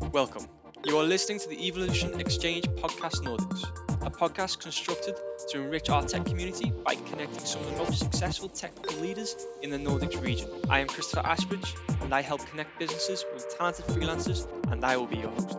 Welcome. 0.00 0.48
You 0.86 0.96
are 0.98 1.04
listening 1.04 1.38
to 1.40 1.48
the 1.48 1.66
Evolution 1.66 2.20
Exchange 2.20 2.64
Podcast 2.66 3.22
Nordics, 3.22 3.64
a 4.06 4.10
podcast 4.10 4.60
constructed 4.60 5.16
to 5.50 5.60
enrich 5.60 5.90
our 5.90 6.02
tech 6.02 6.24
community 6.24 6.72
by 6.84 6.94
connecting 6.94 7.44
some 7.44 7.62
of 7.62 7.70
the 7.72 7.76
most 7.78 7.98
successful 7.98 8.48
technical 8.48 9.00
leaders 9.00 9.34
in 9.62 9.70
the 9.70 9.76
Nordics 9.76 10.22
region. 10.22 10.48
I 10.70 10.78
am 10.80 10.86
Christopher 10.86 11.26
Asbridge, 11.26 11.74
and 12.02 12.14
I 12.14 12.22
help 12.22 12.46
connect 12.48 12.78
businesses 12.78 13.24
with 13.34 13.54
talented 13.58 13.86
freelancers, 13.86 14.46
and 14.70 14.84
I 14.84 14.96
will 14.96 15.06
be 15.06 15.18
your 15.18 15.30
host. 15.30 15.58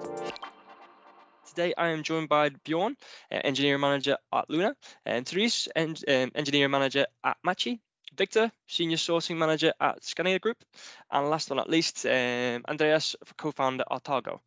Today, 1.50 1.74
I 1.78 1.90
am 1.90 2.04
joined 2.04 2.30
by 2.30 2.50
Bjorn, 2.50 2.96
uh, 3.32 3.42
engineering 3.44 3.82
manager 3.82 4.18
at 4.34 4.50
Lunar, 4.50 4.76
and 5.06 5.28
Therese, 5.28 5.68
en- 5.76 5.96
um, 6.08 6.32
engineering 6.34 6.72
manager 6.72 7.06
at 7.24 7.38
MATCHi, 7.46 7.80
Victor, 8.18 8.52
Senior 8.68 8.98
Sourcing 8.98 9.38
Manager 9.38 9.74
at 9.80 10.04
Scania 10.04 10.40
Group, 10.40 10.58
and 11.12 11.30
last 11.30 11.50
but 11.50 11.56
not 11.56 11.70
least, 11.70 12.06
um, 12.06 12.64
Andreas, 12.68 13.16
co-founder 13.38 13.84
at 13.90 14.04
Artago. 14.04 14.42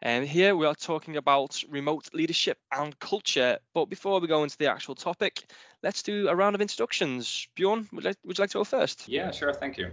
And 0.00 0.26
here 0.26 0.54
we 0.54 0.66
are 0.66 0.74
talking 0.74 1.16
about 1.16 1.62
remote 1.68 2.10
leadership 2.12 2.58
and 2.70 2.98
culture. 2.98 3.58
But 3.72 3.86
before 3.86 4.20
we 4.20 4.28
go 4.28 4.42
into 4.42 4.58
the 4.58 4.70
actual 4.70 4.94
topic, 4.94 5.44
let's 5.82 6.02
do 6.02 6.28
a 6.28 6.34
round 6.34 6.54
of 6.54 6.60
introductions. 6.60 7.48
Bjorn, 7.54 7.88
would, 7.92 8.04
like, 8.04 8.16
would 8.24 8.36
you 8.36 8.42
like 8.42 8.50
to 8.50 8.58
go 8.58 8.64
first? 8.64 9.08
Yeah, 9.08 9.30
sure. 9.30 9.52
Thank 9.52 9.78
you. 9.78 9.90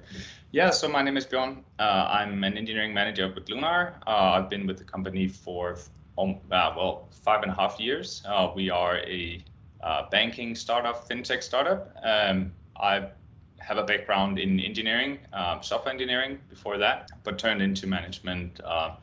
Yeah, 0.52 0.72
so 0.72 0.90
my 0.90 1.02
name 1.02 1.18
is 1.18 1.26
Bjorn. 1.26 1.64
Uh, 1.80 2.10
I'm 2.12 2.44
an 2.44 2.58
engineering 2.58 2.94
manager 2.94 3.32
with 3.34 3.50
Lunar. 3.50 3.96
Uh, 4.06 4.10
I've 4.36 4.50
been 4.50 4.68
with 4.68 4.78
the 4.78 4.84
company 4.84 5.28
for 5.28 5.78
um, 6.18 6.40
uh, 6.52 6.74
well 6.76 7.08
five 7.24 7.44
and 7.44 7.52
a 7.52 7.56
half 7.56 7.80
years. 7.80 8.22
Uh, 8.28 8.52
we 8.54 8.70
are 8.70 8.98
a 8.98 9.44
uh, 9.82 10.10
banking 10.10 10.56
startup, 10.56 11.08
fintech 11.08 11.42
startup. 11.42 11.96
Um, 12.04 12.52
I 12.76 13.10
have 13.62 13.78
a 13.78 13.84
background 13.84 14.40
in 14.40 14.60
engineering, 14.60 15.20
um, 15.34 15.62
software 15.62 15.94
engineering 15.94 16.40
before 16.50 16.78
that, 16.78 17.10
but 17.24 17.38
turned 17.38 17.62
into 17.62 17.88
management 17.88 18.60
uh, 18.64 18.96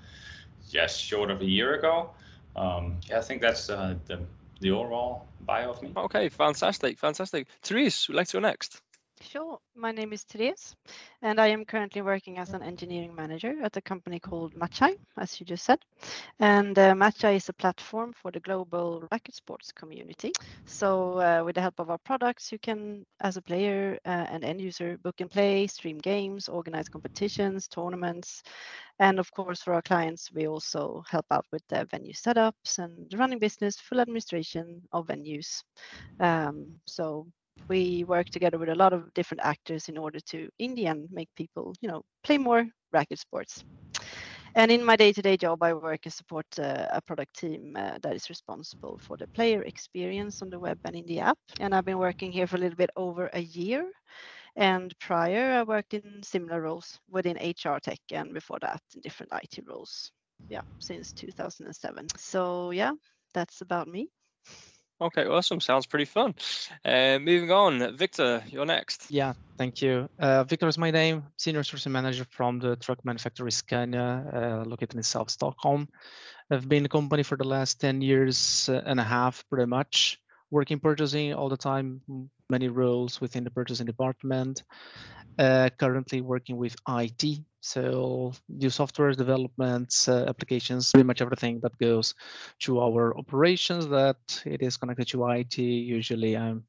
just 0.71 1.01
short 1.01 1.31
of 1.31 1.41
a 1.41 1.45
year 1.45 1.75
ago. 1.75 2.11
Um, 2.57 2.99
yeah, 3.09 3.19
I 3.19 3.23
think 3.23 3.41
that's 3.41 3.71
uh, 3.71 3.95
the 4.07 4.21
the 4.61 4.71
overall 4.73 5.29
bio 5.43 5.71
of 5.71 5.83
me. 5.83 5.93
Okay, 5.97 6.29
fantastic, 6.29 6.99
fantastic. 6.99 7.47
Therese, 7.63 8.09
would 8.09 8.17
like 8.17 8.27
to 8.29 8.35
go 8.35 8.41
next? 8.41 8.81
Sure. 9.21 9.59
My 9.75 9.93
name 9.93 10.13
is 10.13 10.23
Therese, 10.25 10.75
and 11.23 11.41
I 11.41 11.49
am 11.49 11.65
currently 11.65 12.03
working 12.03 12.39
as 12.39 12.53
an 12.55 12.63
engineering 12.63 13.15
manager 13.15 13.55
at 13.63 13.77
a 13.77 13.81
company 13.81 14.19
called 14.21 14.55
MATCHi, 14.55 14.97
as 15.19 15.39
you 15.41 15.47
just 15.47 15.65
said. 15.65 15.79
And 16.41 16.79
uh, 16.79 16.95
MATCHi 16.95 17.37
is 17.37 17.49
a 17.49 17.53
platform 17.53 18.13
for 18.13 18.31
the 18.31 18.41
global 18.41 19.05
racket 19.11 19.35
sports 19.35 19.73
community. 19.73 20.33
So, 20.67 21.21
uh, 21.21 21.43
with 21.45 21.57
the 21.57 21.61
help 21.61 21.79
of 21.81 21.91
our 21.91 21.99
products, 21.99 22.53
you 22.53 22.59
can, 22.59 23.05
as 23.21 23.37
a 23.37 23.43
player 23.43 23.99
uh, 24.07 24.27
and 24.31 24.45
end 24.45 24.61
user, 24.61 24.99
book 24.99 25.21
and 25.21 25.31
play, 25.31 25.67
stream 25.67 25.99
games, 25.99 26.49
organize 26.49 26.89
competitions, 26.89 27.69
tournaments. 27.69 28.43
And 29.01 29.19
of 29.19 29.31
course, 29.33 29.63
for 29.63 29.75
our 29.75 29.83
clients, 29.83 30.33
we 30.33 30.47
also 30.49 31.03
help 31.09 31.27
out 31.31 31.47
with 31.53 31.63
the 31.69 31.85
venue 31.91 32.13
setups 32.15 32.79
and 32.79 33.13
running 33.15 33.39
business, 33.39 33.79
full 33.81 34.01
administration 34.01 34.83
of 34.93 35.07
venues. 35.09 35.63
Um, 36.21 36.81
so, 36.87 37.27
we 37.69 38.05
work 38.05 38.29
together 38.31 38.59
with 38.59 38.69
a 38.69 38.75
lot 38.75 38.93
of 38.93 39.13
different 39.15 39.43
actors 39.45 39.89
in 39.89 39.99
order 39.99 40.21
to 40.31 40.49
in 40.59 40.75
the 40.75 40.87
end 40.87 41.09
make 41.11 41.29
people 41.37 41.75
you 41.81 41.89
know 41.89 42.03
play 42.25 42.39
more 42.39 42.67
racket 42.93 43.19
sports. 43.19 43.65
And 44.55 44.71
in 44.71 44.85
my 44.85 44.97
day-to-day 44.97 45.37
job 45.37 45.63
i 45.63 45.73
work 45.73 46.01
and 46.05 46.13
support 46.13 46.47
uh, 46.59 46.87
a 46.91 47.01
product 47.03 47.37
team 47.39 47.75
uh, 47.77 47.99
that 48.03 48.15
is 48.17 48.29
responsible 48.29 48.99
for 49.01 49.17
the 49.17 49.27
player 49.29 49.63
experience 49.63 50.43
on 50.43 50.51
the 50.51 50.59
web 50.59 50.79
and 50.85 50.97
in 50.97 51.07
the 51.07 51.21
app. 51.21 51.39
And 51.61 51.75
i've 51.75 51.85
been 51.85 51.99
working 51.99 52.33
here 52.33 52.47
for 52.47 52.57
a 52.57 52.61
little 52.61 52.77
bit 52.77 52.91
over 52.97 53.31
a 53.33 53.41
year. 53.41 53.91
And 54.57 54.93
prior 55.01 55.53
i 55.61 55.63
worked 55.63 55.95
in 55.95 56.23
similar 56.23 56.61
roles 56.63 56.99
within 57.11 57.37
hr 57.37 57.79
tech 57.81 58.01
and 58.13 58.33
before 58.35 58.59
that 58.61 58.81
in 58.95 59.01
different 59.03 59.33
it 59.43 59.59
roles. 59.67 60.11
Yeah 60.49 60.63
since 60.79 61.13
2007 61.13 62.11
so 62.17 62.71
yeah 62.71 62.93
that's 63.35 63.61
about 63.63 63.89
me 63.89 64.09
Okay, 65.01 65.27
awesome. 65.27 65.61
Sounds 65.61 65.87
pretty 65.87 66.07
fun. 66.07 66.35
Uh, 66.85 67.19
moving 67.21 67.53
on, 67.53 67.97
Victor, 67.97 68.43
you're 68.49 68.67
next. 68.67 69.07
Yeah, 69.11 69.35
thank 69.57 69.81
you. 69.81 70.09
Uh, 70.19 70.43
Victor 70.43 70.67
is 70.67 70.77
my 70.77 70.91
name, 70.91 71.25
senior 71.37 71.63
sourcing 71.63 71.93
manager 71.93 72.27
from 72.31 72.59
the 72.59 72.75
truck 72.77 73.05
manufacturer 73.05 73.51
Scania, 73.51 74.25
uh, 74.35 74.69
located 74.69 74.97
in 74.97 75.03
South 75.05 75.31
Stockholm. 75.31 75.89
I've 76.51 76.69
been 76.69 76.79
in 76.79 76.83
the 76.85 76.89
company 76.89 77.23
for 77.23 77.37
the 77.37 77.45
last 77.45 77.81
10 77.81 78.01
years 78.01 78.69
and 78.69 78.99
a 78.99 79.05
half, 79.05 79.45
pretty 79.49 79.67
much, 79.67 80.19
working 80.51 80.81
purchasing 80.81 81.33
all 81.33 81.49
the 81.49 81.57
time, 81.57 82.01
many 82.51 82.69
roles 82.69 83.21
within 83.21 83.45
the 83.45 83.51
purchasing 83.51 83.87
department. 83.87 84.65
Uh, 85.39 85.71
currently 85.79 86.21
working 86.21 86.57
with 86.57 86.75
IT, 86.89 87.39
so 87.61 88.33
do 88.57 88.71
software 88.71 89.13
developments, 89.13 90.09
uh, 90.09 90.25
applications, 90.29 90.93
pretty 90.93 91.07
much 91.07 91.21
everything 91.21 91.61
that 91.61 91.77
goes 91.79 92.15
to 92.61 92.81
our 92.81 93.17
operations 93.17 93.89
that 93.89 94.43
it 94.45 94.63
is 94.63 94.77
connected 94.77 95.09
to 95.09 95.27
IT. 95.29 95.59
Usually, 95.59 96.37
I'm 96.37 96.65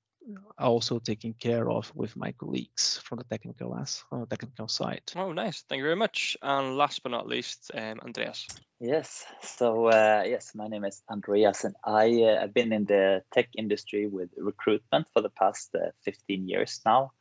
also 0.57 0.99
taking 0.99 1.33
care 1.33 1.69
of 1.69 1.91
with 1.95 2.15
my 2.15 2.31
colleagues 2.33 2.97
from 3.03 3.19
the 3.19 3.23
technical 3.23 3.77
as 3.77 4.03
uh, 4.11 4.25
technical 4.29 4.67
side. 4.67 5.01
Oh, 5.15 5.31
nice. 5.31 5.63
Thank 5.67 5.79
you 5.79 5.85
very 5.85 5.95
much. 5.95 6.37
And 6.41 6.75
last 6.75 7.03
but 7.03 7.11
not 7.11 7.27
least, 7.27 7.71
um, 7.73 7.99
Andreas. 8.03 8.47
Yes. 8.79 9.25
So 9.41 9.87
uh, 9.87 10.23
yes, 10.25 10.53
my 10.55 10.67
name 10.67 10.85
is 10.85 11.01
Andreas, 11.09 11.65
and 11.65 11.75
I 11.83 12.23
uh, 12.23 12.41
have 12.41 12.53
been 12.53 12.73
in 12.73 12.85
the 12.85 13.23
tech 13.33 13.49
industry 13.57 14.07
with 14.07 14.29
recruitment 14.37 15.07
for 15.13 15.21
the 15.21 15.29
past 15.29 15.75
uh, 15.75 15.91
15 16.03 16.47
years 16.47 16.81
now 16.85 17.11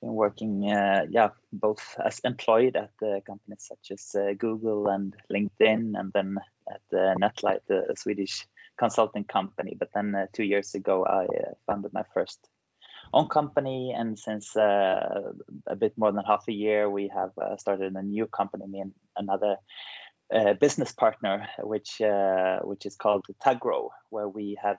been 0.00 0.14
working, 0.14 0.70
uh, 0.70 1.06
yeah, 1.10 1.30
both 1.52 1.96
as 2.04 2.20
employed 2.24 2.76
at 2.76 2.90
uh, 3.02 3.20
companies 3.26 3.66
such 3.68 3.90
as 3.90 4.14
uh, 4.14 4.34
Google 4.38 4.88
and 4.88 5.14
LinkedIn, 5.30 5.98
and 5.98 6.12
then 6.12 6.38
at 6.70 6.82
uh, 6.92 7.14
Netlight, 7.20 7.60
the 7.68 7.94
Swedish 7.96 8.46
consulting 8.78 9.24
company. 9.24 9.76
But 9.78 9.90
then 9.94 10.14
uh, 10.14 10.26
two 10.32 10.44
years 10.44 10.74
ago, 10.74 11.04
I 11.04 11.24
uh, 11.24 11.54
founded 11.66 11.92
my 11.92 12.04
first 12.14 12.38
own 13.12 13.28
company, 13.28 13.94
and 13.96 14.18
since 14.18 14.56
a 14.56 15.32
bit 15.78 15.92
more 15.96 16.12
than 16.12 16.24
half 16.24 16.44
a 16.48 16.52
year, 16.52 16.90
we 16.90 17.10
have 17.14 17.30
started 17.58 17.94
a 17.94 18.02
new 18.02 18.26
company, 18.26 18.80
and 18.80 18.92
another. 19.16 19.56
business 20.60 20.92
partner, 20.92 21.46
which 21.62 22.00
which 22.64 22.84
is 22.84 22.96
called 22.96 23.24
Tagro, 23.38 23.90
where 24.10 24.28
we 24.28 24.58
have 24.60 24.78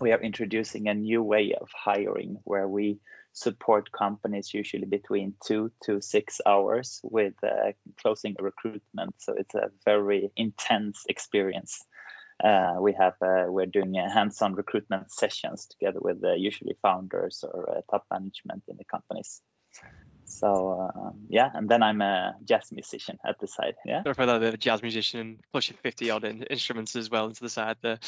we 0.00 0.12
are 0.12 0.20
introducing 0.20 0.88
a 0.88 0.94
new 0.94 1.22
way 1.22 1.54
of 1.58 1.68
hiring, 1.72 2.36
where 2.44 2.68
we 2.68 2.98
support 3.32 3.90
companies 3.92 4.52
usually 4.52 4.86
between 4.86 5.34
two 5.44 5.70
to 5.84 6.00
six 6.00 6.40
hours 6.46 7.00
with 7.02 7.34
uh, 7.42 7.72
closing 8.00 8.36
recruitment. 8.38 9.14
So 9.18 9.34
it's 9.36 9.54
a 9.54 9.70
very 9.84 10.30
intense 10.36 11.04
experience. 11.08 11.84
Uh, 12.42 12.74
we 12.80 12.92
have 12.92 13.14
uh, 13.22 13.44
we're 13.48 13.66
doing 13.66 13.94
hands-on 13.94 14.54
recruitment 14.54 15.12
sessions 15.12 15.66
together 15.66 16.00
with 16.00 16.22
uh, 16.24 16.32
usually 16.32 16.76
founders 16.82 17.44
or 17.44 17.70
uh, 17.70 17.80
top 17.90 18.04
management 18.10 18.64
in 18.68 18.76
the 18.76 18.84
companies. 18.84 19.40
So 20.24 20.90
uh, 20.94 21.10
yeah, 21.28 21.50
and 21.54 21.68
then 21.68 21.82
I'm 21.82 22.00
a 22.00 22.34
jazz 22.44 22.72
musician 22.72 23.18
at 23.24 23.38
the 23.38 23.46
side. 23.46 23.74
Yeah. 23.84 24.02
Sorry 24.02 24.14
for 24.14 24.26
that, 24.26 24.42
a 24.42 24.56
jazz 24.56 24.82
musician 24.82 25.38
pushing 25.52 25.76
50 25.76 26.10
odd 26.10 26.24
instruments 26.24 26.96
as 26.96 27.10
well 27.10 27.26
into 27.26 27.42
the 27.42 27.48
side 27.48 27.76
there. 27.82 27.98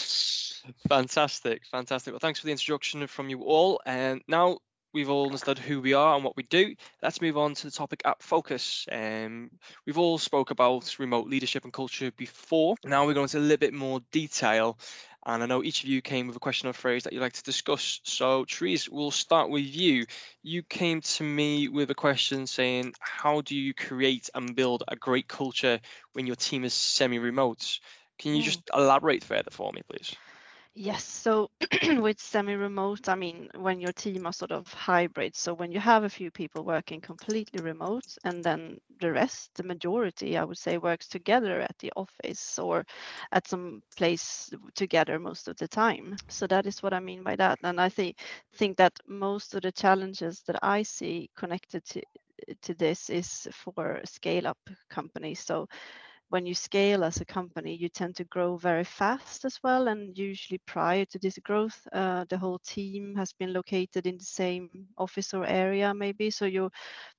Fantastic, 0.88 1.66
fantastic. 1.66 2.12
Well, 2.12 2.20
thanks 2.20 2.40
for 2.40 2.46
the 2.46 2.52
introduction 2.52 3.06
from 3.06 3.28
you 3.28 3.42
all. 3.42 3.80
And 3.84 4.22
now 4.26 4.58
we've 4.94 5.10
all 5.10 5.26
understood 5.26 5.58
who 5.58 5.80
we 5.80 5.92
are 5.92 6.14
and 6.14 6.24
what 6.24 6.36
we 6.36 6.44
do. 6.44 6.74
Let's 7.02 7.20
move 7.20 7.36
on 7.36 7.54
to 7.54 7.66
the 7.66 7.72
topic 7.72 8.02
at 8.04 8.22
focus. 8.22 8.86
Um, 8.90 9.50
we've 9.84 9.98
all 9.98 10.18
spoke 10.18 10.50
about 10.50 10.98
remote 10.98 11.26
leadership 11.26 11.64
and 11.64 11.72
culture 11.72 12.12
before. 12.16 12.76
Now 12.84 13.04
we're 13.04 13.14
going 13.14 13.24
into 13.24 13.38
a 13.38 13.40
little 13.40 13.56
bit 13.58 13.74
more 13.74 14.00
detail. 14.12 14.78
And 15.26 15.42
I 15.42 15.46
know 15.46 15.64
each 15.64 15.82
of 15.82 15.88
you 15.88 16.02
came 16.02 16.26
with 16.26 16.36
a 16.36 16.40
question 16.40 16.68
or 16.68 16.74
phrase 16.74 17.04
that 17.04 17.12
you'd 17.12 17.22
like 17.22 17.32
to 17.32 17.42
discuss. 17.42 18.00
So, 18.04 18.44
Therese, 18.44 18.90
we'll 18.90 19.10
start 19.10 19.48
with 19.48 19.64
you. 19.64 20.04
You 20.42 20.62
came 20.62 21.00
to 21.00 21.24
me 21.24 21.68
with 21.68 21.90
a 21.90 21.94
question 21.94 22.46
saying, 22.46 22.92
How 23.00 23.40
do 23.40 23.56
you 23.56 23.72
create 23.72 24.28
and 24.34 24.54
build 24.54 24.84
a 24.86 24.96
great 24.96 25.26
culture 25.26 25.80
when 26.12 26.26
your 26.26 26.36
team 26.36 26.62
is 26.62 26.74
semi 26.74 27.18
remote? 27.18 27.80
Can 28.18 28.34
you 28.34 28.42
mm. 28.42 28.44
just 28.44 28.60
elaborate 28.72 29.24
further 29.24 29.50
for 29.50 29.72
me, 29.72 29.80
please? 29.88 30.14
Yes, 30.76 31.04
so 31.04 31.50
with 32.00 32.18
semi-remote, 32.20 33.08
I 33.08 33.14
mean, 33.14 33.48
when 33.54 33.80
your 33.80 33.92
team 33.92 34.26
are 34.26 34.32
sort 34.32 34.50
of 34.50 34.72
hybrid, 34.72 35.36
so 35.36 35.54
when 35.54 35.70
you 35.70 35.78
have 35.78 36.02
a 36.02 36.08
few 36.08 36.32
people 36.32 36.64
working 36.64 37.00
completely 37.00 37.60
remote 37.60 38.04
and 38.24 38.42
then 38.42 38.78
the 39.00 39.12
rest, 39.12 39.54
the 39.54 39.62
majority, 39.62 40.36
I 40.36 40.42
would 40.42 40.58
say, 40.58 40.78
works 40.78 41.06
together 41.06 41.60
at 41.60 41.78
the 41.78 41.92
office 41.94 42.58
or 42.58 42.84
at 43.30 43.46
some 43.46 43.82
place 43.96 44.50
together 44.74 45.20
most 45.20 45.46
of 45.46 45.56
the 45.58 45.68
time. 45.68 46.16
So 46.28 46.48
that 46.48 46.66
is 46.66 46.82
what 46.82 46.92
I 46.92 46.98
mean 46.98 47.22
by 47.22 47.36
that. 47.36 47.60
And 47.62 47.80
I 47.80 47.88
think 47.88 48.18
think 48.56 48.76
that 48.78 48.98
most 49.06 49.54
of 49.54 49.62
the 49.62 49.70
challenges 49.72 50.42
that 50.48 50.58
I 50.60 50.82
see 50.82 51.30
connected 51.36 51.84
to 51.90 52.02
to 52.62 52.74
this 52.74 53.10
is 53.10 53.48
for 53.52 54.00
scale 54.04 54.46
up 54.48 54.58
companies. 54.90 55.40
So 55.40 55.68
when 56.34 56.46
you 56.46 56.54
scale 56.54 57.04
as 57.04 57.20
a 57.20 57.24
company, 57.24 57.76
you 57.76 57.88
tend 57.88 58.16
to 58.16 58.24
grow 58.24 58.56
very 58.56 58.82
fast 58.84 59.44
as 59.44 59.60
well. 59.62 59.86
And 59.86 60.18
usually 60.18 60.58
prior 60.66 61.04
to 61.06 61.18
this 61.20 61.38
growth, 61.38 61.86
uh, 61.92 62.24
the 62.28 62.36
whole 62.38 62.58
team 62.58 63.14
has 63.16 63.32
been 63.32 63.52
located 63.52 64.08
in 64.08 64.18
the 64.18 64.24
same 64.24 64.68
office 64.98 65.32
or 65.32 65.46
area, 65.46 65.94
maybe. 65.94 66.30
So 66.30 66.46
you're 66.46 66.72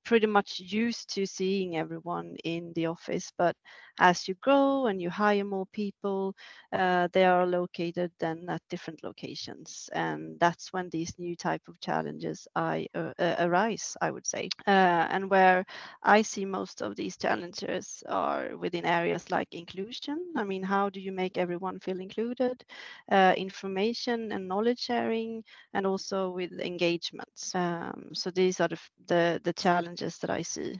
pretty 0.03 0.27
much 0.27 0.59
used 0.59 1.13
to 1.15 1.25
seeing 1.25 1.77
everyone 1.77 2.35
in 2.43 2.73
the 2.75 2.87
office. 2.87 3.31
But 3.37 3.55
as 3.99 4.27
you 4.27 4.35
grow 4.41 4.87
and 4.87 5.01
you 5.01 5.09
hire 5.09 5.45
more 5.45 5.65
people, 5.71 6.35
uh, 6.73 7.07
they 7.13 7.25
are 7.25 7.45
located 7.45 8.11
then 8.19 8.45
at 8.49 8.61
different 8.69 9.03
locations. 9.03 9.89
And 9.93 10.39
that's 10.39 10.73
when 10.73 10.89
these 10.89 11.13
new 11.17 11.35
type 11.35 11.61
of 11.67 11.79
challenges 11.79 12.47
I, 12.55 12.87
uh, 12.93 13.13
uh 13.17 13.35
arise, 13.39 13.95
I 14.01 14.11
would 14.11 14.27
say. 14.27 14.49
Uh, 14.67 15.07
and 15.09 15.29
where 15.29 15.65
I 16.03 16.21
see 16.21 16.45
most 16.45 16.81
of 16.81 16.95
these 16.95 17.17
challenges 17.17 18.03
are 18.09 18.57
within 18.57 18.85
areas 18.85 19.31
like 19.31 19.53
inclusion. 19.53 20.19
I 20.35 20.43
mean, 20.43 20.63
how 20.63 20.89
do 20.89 20.99
you 20.99 21.11
make 21.11 21.37
everyone 21.37 21.79
feel 21.79 21.99
included? 21.99 22.63
Uh, 23.11 23.33
information 23.37 24.31
and 24.31 24.47
knowledge 24.47 24.79
sharing, 24.79 25.43
and 25.73 25.85
also 25.87 26.31
with 26.31 26.51
engagements. 26.59 27.53
Um, 27.55 28.09
so 28.13 28.29
these 28.31 28.59
are 28.59 28.67
the, 28.67 28.79
the, 29.07 29.41
the 29.43 29.53
challenges 29.53 30.17
that 30.19 30.29
I 30.29 30.41
see 30.41 30.79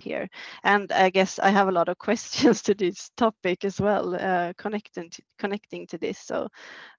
here. 0.00 0.28
And 0.64 0.90
I 0.92 1.10
guess 1.10 1.38
I 1.38 1.50
have 1.50 1.68
a 1.68 1.72
lot 1.72 1.88
of 1.88 1.98
questions 2.06 2.33
to 2.64 2.74
this 2.74 3.10
topic 3.16 3.64
as 3.64 3.80
well, 3.80 4.14
uh, 4.14 4.52
connecting 4.56 5.10
to, 5.10 5.22
connecting 5.38 5.86
to 5.88 5.98
this. 5.98 6.18
So, 6.18 6.48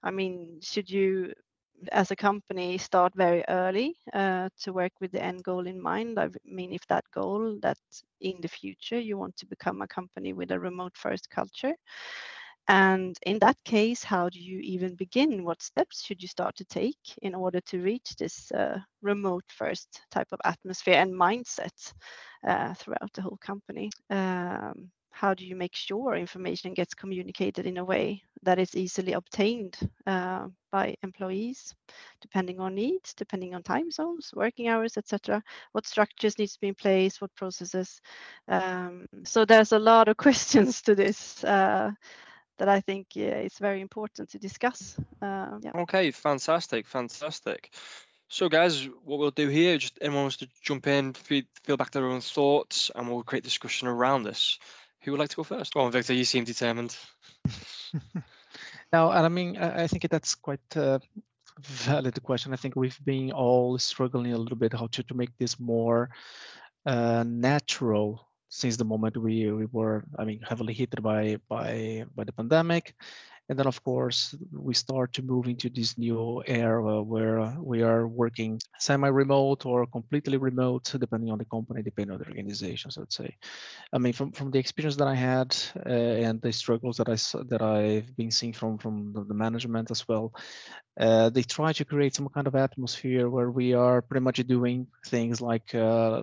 I 0.02 0.10
mean, 0.10 0.58
should 0.62 0.90
you 0.90 1.32
as 1.92 2.10
a 2.10 2.16
company 2.16 2.78
start 2.78 3.12
very 3.14 3.44
early 3.48 3.94
uh, 4.12 4.48
to 4.60 4.72
work 4.72 4.92
with 5.00 5.12
the 5.12 5.22
end 5.22 5.42
goal 5.44 5.66
in 5.66 5.80
mind. 5.80 6.18
I 6.18 6.28
mean, 6.44 6.72
if 6.72 6.86
that 6.88 7.04
goal 7.12 7.58
that 7.62 7.78
in 8.20 8.40
the 8.40 8.48
future 8.48 8.98
you 8.98 9.18
want 9.18 9.36
to 9.36 9.46
become 9.46 9.82
a 9.82 9.86
company 9.88 10.32
with 10.32 10.50
a 10.50 10.58
remote 10.58 10.96
first 10.96 11.30
culture. 11.30 11.74
And 12.68 13.16
in 13.24 13.38
that 13.40 13.62
case, 13.64 14.02
how 14.02 14.28
do 14.28 14.40
you 14.40 14.58
even 14.58 14.96
begin? 14.96 15.44
What 15.44 15.62
steps 15.62 16.04
should 16.04 16.20
you 16.20 16.26
start 16.26 16.56
to 16.56 16.64
take 16.64 16.98
in 17.22 17.32
order 17.34 17.60
to 17.60 17.80
reach 17.80 18.16
this 18.18 18.50
uh, 18.50 18.80
remote 19.02 19.44
first 19.48 20.00
type 20.10 20.26
of 20.32 20.40
atmosphere 20.44 20.96
and 20.96 21.14
mindset 21.14 21.92
uh, 22.44 22.74
throughout 22.74 23.12
the 23.14 23.22
whole 23.22 23.38
company? 23.40 23.90
Um, 24.10 24.90
how 25.16 25.32
do 25.32 25.46
you 25.46 25.56
make 25.56 25.74
sure 25.74 26.14
information 26.14 26.74
gets 26.74 26.92
communicated 26.92 27.66
in 27.66 27.78
a 27.78 27.84
way 27.84 28.22
that 28.42 28.58
is 28.58 28.76
easily 28.76 29.14
obtained 29.14 29.76
uh, 30.06 30.46
by 30.70 30.94
employees 31.02 31.74
depending 32.20 32.60
on 32.60 32.74
needs 32.74 33.14
depending 33.14 33.54
on 33.54 33.62
time 33.62 33.90
zones 33.90 34.30
working 34.36 34.68
hours 34.68 34.98
etc 34.98 35.42
what 35.72 35.86
structures 35.86 36.38
needs 36.38 36.52
to 36.52 36.60
be 36.60 36.68
in 36.68 36.74
place 36.74 37.20
what 37.20 37.34
processes 37.34 38.02
um, 38.48 39.06
so 39.24 39.46
there's 39.46 39.72
a 39.72 39.78
lot 39.78 40.08
of 40.08 40.16
questions 40.26 40.82
to 40.82 40.94
this 40.94 41.42
uh, 41.44 41.90
that 42.58 42.68
I 42.68 42.80
think 42.80 43.06
uh, 43.16 43.20
is 43.20 43.58
very 43.58 43.80
important 43.80 44.30
to 44.30 44.38
discuss. 44.38 44.96
Uh, 45.20 45.58
yeah. 45.62 45.72
Okay, 45.74 46.10
fantastic, 46.10 46.86
fantastic. 46.86 47.70
So, 48.28 48.48
guys, 48.48 48.88
what 49.04 49.18
we'll 49.18 49.30
do 49.30 49.48
here, 49.48 49.76
just 49.78 49.98
anyone 50.00 50.22
wants 50.22 50.38
to 50.38 50.48
jump 50.62 50.86
in, 50.86 51.12
feel, 51.12 51.42
feel 51.64 51.76
back 51.76 51.90
their 51.90 52.06
own 52.06 52.22
thoughts, 52.22 52.90
and 52.94 53.08
we'll 53.08 53.22
create 53.22 53.44
discussion 53.44 53.88
around 53.88 54.22
this. 54.22 54.58
Who 55.06 55.12
would 55.12 55.20
like 55.20 55.30
to 55.30 55.36
go 55.36 55.44
first? 55.44 55.72
Go 55.72 55.82
on, 55.82 55.92
Victor. 55.92 56.14
You 56.14 56.24
seem 56.24 56.42
determined. 56.42 56.96
no, 58.92 59.12
and 59.12 59.24
I 59.24 59.28
mean, 59.28 59.56
I 59.56 59.86
think 59.86 60.08
that's 60.10 60.34
quite 60.34 60.74
a 60.74 61.00
valid 61.60 62.20
question. 62.24 62.52
I 62.52 62.56
think 62.56 62.74
we've 62.74 62.98
been 63.04 63.30
all 63.30 63.78
struggling 63.78 64.32
a 64.32 64.36
little 64.36 64.56
bit 64.56 64.72
how 64.72 64.88
to, 64.88 65.04
to 65.04 65.14
make 65.14 65.30
this 65.38 65.60
more 65.60 66.10
uh, 66.86 67.22
natural 67.24 68.26
since 68.48 68.76
the 68.76 68.84
moment 68.84 69.16
we, 69.16 69.48
we 69.52 69.66
were, 69.66 70.02
I 70.18 70.24
mean, 70.24 70.40
heavily 70.42 70.74
hit 70.74 71.00
by 71.00 71.38
by 71.48 72.04
by 72.16 72.24
the 72.24 72.32
pandemic, 72.32 72.94
and 73.48 73.58
then, 73.58 73.66
of 73.66 73.82
course, 73.84 74.34
we 74.52 74.74
start 74.74 75.12
to 75.12 75.22
move 75.22 75.46
into 75.46 75.70
this 75.70 75.96
new 75.96 76.42
era 76.46 77.02
where 77.02 77.54
we 77.60 77.82
are 77.82 78.08
working 78.08 78.60
semi-remote 78.78 79.64
or 79.66 79.86
completely 79.86 80.36
remote, 80.36 80.92
depending 80.98 81.30
on 81.30 81.38
the 81.38 81.44
company, 81.44 81.82
depending 81.82 82.14
on 82.14 82.18
the 82.18 82.26
organization. 82.26 82.90
So 82.90 83.02
I'd 83.02 83.12
say, 83.12 83.36
I 83.92 83.98
mean, 83.98 84.12
from, 84.12 84.32
from 84.32 84.50
the 84.50 84.58
experience 84.58 84.96
that 84.96 85.06
I 85.06 85.14
had 85.14 85.56
uh, 85.86 85.88
and 85.88 86.42
the 86.42 86.52
struggles 86.52 86.96
that 86.96 87.08
I 87.08 87.16
that 87.48 87.62
I've 87.62 88.16
been 88.16 88.32
seeing 88.32 88.52
from 88.52 88.78
from 88.78 89.12
the 89.12 89.34
management 89.34 89.90
as 89.92 90.08
well, 90.08 90.34
uh, 90.98 91.30
they 91.30 91.42
try 91.42 91.72
to 91.72 91.84
create 91.84 92.14
some 92.14 92.28
kind 92.28 92.48
of 92.48 92.56
atmosphere 92.56 93.28
where 93.30 93.50
we 93.50 93.74
are 93.74 94.02
pretty 94.02 94.24
much 94.24 94.44
doing 94.46 94.88
things 95.06 95.40
like 95.40 95.72
uh, 95.74 96.22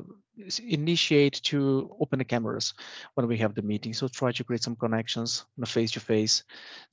initiate 0.65 1.41
to 1.43 1.95
open 1.99 2.19
the 2.19 2.25
cameras 2.25 2.73
when 3.15 3.27
we 3.27 3.37
have 3.37 3.53
the 3.53 3.61
meeting. 3.61 3.93
So 3.93 4.07
try 4.07 4.31
to 4.31 4.43
create 4.43 4.63
some 4.63 4.75
connections 4.75 5.45
on 5.57 5.63
a 5.63 5.67
face-to-face 5.67 6.43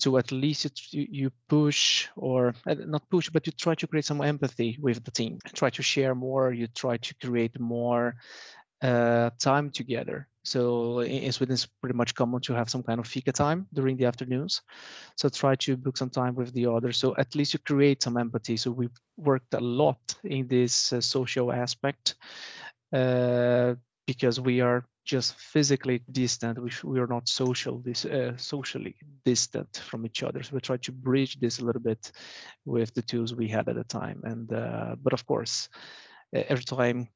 to 0.01 0.19
at 0.19 0.33
least 0.33 0.93
you, 0.93 1.07
you 1.11 1.31
push 1.49 2.09
or 2.17 2.55
uh, 2.67 2.75
not 2.87 3.09
push, 3.11 3.31
but 3.31 3.47
you 3.47 3.53
try 3.53 3.75
to 3.75 3.87
create 3.87 4.05
some 4.05 4.21
empathy 4.21 4.79
with 4.81 5.05
the 5.05 5.11
team. 5.11 5.39
Try 5.55 5.71
to 5.71 5.83
share 5.83 6.15
more. 6.15 6.53
You 6.53 6.67
try 6.67 6.99
to 6.99 7.15
create 7.15 7.59
more 7.59 8.17
uh, 8.83 9.31
time 9.39 9.71
together. 9.71 10.27
So 10.43 11.01
in 11.01 11.31
Sweden, 11.33 11.53
it's 11.53 11.67
pretty 11.67 11.97
much 11.97 12.15
common 12.15 12.41
to 12.43 12.55
have 12.55 12.71
some 12.71 12.83
kind 12.83 12.99
of 12.99 13.07
fika 13.07 13.31
time 13.31 13.67
during 13.75 13.99
the 13.99 14.07
afternoons. 14.07 14.63
So 15.17 15.29
try 15.29 15.55
to 15.57 15.77
book 15.77 15.99
some 15.99 16.09
time 16.09 16.35
with 16.35 16.55
the 16.55 16.67
other. 16.67 16.93
So 16.93 17.15
at 17.19 17.35
least 17.35 17.53
you 17.53 17.61
create 17.61 18.03
some 18.03 18.17
empathy. 18.17 18.57
So 18.57 18.71
we've 18.71 18.97
worked 19.19 19.53
a 19.53 19.61
lot 19.61 20.15
in 20.25 20.49
this 20.49 20.95
uh, 20.95 21.03
social 21.03 21.53
aspect 21.53 22.15
uh, 22.93 23.75
because 24.07 24.41
we 24.41 24.61
are 24.61 24.85
just 25.05 25.35
physically 25.35 26.03
distant. 26.11 26.59
We, 26.59 26.71
we 26.85 27.01
are 27.01 27.07
not 27.07 27.29
social, 27.29 27.79
this, 27.79 28.05
uh, 28.05 28.37
socially 28.37 28.97
distant 29.25 29.83
from 29.89 30.07
each 30.07 30.23
other. 30.23 30.43
So 30.43 30.55
we 30.55 30.61
try 30.61 30.77
to 30.79 30.93
bridge 30.93 31.41
this 31.41 31.59
a 31.59 31.65
little 31.65 31.81
bit 31.81 32.13
with 32.65 32.95
the 32.95 33.03
tools 33.03 33.35
we 33.35 33.49
had 33.49 33.69
at 33.69 33.77
the 33.77 33.85
time. 33.85 34.21
And 34.25 34.53
uh, 34.53 34.97
but 35.03 35.13
of 35.13 35.27
course, 35.27 35.69
every 36.33 36.65
time 36.65 37.09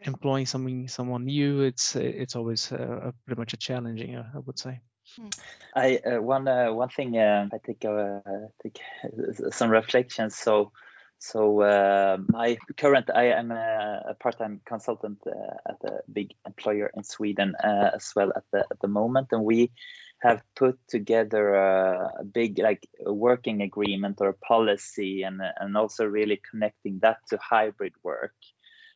employing 0.00 0.46
something 0.46 0.88
someone 0.88 1.24
new, 1.24 1.62
it's 1.62 1.96
it's 1.96 2.36
always 2.36 2.72
uh, 2.72 3.10
pretty 3.26 3.38
much 3.38 3.52
a 3.52 3.56
challenging, 3.56 4.16
uh, 4.16 4.30
I 4.34 4.38
would 4.38 4.58
say. 4.58 4.80
Hmm. 5.16 5.28
I 5.74 5.96
uh, 5.98 6.20
one 6.20 6.48
uh, 6.48 6.72
one 6.72 6.88
thing 6.88 7.16
uh, 7.16 7.48
I 7.52 7.58
think 7.58 7.84
uh, 7.84 8.20
think 8.62 8.80
some 9.52 9.70
reflections. 9.70 10.36
So 10.36 10.72
so 11.18 11.62
uh, 11.62 12.18
my 12.28 12.58
current 12.76 13.10
I 13.14 13.24
am 13.24 13.50
a, 13.50 14.04
a 14.10 14.14
part-time 14.14 14.60
consultant 14.64 15.18
uh, 15.26 15.56
at 15.68 15.92
a 15.92 16.00
big 16.12 16.32
employer 16.46 16.90
in 16.94 17.02
Sweden 17.04 17.54
uh, 17.62 17.90
as 17.94 18.12
well 18.14 18.32
at 18.36 18.44
the 18.52 18.60
at 18.70 18.80
the 18.80 18.88
moment, 18.88 19.28
and 19.32 19.44
we 19.44 19.72
have 20.20 20.42
put 20.56 20.78
together 20.88 21.54
a, 21.54 22.12
a 22.20 22.24
big 22.24 22.58
like 22.58 22.88
a 23.04 23.12
working 23.12 23.62
agreement 23.62 24.18
or 24.20 24.32
policy, 24.32 25.22
and 25.22 25.40
and 25.60 25.76
also 25.76 26.04
really 26.04 26.40
connecting 26.50 27.00
that 27.00 27.18
to 27.30 27.38
hybrid 27.38 27.94
work, 28.02 28.34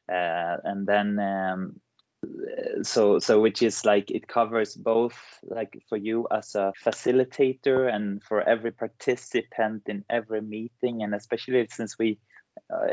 uh, 0.09 0.57
and 0.65 0.87
then. 0.87 1.19
Um, 1.19 1.81
so 2.83 3.19
so 3.19 3.41
which 3.41 3.63
is 3.63 3.85
like 3.85 4.11
it 4.11 4.29
covers 4.29 4.75
both 4.75 5.17
like 5.43 5.83
for 5.89 5.97
you 5.97 6.27
as 6.31 6.55
a 6.55 6.73
facilitator 6.85 7.93
and 7.93 8.23
for 8.23 8.41
every 8.41 8.70
participant 8.70 9.82
in 9.87 10.05
every 10.08 10.41
meeting 10.41 11.03
and 11.03 11.15
especially 11.15 11.67
since 11.70 11.99
we 11.99 12.19
uh, 12.73 12.87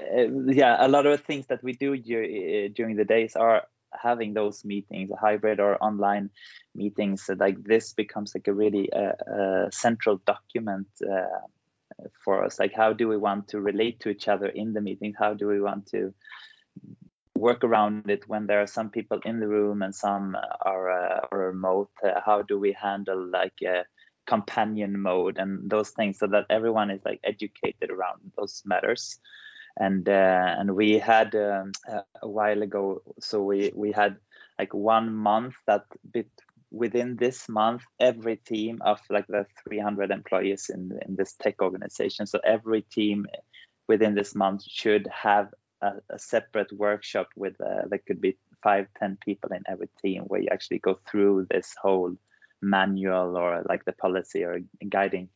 yeah 0.48 0.78
a 0.80 0.88
lot 0.88 1.06
of 1.06 1.22
things 1.22 1.46
that 1.48 1.64
we 1.64 1.74
do 1.74 1.94
uh, 1.94 2.70
during 2.74 2.96
the 2.96 3.06
days 3.06 3.36
are 3.36 3.64
having 3.94 4.34
those 4.34 4.64
meetings 4.66 5.10
hybrid 5.20 5.60
or 5.60 5.82
online 5.84 6.30
meetings. 6.76 7.26
So 7.26 7.36
like 7.38 7.64
this 7.64 7.94
becomes 7.94 8.34
like 8.36 8.48
a 8.48 8.54
really 8.54 8.92
uh, 8.92 9.14
uh, 9.32 9.70
central 9.72 10.22
document 10.26 10.88
uh, 11.04 12.04
for 12.24 12.44
us. 12.44 12.60
Like 12.60 12.74
how 12.74 12.94
do 12.94 13.08
we 13.08 13.18
want 13.18 13.50
to 13.50 13.62
relate 13.62 14.02
to 14.02 14.10
each 14.10 14.28
other 14.28 14.48
in 14.48 14.74
the 14.74 14.82
meeting? 14.82 15.14
How 15.18 15.34
do 15.34 15.48
we 15.48 15.62
want 15.62 15.88
to 15.88 16.14
work 17.40 17.64
around 17.64 18.10
it 18.10 18.28
when 18.28 18.48
there 18.48 18.62
are 18.62 18.68
some 18.68 18.90
people 18.90 19.20
in 19.26 19.40
the 19.40 19.48
room 19.48 19.82
and 19.82 19.96
some 19.96 20.36
are, 20.62 20.92
uh, 20.92 21.28
are 21.32 21.48
remote? 21.48 21.90
Uh, 22.04 22.20
how 22.26 22.42
do 22.42 22.60
we 22.60 22.74
handle 22.74 23.26
like 23.28 23.62
a 23.64 23.86
companion 24.28 25.00
mode 25.00 25.38
and 25.38 25.70
those 25.70 25.90
things 25.92 26.20
so 26.20 26.28
that 26.28 26.46
everyone 26.50 26.92
is 26.92 27.02
like 27.06 27.20
educated 27.24 27.90
around 27.90 28.20
those 28.38 28.62
matters? 28.66 29.20
And 29.78 30.10
uh, 30.10 30.56
and 30.58 30.76
we 30.76 31.00
had 31.00 31.36
um, 31.36 31.72
a 32.22 32.28
while 32.28 32.62
ago, 32.62 33.02
so 33.20 33.42
we 33.42 33.72
we 33.74 33.92
had 33.94 34.18
like 34.58 34.74
one 34.74 35.14
month 35.16 35.56
that 35.68 35.86
bit 36.12 36.28
within 36.72 37.16
this 37.16 37.50
month 37.50 37.84
every 38.00 38.36
team 38.36 38.80
of 38.82 39.00
like 39.10 39.26
the 39.28 39.46
300 39.68 40.12
employees 40.12 40.70
in 40.70 41.00
in 41.08 41.16
this 41.16 41.34
tech 41.42 41.56
organization 41.62 42.28
so 42.28 42.40
every 42.44 42.84
team 42.84 43.26
within 43.88 44.14
this 44.14 44.36
month 44.36 44.62
should 44.64 45.08
have 45.12 45.48
a, 45.82 45.94
a 46.10 46.20
separate 46.20 46.72
workshop 46.72 47.30
with 47.36 47.60
uh, 47.62 47.88
there 47.90 48.02
could 48.06 48.22
be 48.22 48.38
five 48.64 48.88
ten 49.00 49.18
people 49.24 49.52
in 49.52 49.64
every 49.68 49.90
team 50.02 50.24
where 50.24 50.42
you 50.42 50.50
actually 50.52 50.80
go 50.80 51.00
through 51.10 51.48
this 51.50 51.76
whole 51.82 52.16
manual 52.62 53.38
or 53.38 53.64
like 53.68 53.86
the 53.86 53.94
policy 53.94 54.44
or 54.44 54.60
guiding 54.90 55.30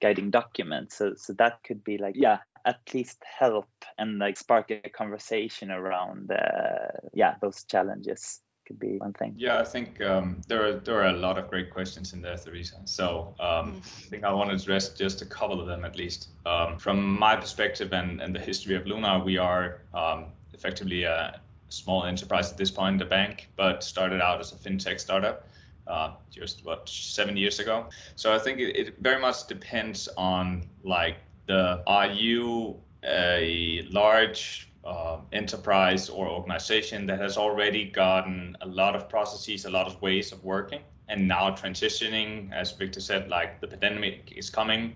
guiding 0.00 0.30
document 0.30 0.92
so 0.92 1.12
so 1.14 1.34
that 1.34 1.62
could 1.62 1.84
be 1.84 1.98
like 1.98 2.14
yeah. 2.16 2.38
at 2.64 2.80
least 2.94 3.22
help 3.38 3.68
and 3.98 4.18
like 4.18 4.36
spark 4.38 4.70
a 4.70 4.88
conversation 4.88 5.70
around 5.70 6.30
uh, 6.30 6.88
yeah 7.12 7.34
those 7.42 7.64
challenges 7.64 8.40
could 8.70 8.78
be 8.78 8.98
one 8.98 9.12
thing. 9.12 9.34
Yeah, 9.36 9.58
I 9.58 9.64
think 9.64 10.00
um, 10.00 10.40
there 10.46 10.64
are 10.64 10.72
there 10.74 11.02
are 11.02 11.08
a 11.08 11.12
lot 11.12 11.36
of 11.38 11.50
great 11.50 11.70
questions 11.70 12.12
in 12.12 12.22
there, 12.22 12.36
Theresa. 12.36 12.76
So 12.84 13.34
um, 13.40 13.82
I 13.84 14.08
think 14.08 14.22
I 14.22 14.32
want 14.32 14.50
to 14.50 14.56
address 14.56 14.90
just 14.90 15.22
a 15.22 15.26
couple 15.26 15.60
of 15.60 15.66
them 15.66 15.84
at 15.84 15.96
least. 15.96 16.28
Um, 16.46 16.78
from 16.78 17.18
my 17.18 17.34
perspective 17.34 17.92
and, 17.92 18.20
and 18.22 18.32
the 18.32 18.38
history 18.38 18.76
of 18.76 18.86
Lunar, 18.86 19.18
we 19.24 19.38
are 19.38 19.80
um, 19.92 20.26
effectively 20.54 21.02
a 21.02 21.40
small 21.68 22.04
enterprise 22.04 22.52
at 22.52 22.58
this 22.58 22.70
point, 22.70 23.02
a 23.02 23.04
bank, 23.04 23.48
but 23.56 23.82
started 23.82 24.20
out 24.20 24.38
as 24.38 24.52
a 24.52 24.56
fintech 24.56 25.00
startup. 25.00 25.48
Uh, 25.88 26.12
just 26.30 26.64
what 26.64 26.88
seven 26.88 27.36
years 27.36 27.58
ago. 27.58 27.86
So 28.14 28.32
I 28.32 28.38
think 28.38 28.60
it, 28.60 28.76
it 28.76 28.98
very 29.00 29.20
much 29.20 29.48
depends 29.48 30.08
on 30.16 30.68
like 30.84 31.16
the 31.46 31.82
are 31.88 32.06
you 32.06 32.76
a 33.02 33.84
large 33.90 34.69
uh, 34.84 35.18
enterprise 35.32 36.08
or 36.08 36.28
organization 36.28 37.06
that 37.06 37.20
has 37.20 37.36
already 37.36 37.84
gotten 37.84 38.56
a 38.62 38.66
lot 38.66 38.96
of 38.96 39.08
processes, 39.08 39.64
a 39.64 39.70
lot 39.70 39.86
of 39.86 40.00
ways 40.00 40.32
of 40.32 40.42
working, 40.42 40.80
and 41.08 41.26
now 41.26 41.50
transitioning, 41.50 42.52
as 42.52 42.72
Victor 42.72 43.00
said, 43.00 43.28
like 43.28 43.60
the 43.60 43.66
pandemic 43.66 44.32
is 44.34 44.48
coming. 44.48 44.94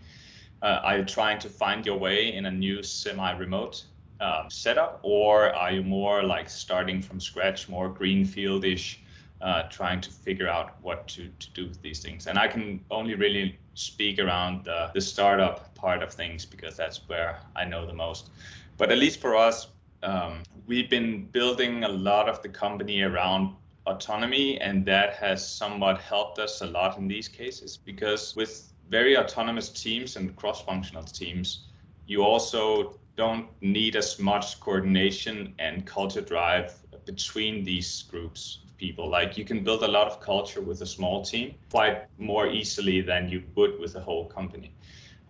Uh, 0.62 0.80
are 0.82 0.98
you 0.98 1.04
trying 1.04 1.38
to 1.38 1.48
find 1.48 1.84
your 1.84 1.98
way 1.98 2.32
in 2.32 2.46
a 2.46 2.50
new 2.50 2.82
semi-remote 2.82 3.84
uh, 4.20 4.48
setup, 4.48 5.00
or 5.02 5.54
are 5.54 5.72
you 5.72 5.82
more 5.82 6.22
like 6.22 6.48
starting 6.48 7.02
from 7.02 7.20
scratch, 7.20 7.68
more 7.68 7.92
greenfieldish, 7.92 8.96
uh, 9.42 9.64
trying 9.64 10.00
to 10.00 10.10
figure 10.10 10.48
out 10.48 10.76
what 10.80 11.06
to, 11.08 11.28
to 11.40 11.50
do 11.50 11.68
with 11.68 11.82
these 11.82 12.00
things? 12.00 12.26
And 12.26 12.38
I 12.38 12.48
can 12.48 12.80
only 12.90 13.14
really 13.14 13.58
speak 13.74 14.18
around 14.18 14.64
the, 14.64 14.90
the 14.94 15.00
startup 15.00 15.74
part 15.74 16.02
of 16.02 16.14
things 16.14 16.46
because 16.46 16.76
that's 16.76 17.06
where 17.08 17.40
I 17.54 17.64
know 17.64 17.84
the 17.86 17.92
most. 17.92 18.30
But 18.78 18.90
at 18.90 18.98
least 18.98 19.20
for 19.20 19.36
us, 19.36 19.68
um, 20.04 20.42
we've 20.66 20.90
been 20.90 21.26
building 21.26 21.84
a 21.84 21.88
lot 21.88 22.28
of 22.28 22.42
the 22.42 22.48
company 22.48 23.02
around 23.02 23.54
autonomy, 23.86 24.60
and 24.60 24.84
that 24.86 25.14
has 25.14 25.46
somewhat 25.46 26.00
helped 26.00 26.38
us 26.38 26.60
a 26.60 26.66
lot 26.66 26.98
in 26.98 27.08
these 27.08 27.28
cases 27.28 27.76
because 27.76 28.36
with 28.36 28.72
very 28.88 29.16
autonomous 29.16 29.68
teams 29.70 30.16
and 30.16 30.36
cross 30.36 30.62
functional 30.62 31.02
teams, 31.02 31.66
you 32.06 32.22
also 32.22 32.98
don't 33.16 33.48
need 33.62 33.96
as 33.96 34.18
much 34.18 34.60
coordination 34.60 35.54
and 35.58 35.86
culture 35.86 36.20
drive 36.20 36.74
between 37.04 37.64
these 37.64 38.02
groups 38.02 38.60
of 38.64 38.76
people. 38.76 39.08
Like 39.08 39.38
you 39.38 39.44
can 39.44 39.62
build 39.62 39.82
a 39.82 39.88
lot 39.88 40.06
of 40.06 40.20
culture 40.20 40.60
with 40.60 40.80
a 40.82 40.86
small 40.86 41.22
team 41.22 41.54
quite 41.70 42.06
more 42.18 42.46
easily 42.46 43.00
than 43.00 43.28
you 43.28 43.42
would 43.54 43.78
with 43.78 43.94
a 43.94 44.00
whole 44.00 44.26
company. 44.26 44.74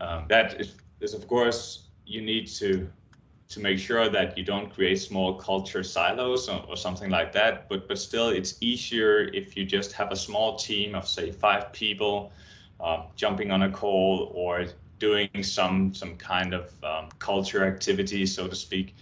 Um, 0.00 0.24
that 0.28 0.60
is, 0.60 0.74
is, 1.00 1.14
of 1.14 1.28
course, 1.28 1.88
you 2.06 2.20
need 2.20 2.46
to 2.48 2.88
to 3.54 3.61
make 3.61 3.78
sure 3.78 4.08
that 4.08 4.37
you 4.37 4.44
don't 4.44 4.68
create 4.75 4.96
small 4.96 5.34
culture 5.34 5.84
silos 5.84 6.49
or, 6.49 6.64
or, 6.68 6.76
something 6.76 7.08
like 7.08 7.32
that. 7.32 7.68
But 7.68 7.88
but 7.88 7.99
still, 7.99 8.28
it's 8.28 8.56
easier 8.61 9.28
if 9.32 9.56
you 9.56 9.64
just 9.64 9.92
have 9.92 10.11
a 10.11 10.16
small 10.16 10.56
team 10.56 10.94
of 10.94 11.06
say 11.06 11.30
five 11.30 11.73
people 11.73 12.32
um, 12.80 13.04
jumping 13.14 13.52
on 13.52 13.62
a 13.62 13.70
call 13.70 14.32
or 14.34 14.66
doing 14.99 15.30
some 15.42 15.94
some 15.94 16.16
kind 16.16 16.52
of 16.52 16.73
um, 16.82 17.08
culture 17.20 17.64
activity, 17.64 18.26
so 18.26 18.49
to 18.49 18.56
speak. 18.56 18.96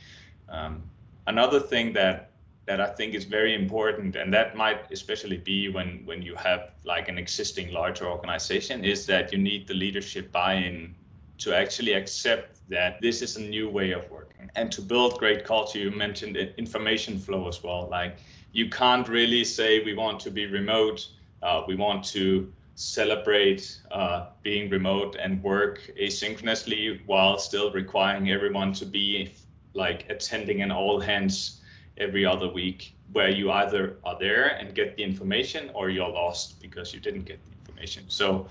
Um, 0.49 0.83
another 1.27 1.61
thing 1.61 1.95
that 1.95 2.31
that 2.67 2.81
I 2.81 2.89
think 2.89 3.15
is 3.15 3.25
very 3.25 3.55
important, 3.55 4.17
and 4.17 4.33
that 4.35 4.55
might 4.55 4.93
especially 4.93 5.39
be 5.39 5.71
when 5.71 6.03
when 6.05 6.21
you 6.21 6.35
have 6.37 6.73
like 6.85 7.09
an 7.09 7.17
existing 7.17 7.73
larger 7.73 8.07
organization, 8.07 8.85
is 8.85 9.07
that 9.07 9.33
you 9.33 9.39
need 9.39 9.67
the 9.67 9.75
leadership 9.75 10.31
buy-in 10.31 10.95
to 11.43 11.57
actually 11.57 11.93
accept 11.93 12.61
that 12.69 13.01
this 13.01 13.23
is 13.23 13.37
a 13.37 13.41
new 13.41 13.69
way 13.69 13.93
of 13.93 14.11
working. 14.11 14.51
And 14.55 14.71
to 14.73 14.83
build 14.83 15.19
great 15.19 15.45
culture 15.45 15.79
you 15.79 15.91
mentioned 15.91 16.37
information 16.37 17.19
flow 17.19 17.49
as 17.49 17.63
well. 17.63 17.89
Like 17.91 18.17
you 18.53 18.69
can't 18.71 19.09
really 19.09 19.45
say 19.45 19.85
we 19.85 19.95
want 19.95 20.21
to 20.21 20.31
be 20.31 20.47
remote 20.47 21.09
uh, 21.43 21.63
we 21.67 21.75
want 21.75 22.05
to 22.05 22.53
celebrate 22.75 23.81
uh, 23.91 24.27
being 24.43 24.71
remote 24.71 25.17
and 25.17 25.43
work 25.43 25.81
asynchronously 26.01 27.01
while 27.07 27.39
still 27.39 27.71
requiring 27.73 28.31
everyone 28.31 28.73
to 28.73 28.87
be 28.87 29.35
like 29.75 30.09
attending 30.09 30.63
an 30.63 30.71
all 30.71 31.01
hands 31.01 31.61
every 31.99 32.25
other 32.25 32.49
week 32.49 32.95
where 33.13 33.29
you 33.29 33.51
either 33.51 33.99
are 34.05 34.19
there 34.19 34.57
and 34.59 34.75
get 34.75 34.97
the 34.97 35.03
information 35.03 35.71
or 35.75 35.91
you're 35.91 36.09
lost 36.09 36.61
because 36.63 36.95
you 36.95 37.01
didn't 37.01 37.25
get 37.25 37.39
the 37.45 37.51
information. 37.51 38.05
So 38.09 38.49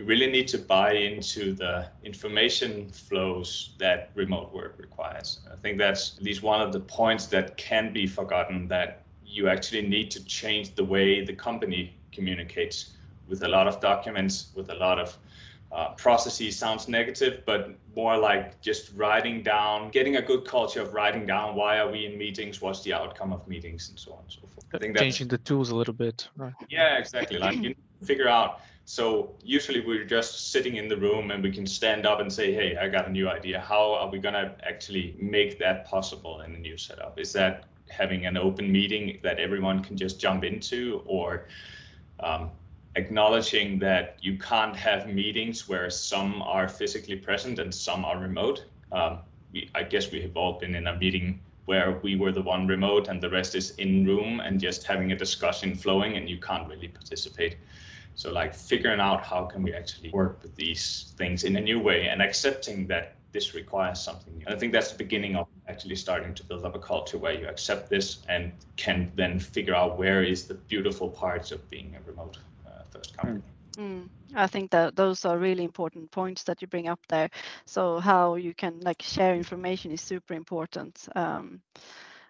you 0.00 0.06
really 0.06 0.30
need 0.30 0.48
to 0.48 0.56
buy 0.56 0.92
into 0.92 1.52
the 1.52 1.86
information 2.04 2.88
flows 2.88 3.74
that 3.78 4.10
remote 4.14 4.50
work 4.54 4.76
requires. 4.78 5.40
I 5.52 5.56
think 5.56 5.76
that's 5.76 6.16
at 6.16 6.22
least 6.22 6.42
one 6.42 6.62
of 6.62 6.72
the 6.72 6.80
points 6.80 7.26
that 7.26 7.58
can 7.58 7.92
be 7.92 8.06
forgotten 8.06 8.66
that 8.68 9.02
you 9.22 9.50
actually 9.50 9.86
need 9.86 10.10
to 10.12 10.24
change 10.24 10.74
the 10.74 10.84
way 10.84 11.22
the 11.22 11.34
company 11.34 11.94
communicates 12.12 12.96
with 13.28 13.42
a 13.42 13.48
lot 13.48 13.68
of 13.68 13.78
documents, 13.80 14.52
with 14.54 14.70
a 14.70 14.74
lot 14.74 14.98
of 14.98 15.18
uh, 15.70 15.90
processes 15.90 16.56
sounds 16.56 16.88
negative, 16.88 17.42
but 17.44 17.78
more 17.94 18.16
like 18.16 18.58
just 18.62 18.92
writing 18.96 19.42
down, 19.42 19.90
getting 19.90 20.16
a 20.16 20.22
good 20.22 20.46
culture 20.46 20.80
of 20.80 20.94
writing 20.94 21.26
down 21.26 21.54
why 21.54 21.78
are 21.78 21.90
we 21.90 22.06
in 22.06 22.16
meetings, 22.16 22.62
what's 22.62 22.82
the 22.84 22.94
outcome 22.94 23.34
of 23.34 23.46
meetings, 23.46 23.90
and 23.90 23.98
so 23.98 24.14
on 24.14 24.20
and 24.22 24.32
so 24.32 24.40
forth. 24.40 24.64
I 24.72 24.78
think 24.78 24.96
changing 24.96 25.28
the 25.28 25.38
tools 25.38 25.68
a 25.68 25.76
little 25.76 25.94
bit, 25.94 26.26
right? 26.38 26.54
Yeah, 26.70 26.96
exactly. 26.96 27.38
Like 27.38 27.58
you 27.58 27.74
figure 28.02 28.28
out 28.28 28.60
so 28.84 29.34
usually 29.44 29.80
we're 29.80 30.04
just 30.04 30.50
sitting 30.50 30.76
in 30.76 30.88
the 30.88 30.96
room 30.96 31.30
and 31.30 31.42
we 31.42 31.52
can 31.52 31.66
stand 31.66 32.06
up 32.06 32.20
and 32.20 32.32
say, 32.32 32.52
hey, 32.52 32.76
I 32.76 32.88
got 32.88 33.06
a 33.06 33.10
new 33.10 33.28
idea. 33.28 33.60
How 33.60 33.94
are 33.94 34.08
we 34.08 34.18
going 34.18 34.34
to 34.34 34.54
actually 34.62 35.16
make 35.20 35.58
that 35.60 35.86
possible 35.86 36.40
in 36.40 36.54
a 36.54 36.58
new 36.58 36.76
setup? 36.76 37.18
Is 37.18 37.32
that 37.34 37.64
having 37.88 38.26
an 38.26 38.36
open 38.36 38.70
meeting 38.70 39.18
that 39.22 39.38
everyone 39.38 39.82
can 39.82 39.96
just 39.96 40.20
jump 40.20 40.44
into 40.44 41.02
or 41.06 41.46
um, 42.20 42.50
acknowledging 42.96 43.78
that 43.78 44.16
you 44.20 44.38
can't 44.38 44.74
have 44.74 45.08
meetings 45.08 45.68
where 45.68 45.88
some 45.90 46.42
are 46.42 46.68
physically 46.68 47.16
present 47.16 47.58
and 47.58 47.74
some 47.74 48.04
are 48.04 48.18
remote? 48.18 48.64
Um, 48.92 49.18
we, 49.52 49.70
I 49.74 49.82
guess 49.82 50.10
we 50.10 50.20
have 50.22 50.36
all 50.36 50.58
been 50.58 50.74
in 50.74 50.86
a 50.86 50.96
meeting 50.96 51.40
where 51.66 52.00
we 52.02 52.16
were 52.16 52.32
the 52.32 52.42
one 52.42 52.66
remote 52.66 53.06
and 53.08 53.22
the 53.22 53.30
rest 53.30 53.54
is 53.54 53.70
in 53.76 54.04
room 54.04 54.40
and 54.40 54.60
just 54.60 54.84
having 54.84 55.12
a 55.12 55.16
discussion 55.16 55.74
flowing 55.76 56.16
and 56.16 56.28
you 56.28 56.38
can't 56.38 56.68
really 56.68 56.88
participate. 56.88 57.56
So 58.20 58.30
like 58.30 58.54
figuring 58.54 59.00
out 59.00 59.24
how 59.24 59.46
can 59.46 59.62
we 59.62 59.72
actually 59.72 60.10
work 60.10 60.42
with 60.42 60.54
these 60.54 61.14
things 61.16 61.44
in 61.44 61.56
a 61.56 61.60
new 61.60 61.80
way 61.80 62.08
and 62.08 62.20
accepting 62.20 62.86
that 62.88 63.16
this 63.32 63.54
requires 63.54 63.98
something 63.98 64.36
new. 64.36 64.44
And 64.44 64.54
I 64.54 64.58
think 64.58 64.74
that's 64.74 64.92
the 64.92 64.98
beginning 64.98 65.36
of 65.36 65.48
actually 65.66 65.96
starting 65.96 66.34
to 66.34 66.44
build 66.44 66.66
up 66.66 66.74
a 66.74 66.78
culture 66.78 67.16
where 67.16 67.32
you 67.32 67.48
accept 67.48 67.88
this 67.88 68.18
and 68.28 68.52
can 68.76 69.10
then 69.16 69.38
figure 69.38 69.74
out 69.74 69.98
where 69.98 70.22
is 70.22 70.46
the 70.46 70.52
beautiful 70.52 71.08
parts 71.08 71.50
of 71.50 71.70
being 71.70 71.96
a 71.96 72.10
remote 72.10 72.36
uh, 72.66 72.82
first 72.90 73.16
company. 73.16 73.42
Mm. 73.78 74.10
I 74.34 74.46
think 74.48 74.70
that 74.72 74.96
those 74.96 75.24
are 75.24 75.38
really 75.38 75.64
important 75.64 76.10
points 76.10 76.42
that 76.42 76.60
you 76.60 76.68
bring 76.68 76.88
up 76.88 77.00
there. 77.08 77.30
So 77.64 78.00
how 78.00 78.34
you 78.34 78.52
can 78.52 78.80
like 78.80 79.00
share 79.00 79.34
information 79.34 79.92
is 79.92 80.02
super 80.02 80.34
important. 80.34 81.08
Um, 81.16 81.62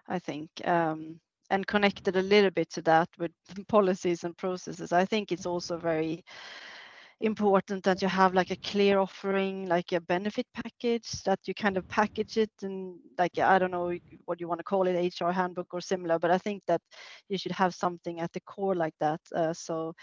I 0.07 0.19
think. 0.19 0.49
Um, 0.63 1.19
and 1.51 1.67
connected 1.67 2.15
a 2.15 2.21
little 2.21 2.49
bit 2.49 2.69
to 2.71 2.81
that 2.83 3.09
with 3.19 3.31
policies 3.67 4.23
and 4.23 4.35
processes. 4.37 4.91
I 4.91 5.05
think 5.05 5.31
it's 5.31 5.45
also 5.45 5.77
very 5.77 6.23
important 7.19 7.83
that 7.83 8.01
you 8.01 8.07
have 8.07 8.33
like 8.33 8.49
a 8.51 8.55
clear 8.57 8.99
offering, 8.99 9.67
like 9.67 9.91
a 9.91 10.01
benefit 10.01 10.47
package 10.55 11.23
that 11.23 11.39
you 11.45 11.53
kind 11.53 11.77
of 11.77 11.87
package 11.87 12.37
it 12.37 12.51
and 12.63 12.95
like 13.17 13.37
I 13.37 13.59
don't 13.59 13.71
know 13.71 13.95
what 14.25 14.39
you 14.39 14.47
want 14.47 14.59
to 14.59 14.63
call 14.63 14.87
it, 14.87 14.95
HR 14.95 15.31
handbook 15.31 15.67
or 15.73 15.81
similar, 15.81 16.17
but 16.17 16.31
I 16.31 16.37
think 16.39 16.63
that 16.67 16.81
you 17.29 17.37
should 17.37 17.51
have 17.51 17.75
something 17.75 18.19
at 18.19 18.33
the 18.33 18.41
core 18.41 18.75
like 18.75 18.95
that. 18.99 19.21
Uh, 19.35 19.53
so 19.53 19.93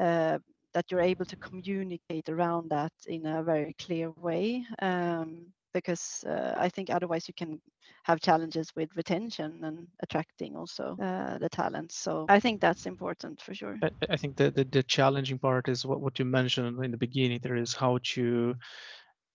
uh, 0.00 0.38
that 0.74 0.84
you're 0.90 1.00
able 1.00 1.24
to 1.24 1.36
communicate 1.38 2.28
around 2.28 2.70
that 2.70 2.92
in 3.06 3.26
a 3.26 3.42
very 3.42 3.74
clear 3.78 4.10
way. 4.12 4.64
Um, 4.80 5.46
because 5.78 6.24
uh, 6.26 6.54
I 6.66 6.68
think 6.74 6.90
otherwise 6.90 7.24
you 7.28 7.34
can 7.34 7.60
have 8.08 8.20
challenges 8.20 8.66
with 8.76 8.96
retention 8.96 9.50
and 9.62 9.76
attracting 10.02 10.56
also 10.56 10.96
uh, 11.08 11.38
the 11.38 11.48
talents. 11.48 11.94
So 12.04 12.26
I 12.28 12.40
think 12.40 12.60
that's 12.60 12.86
important 12.86 13.40
for 13.44 13.54
sure. 13.54 13.76
I, 13.82 13.90
I 14.14 14.16
think 14.16 14.36
the, 14.36 14.50
the, 14.50 14.64
the 14.64 14.82
challenging 14.82 15.38
part 15.38 15.68
is 15.68 15.86
what, 15.86 16.00
what 16.00 16.18
you 16.18 16.24
mentioned 16.24 16.84
in 16.84 16.90
the 16.90 16.96
beginning. 17.06 17.40
There 17.42 17.62
is 17.64 17.74
how 17.74 17.98
to 18.14 18.54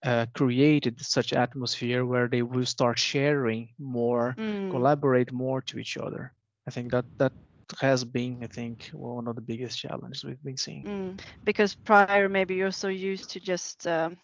uh, 0.04 0.26
created 0.34 0.96
such 1.00 1.34
atmosphere 1.34 2.06
where 2.06 2.28
they 2.28 2.42
will 2.42 2.66
start 2.66 3.00
sharing 3.00 3.70
more, 3.80 4.36
mm. 4.38 4.70
collaborate 4.72 5.32
more 5.32 5.62
to 5.62 5.80
each 5.80 5.98
other. 5.98 6.34
I 6.68 6.72
think 6.72 6.92
that 6.92 7.06
that 7.18 7.34
has 7.82 8.04
been, 8.04 8.44
I 8.44 8.48
think, 8.48 8.90
one 8.94 9.28
of 9.28 9.36
the 9.36 9.42
biggest 9.42 9.80
challenges 9.80 10.24
we've 10.24 10.44
been 10.44 10.58
seeing. 10.58 10.84
Mm. 10.84 11.20
Because 11.46 11.76
prior, 11.76 12.28
maybe 12.30 12.56
you're 12.56 12.80
so 12.86 12.90
used 12.90 13.30
to 13.32 13.40
just, 13.40 13.88
um, 13.88 14.18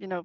you 0.00 0.08
know, 0.10 0.22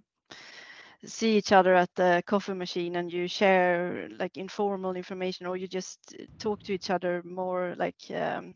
see 1.06 1.38
each 1.38 1.52
other 1.52 1.74
at 1.76 1.90
the 1.96 2.24
coffee 2.26 2.54
machine 2.54 2.96
and 2.96 3.12
you 3.12 3.28
share 3.28 4.10
like 4.20 4.38
informal 4.38 4.96
information 4.96 5.46
or 5.48 5.58
you 5.58 5.68
just 5.68 6.16
talk 6.40 6.62
to 6.64 6.74
each 6.74 6.90
other 6.90 7.22
more 7.26 7.76
like 7.78 8.00
um, 8.16 8.54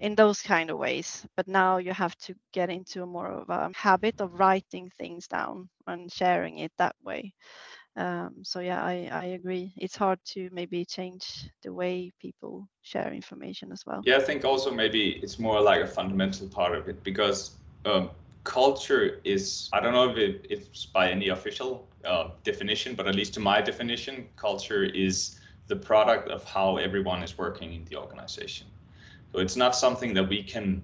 in 0.00 0.14
those 0.14 0.42
kind 0.42 0.70
of 0.70 0.78
ways 0.78 1.26
but 1.36 1.46
now 1.48 1.76
you 1.78 1.92
have 1.92 2.16
to 2.16 2.34
get 2.52 2.70
into 2.70 3.02
a 3.02 3.06
more 3.06 3.28
of 3.30 3.48
a 3.50 3.70
habit 3.74 4.20
of 4.20 4.32
writing 4.38 4.90
things 4.98 5.26
down 5.28 5.68
and 5.86 6.12
sharing 6.12 6.58
it 6.58 6.72
that 6.78 6.96
way 7.04 7.32
Um, 7.96 8.44
so 8.44 8.60
yeah, 8.60 8.82
I, 8.84 9.08
I 9.12 9.24
agree. 9.38 9.72
It's 9.76 9.96
hard 9.96 10.18
to 10.34 10.48
maybe 10.52 10.84
change 10.84 11.24
the 11.62 11.72
way 11.72 12.12
people 12.20 12.68
share 12.82 13.12
information 13.12 13.72
as 13.72 13.82
well. 13.86 14.04
Yeah, 14.04 14.16
I 14.16 14.20
think 14.20 14.44
also 14.44 14.70
maybe 14.70 15.20
it's 15.22 15.38
more 15.38 15.60
like 15.60 15.80
a 15.82 15.86
fundamental 15.86 16.48
part 16.48 16.74
of 16.74 16.88
it 16.88 17.02
because 17.02 17.52
um, 17.84 18.10
culture 18.44 19.20
is 19.24 19.68
I 19.72 19.80
don't 19.80 19.92
know 19.92 20.10
if 20.10 20.16
it, 20.16 20.46
it's 20.50 20.86
by 20.86 21.10
any 21.10 21.28
official 21.28 21.88
uh, 22.04 22.30
definition, 22.44 22.94
but 22.94 23.06
at 23.06 23.14
least 23.14 23.34
to 23.34 23.40
my 23.40 23.60
definition, 23.60 24.28
culture 24.36 24.84
is 24.84 25.38
the 25.68 25.76
product 25.76 26.28
of 26.28 26.44
how 26.44 26.76
everyone 26.76 27.22
is 27.22 27.38
working 27.38 27.72
in 27.72 27.84
the 27.84 27.96
organization. 27.96 28.66
So 29.32 29.38
it's 29.38 29.56
not 29.56 29.74
something 29.74 30.12
that 30.14 30.28
we 30.28 30.42
can 30.42 30.82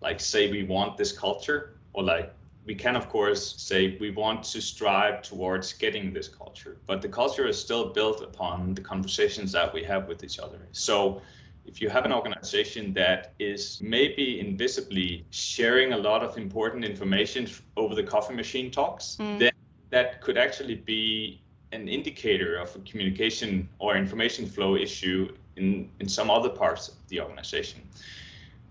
like 0.00 0.20
say 0.20 0.50
we 0.50 0.64
want 0.64 0.96
this 0.96 1.12
culture 1.12 1.74
or 1.92 2.04
like 2.04 2.32
we 2.64 2.74
can 2.74 2.94
of 2.96 3.08
course 3.08 3.54
say 3.60 3.96
we 3.98 4.10
want 4.10 4.44
to 4.44 4.60
strive 4.60 5.22
towards 5.22 5.72
getting 5.72 6.12
this 6.12 6.28
culture 6.28 6.76
but 6.86 7.02
the 7.02 7.08
culture 7.08 7.46
is 7.48 7.58
still 7.58 7.92
built 7.92 8.22
upon 8.22 8.74
the 8.74 8.80
conversations 8.80 9.50
that 9.52 9.72
we 9.72 9.82
have 9.82 10.06
with 10.06 10.22
each 10.22 10.38
other 10.38 10.60
so 10.72 11.20
if 11.68 11.80
you 11.80 11.88
have 11.88 12.04
an 12.04 12.12
organization 12.12 12.92
that 12.94 13.32
is 13.38 13.80
maybe 13.82 14.40
invisibly 14.40 15.24
sharing 15.30 15.92
a 15.92 15.96
lot 15.96 16.24
of 16.24 16.36
important 16.36 16.84
information 16.84 17.46
over 17.76 17.94
the 17.94 18.02
coffee 18.02 18.34
machine 18.34 18.70
talks 18.70 19.16
mm. 19.20 19.38
then 19.38 19.52
that 19.90 20.20
could 20.20 20.36
actually 20.36 20.74
be 20.74 21.40
an 21.72 21.88
indicator 21.88 22.56
of 22.56 22.74
a 22.76 22.78
communication 22.80 23.68
or 23.78 23.96
information 23.96 24.46
flow 24.46 24.76
issue 24.76 25.34
in, 25.56 25.88
in 26.00 26.08
some 26.08 26.30
other 26.30 26.48
parts 26.48 26.88
of 26.88 26.94
the 27.08 27.20
organization. 27.20 27.80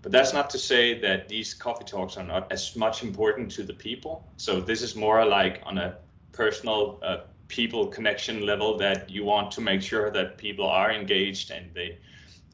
But 0.02 0.12
that's 0.12 0.32
not 0.32 0.50
to 0.50 0.58
say 0.58 0.98
that 1.00 1.28
these 1.28 1.54
coffee 1.54 1.84
talks 1.84 2.16
are 2.16 2.24
not 2.24 2.50
as 2.52 2.76
much 2.76 3.02
important 3.02 3.50
to 3.52 3.62
the 3.62 3.72
people. 3.72 4.24
So 4.36 4.60
this 4.60 4.82
is 4.82 4.96
more 4.96 5.24
like 5.24 5.60
on 5.64 5.78
a 5.78 5.96
personal 6.32 6.98
uh, 7.02 7.18
people 7.48 7.86
connection 7.86 8.46
level 8.46 8.76
that 8.78 9.10
you 9.10 9.24
want 9.24 9.50
to 9.52 9.60
make 9.60 9.82
sure 9.82 10.10
that 10.10 10.38
people 10.38 10.66
are 10.66 10.92
engaged 10.92 11.50
and 11.50 11.72
they 11.74 11.98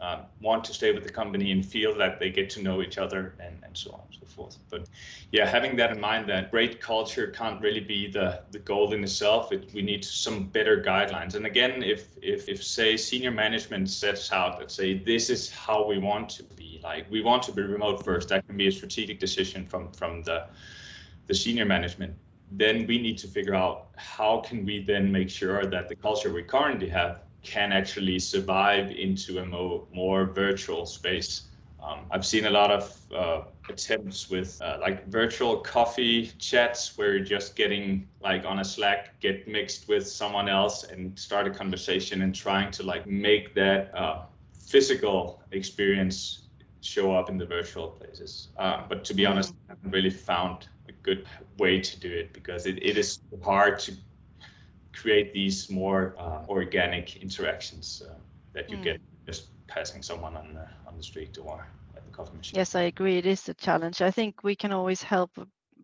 um, 0.04 0.20
want 0.40 0.64
to 0.64 0.74
stay 0.74 0.92
with 0.92 1.04
the 1.04 1.12
company 1.12 1.50
and 1.52 1.64
feel 1.64 1.96
that 1.96 2.18
they 2.18 2.30
get 2.30 2.50
to 2.50 2.62
know 2.62 2.82
each 2.82 2.98
other 2.98 3.34
and, 3.40 3.56
and 3.64 3.76
so 3.76 3.92
on 3.92 4.00
and 4.06 4.20
so 4.20 4.26
forth. 4.26 4.58
But 4.68 4.86
yeah, 5.32 5.46
having 5.46 5.76
that 5.76 5.92
in 5.92 6.00
mind 6.00 6.28
that 6.28 6.50
great 6.50 6.80
culture 6.80 7.28
can't 7.28 7.60
really 7.62 7.80
be 7.80 8.10
the, 8.10 8.42
the 8.50 8.58
goal 8.58 8.92
in 8.92 9.02
itself. 9.02 9.50
It, 9.52 9.70
we 9.72 9.82
need 9.82 10.04
some 10.04 10.44
better 10.48 10.82
guidelines. 10.82 11.34
And 11.36 11.46
again, 11.46 11.82
if, 11.82 12.08
if, 12.20 12.48
if 12.48 12.62
say 12.62 12.96
senior 12.96 13.30
management 13.30 13.88
sets 13.88 14.30
out 14.32 14.58
that 14.58 14.70
say 14.70 14.98
this 14.98 15.30
is 15.30 15.50
how 15.50 15.86
we 15.86 15.98
want 15.98 16.28
to 16.30 16.42
be, 16.42 16.80
like 16.82 17.10
we 17.10 17.22
want 17.22 17.42
to 17.44 17.52
be 17.52 17.62
remote 17.62 18.04
first, 18.04 18.28
that 18.28 18.46
can 18.46 18.56
be 18.56 18.66
a 18.66 18.72
strategic 18.72 19.18
decision 19.18 19.64
from, 19.66 19.90
from 19.92 20.22
the, 20.22 20.46
the 21.26 21.34
senior 21.34 21.64
management 21.64 22.14
then 22.56 22.86
we 22.86 22.98
need 23.00 23.18
to 23.18 23.26
figure 23.26 23.54
out 23.54 23.88
how 23.96 24.38
can 24.38 24.64
we 24.64 24.84
then 24.84 25.10
make 25.10 25.28
sure 25.28 25.64
that 25.64 25.88
the 25.88 25.96
culture 25.96 26.32
we 26.32 26.42
currently 26.42 26.88
have 26.88 27.22
can 27.44 27.72
actually 27.72 28.18
survive 28.18 28.90
into 28.90 29.38
a 29.38 29.44
more, 29.44 29.86
more 29.92 30.24
virtual 30.26 30.86
space. 30.86 31.42
Um, 31.82 32.00
I've 32.10 32.24
seen 32.24 32.46
a 32.46 32.50
lot 32.50 32.70
of 32.70 32.98
uh, 33.14 33.40
attempts 33.68 34.30
with 34.30 34.60
uh, 34.62 34.78
like 34.80 35.06
virtual 35.08 35.58
coffee 35.58 36.32
chats 36.38 36.96
where 36.96 37.14
you're 37.14 37.24
just 37.24 37.56
getting 37.56 38.08
like 38.22 38.46
on 38.46 38.60
a 38.60 38.64
Slack, 38.64 39.20
get 39.20 39.46
mixed 39.46 39.86
with 39.88 40.08
someone 40.08 40.48
else 40.48 40.84
and 40.84 41.18
start 41.18 41.46
a 41.46 41.50
conversation 41.50 42.22
and 42.22 42.34
trying 42.34 42.70
to 42.72 42.82
like 42.82 43.06
make 43.06 43.54
that 43.54 43.94
uh, 43.94 44.22
physical 44.66 45.42
experience 45.52 46.44
show 46.80 47.14
up 47.14 47.28
in 47.28 47.38
the 47.38 47.46
virtual 47.46 47.88
places. 47.88 48.48
Um, 48.58 48.84
but 48.88 49.04
to 49.04 49.14
be 49.14 49.26
honest, 49.26 49.54
I 49.68 49.72
haven't 49.72 49.90
really 49.90 50.10
found 50.10 50.68
a 50.88 50.92
good 50.92 51.26
way 51.58 51.80
to 51.80 52.00
do 52.00 52.10
it 52.10 52.32
because 52.32 52.66
it, 52.66 52.82
it 52.82 52.96
is 52.96 53.20
hard 53.42 53.78
to 53.80 53.92
create 54.94 55.32
these 55.32 55.70
more 55.70 56.14
uh, 56.18 56.44
organic 56.48 57.16
interactions 57.16 58.02
uh, 58.08 58.14
that 58.54 58.70
you 58.70 58.76
mm. 58.76 58.82
get 58.82 59.00
just 59.26 59.50
passing 59.68 60.02
someone 60.02 60.36
on 60.36 60.54
the 60.54 60.66
on 60.86 60.96
the 60.96 61.02
street 61.02 61.38
or 61.42 61.66
at 61.96 62.04
the 62.04 62.10
coffee 62.10 62.36
machine. 62.36 62.60
Yes, 62.60 62.74
I 62.74 62.82
agree. 62.82 63.18
It 63.18 63.26
is 63.26 63.48
a 63.48 63.54
challenge. 63.54 64.00
I 64.02 64.10
think 64.10 64.42
we 64.42 64.54
can 64.56 64.72
always 64.72 65.02
help 65.02 65.30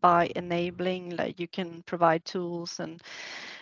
by 0.00 0.31
enabling, 0.37 1.17
like 1.17 1.38
you 1.40 1.49
can 1.49 1.83
provide 1.87 2.25
tools 2.25 2.81
and 2.81 3.02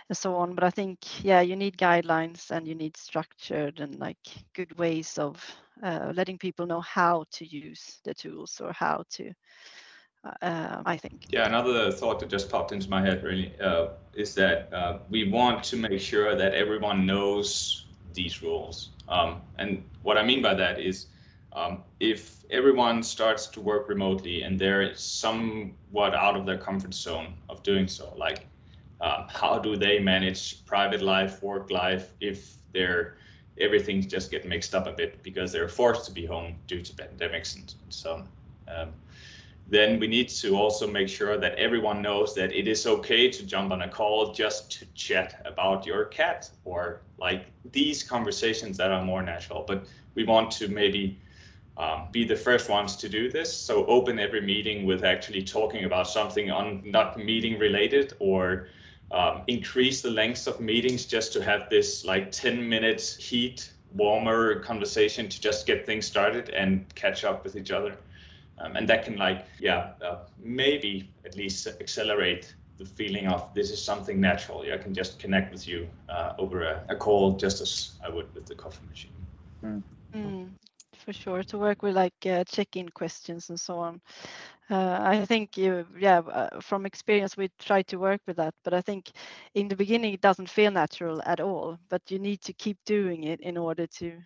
and 0.08 0.16
so 0.16 0.34
on. 0.36 0.54
But 0.54 0.64
I 0.64 0.70
think 0.70 1.24
yeah, 1.24 1.40
you 1.40 1.56
need 1.56 1.76
guidelines 1.78 2.50
and 2.50 2.66
you 2.66 2.74
need 2.74 2.96
structured 2.96 3.80
and 3.80 3.98
like 3.98 4.18
good 4.54 4.76
ways 4.78 5.18
of 5.18 5.44
uh, 5.82 6.12
letting 6.14 6.38
people 6.38 6.66
know 6.66 6.80
how 6.80 7.24
to 7.32 7.46
use 7.46 8.00
the 8.04 8.14
tools 8.14 8.60
or 8.60 8.72
how 8.72 9.04
to 9.10 9.32
uh, 10.24 10.82
I 10.84 10.96
think. 10.96 11.26
Yeah, 11.30 11.46
another 11.46 11.92
thought 11.92 12.20
that 12.20 12.28
just 12.28 12.50
popped 12.50 12.72
into 12.72 12.88
my 12.88 13.00
head 13.00 13.22
really 13.22 13.52
uh, 13.60 13.88
is 14.14 14.34
that 14.34 14.72
uh, 14.72 14.98
we 15.08 15.30
want 15.30 15.64
to 15.64 15.76
make 15.76 16.00
sure 16.00 16.34
that 16.34 16.54
everyone 16.54 17.06
knows 17.06 17.86
these 18.14 18.42
rules. 18.42 18.90
Um, 19.08 19.42
and 19.58 19.84
what 20.02 20.18
I 20.18 20.24
mean 20.24 20.42
by 20.42 20.54
that 20.54 20.80
is 20.80 21.06
um, 21.52 21.82
if 22.00 22.44
everyone 22.50 23.02
starts 23.02 23.46
to 23.48 23.60
work 23.60 23.88
remotely 23.88 24.42
and 24.42 24.58
they're 24.58 24.94
somewhat 24.94 26.14
out 26.14 26.36
of 26.36 26.46
their 26.46 26.58
comfort 26.58 26.94
zone 26.94 27.34
of 27.48 27.62
doing 27.62 27.88
so, 27.88 28.12
like 28.16 28.46
um, 29.00 29.26
how 29.28 29.58
do 29.58 29.76
they 29.76 29.98
manage 29.98 30.64
private 30.66 31.02
life, 31.02 31.42
work 31.42 31.70
life 31.70 32.12
if 32.20 32.54
they're 32.72 33.16
everything 33.60 34.00
just 34.00 34.30
get 34.30 34.46
mixed 34.46 34.74
up 34.74 34.86
a 34.86 34.92
bit 34.92 35.20
because 35.22 35.50
they're 35.50 35.68
forced 35.68 36.06
to 36.06 36.12
be 36.12 36.24
home 36.24 36.54
due 36.68 36.80
to 36.80 36.92
pandemics 36.92 37.56
and, 37.56 37.74
and 37.82 37.92
so 37.92 38.14
on. 38.14 38.28
Um, 38.68 38.92
then 39.68 40.00
we 40.00 40.06
need 40.06 40.30
to 40.30 40.56
also 40.56 40.86
make 40.86 41.08
sure 41.08 41.36
that 41.36 41.54
everyone 41.56 42.00
knows 42.00 42.34
that 42.34 42.52
it 42.52 42.66
is 42.66 42.86
okay 42.86 43.30
to 43.30 43.44
jump 43.44 43.70
on 43.70 43.82
a 43.82 43.88
call 43.88 44.32
just 44.32 44.72
to 44.72 44.86
chat 44.94 45.42
about 45.44 45.84
your 45.84 46.06
cat 46.06 46.48
or 46.64 47.02
like 47.18 47.44
these 47.70 48.02
conversations 48.02 48.78
that 48.78 48.90
are 48.90 49.04
more 49.04 49.22
natural. 49.22 49.64
But 49.66 49.84
we 50.14 50.24
want 50.24 50.50
to 50.52 50.68
maybe 50.68 51.20
um, 51.76 52.08
be 52.10 52.24
the 52.24 52.34
first 52.34 52.70
ones 52.70 52.96
to 52.96 53.10
do 53.10 53.30
this. 53.30 53.54
So 53.54 53.84
open 53.86 54.18
every 54.18 54.40
meeting 54.40 54.86
with 54.86 55.04
actually 55.04 55.42
talking 55.42 55.84
about 55.84 56.08
something 56.08 56.50
on 56.50 56.82
not 56.90 57.18
meeting 57.18 57.58
related 57.58 58.14
or 58.20 58.68
um, 59.10 59.42
increase 59.48 60.00
the 60.00 60.10
lengths 60.10 60.46
of 60.46 60.60
meetings 60.60 61.04
just 61.04 61.34
to 61.34 61.42
have 61.42 61.68
this 61.68 62.06
like 62.06 62.32
10 62.32 62.66
minutes 62.66 63.16
heat 63.16 63.70
warmer 63.94 64.60
conversation 64.60 65.28
to 65.28 65.40
just 65.40 65.66
get 65.66 65.86
things 65.86 66.06
started 66.06 66.50
and 66.50 66.94
catch 66.94 67.24
up 67.24 67.44
with 67.44 67.56
each 67.56 67.70
other 67.70 67.96
um, 68.60 68.76
and 68.76 68.88
that 68.88 69.04
can 69.04 69.16
like 69.16 69.44
yeah 69.58 69.92
uh, 70.04 70.18
maybe 70.38 71.10
at 71.24 71.36
least 71.36 71.66
accelerate 71.66 72.54
the 72.78 72.84
feeling 72.84 73.26
of 73.26 73.52
this 73.54 73.70
is 73.70 73.82
something 73.82 74.20
natural 74.20 74.64
yeah, 74.64 74.74
i 74.74 74.78
can 74.78 74.94
just 74.94 75.18
connect 75.18 75.52
with 75.52 75.66
you 75.66 75.88
uh, 76.08 76.32
over 76.38 76.62
a, 76.62 76.84
a, 76.88 76.96
call 76.96 77.32
just 77.32 77.60
as 77.60 77.92
i 78.04 78.08
would 78.08 78.32
with 78.34 78.46
the 78.46 78.54
coffee 78.54 78.86
machine 78.88 79.12
mm. 79.64 79.82
Mm, 80.14 80.48
for 80.94 81.12
sure 81.12 81.42
to 81.42 81.58
work 81.58 81.82
with 81.82 81.94
like 81.94 82.14
uh, 82.24 82.42
check-in 82.44 82.88
questions 82.88 83.50
and 83.50 83.60
so 83.60 83.78
on 83.78 84.00
uh, 84.70 84.98
I 85.00 85.24
think, 85.24 85.56
you, 85.56 85.86
yeah, 85.98 86.18
uh, 86.18 86.60
from 86.60 86.84
experience, 86.84 87.36
we 87.36 87.50
try 87.58 87.82
to 87.82 87.96
work 87.96 88.20
with 88.26 88.36
that. 88.36 88.54
But 88.64 88.74
I 88.74 88.82
think 88.82 89.10
in 89.54 89.68
the 89.68 89.76
beginning, 89.76 90.12
it 90.12 90.20
doesn't 90.20 90.50
feel 90.50 90.70
natural 90.70 91.22
at 91.24 91.40
all. 91.40 91.78
But 91.88 92.02
you 92.10 92.18
need 92.18 92.42
to 92.42 92.52
keep 92.52 92.76
doing 92.84 93.24
it 93.24 93.40
in 93.40 93.56
order 93.56 93.86
to 93.86 94.18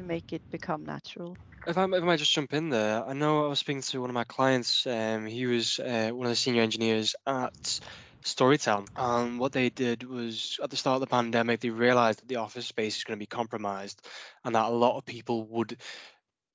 to 0.00 0.06
make 0.06 0.32
it 0.32 0.42
become 0.50 0.84
natural. 0.84 1.36
If 1.66 1.76
I, 1.76 1.84
if 1.84 1.92
I 1.92 1.98
might 1.98 2.18
just 2.18 2.32
jump 2.32 2.54
in 2.54 2.70
there, 2.70 3.04
I 3.04 3.12
know 3.12 3.44
I 3.44 3.48
was 3.48 3.58
speaking 3.58 3.82
to 3.82 4.00
one 4.00 4.10
of 4.10 4.14
my 4.14 4.24
clients. 4.24 4.86
Um, 4.86 5.26
he 5.26 5.46
was 5.46 5.78
uh, 5.78 6.10
one 6.12 6.26
of 6.26 6.32
the 6.32 6.36
senior 6.36 6.62
engineers 6.62 7.14
at 7.26 7.80
Storytel, 8.24 8.86
and 8.96 9.38
what 9.38 9.52
they 9.52 9.68
did 9.68 10.02
was 10.02 10.58
at 10.62 10.70
the 10.70 10.76
start 10.76 10.96
of 10.96 11.00
the 11.00 11.06
pandemic, 11.06 11.60
they 11.60 11.70
realized 11.70 12.20
that 12.20 12.28
the 12.28 12.36
office 12.36 12.66
space 12.66 12.96
is 12.96 13.04
going 13.04 13.18
to 13.18 13.22
be 13.22 13.26
compromised, 13.26 14.00
and 14.44 14.54
that 14.54 14.66
a 14.66 14.74
lot 14.74 14.96
of 14.96 15.04
people 15.04 15.44
would 15.44 15.76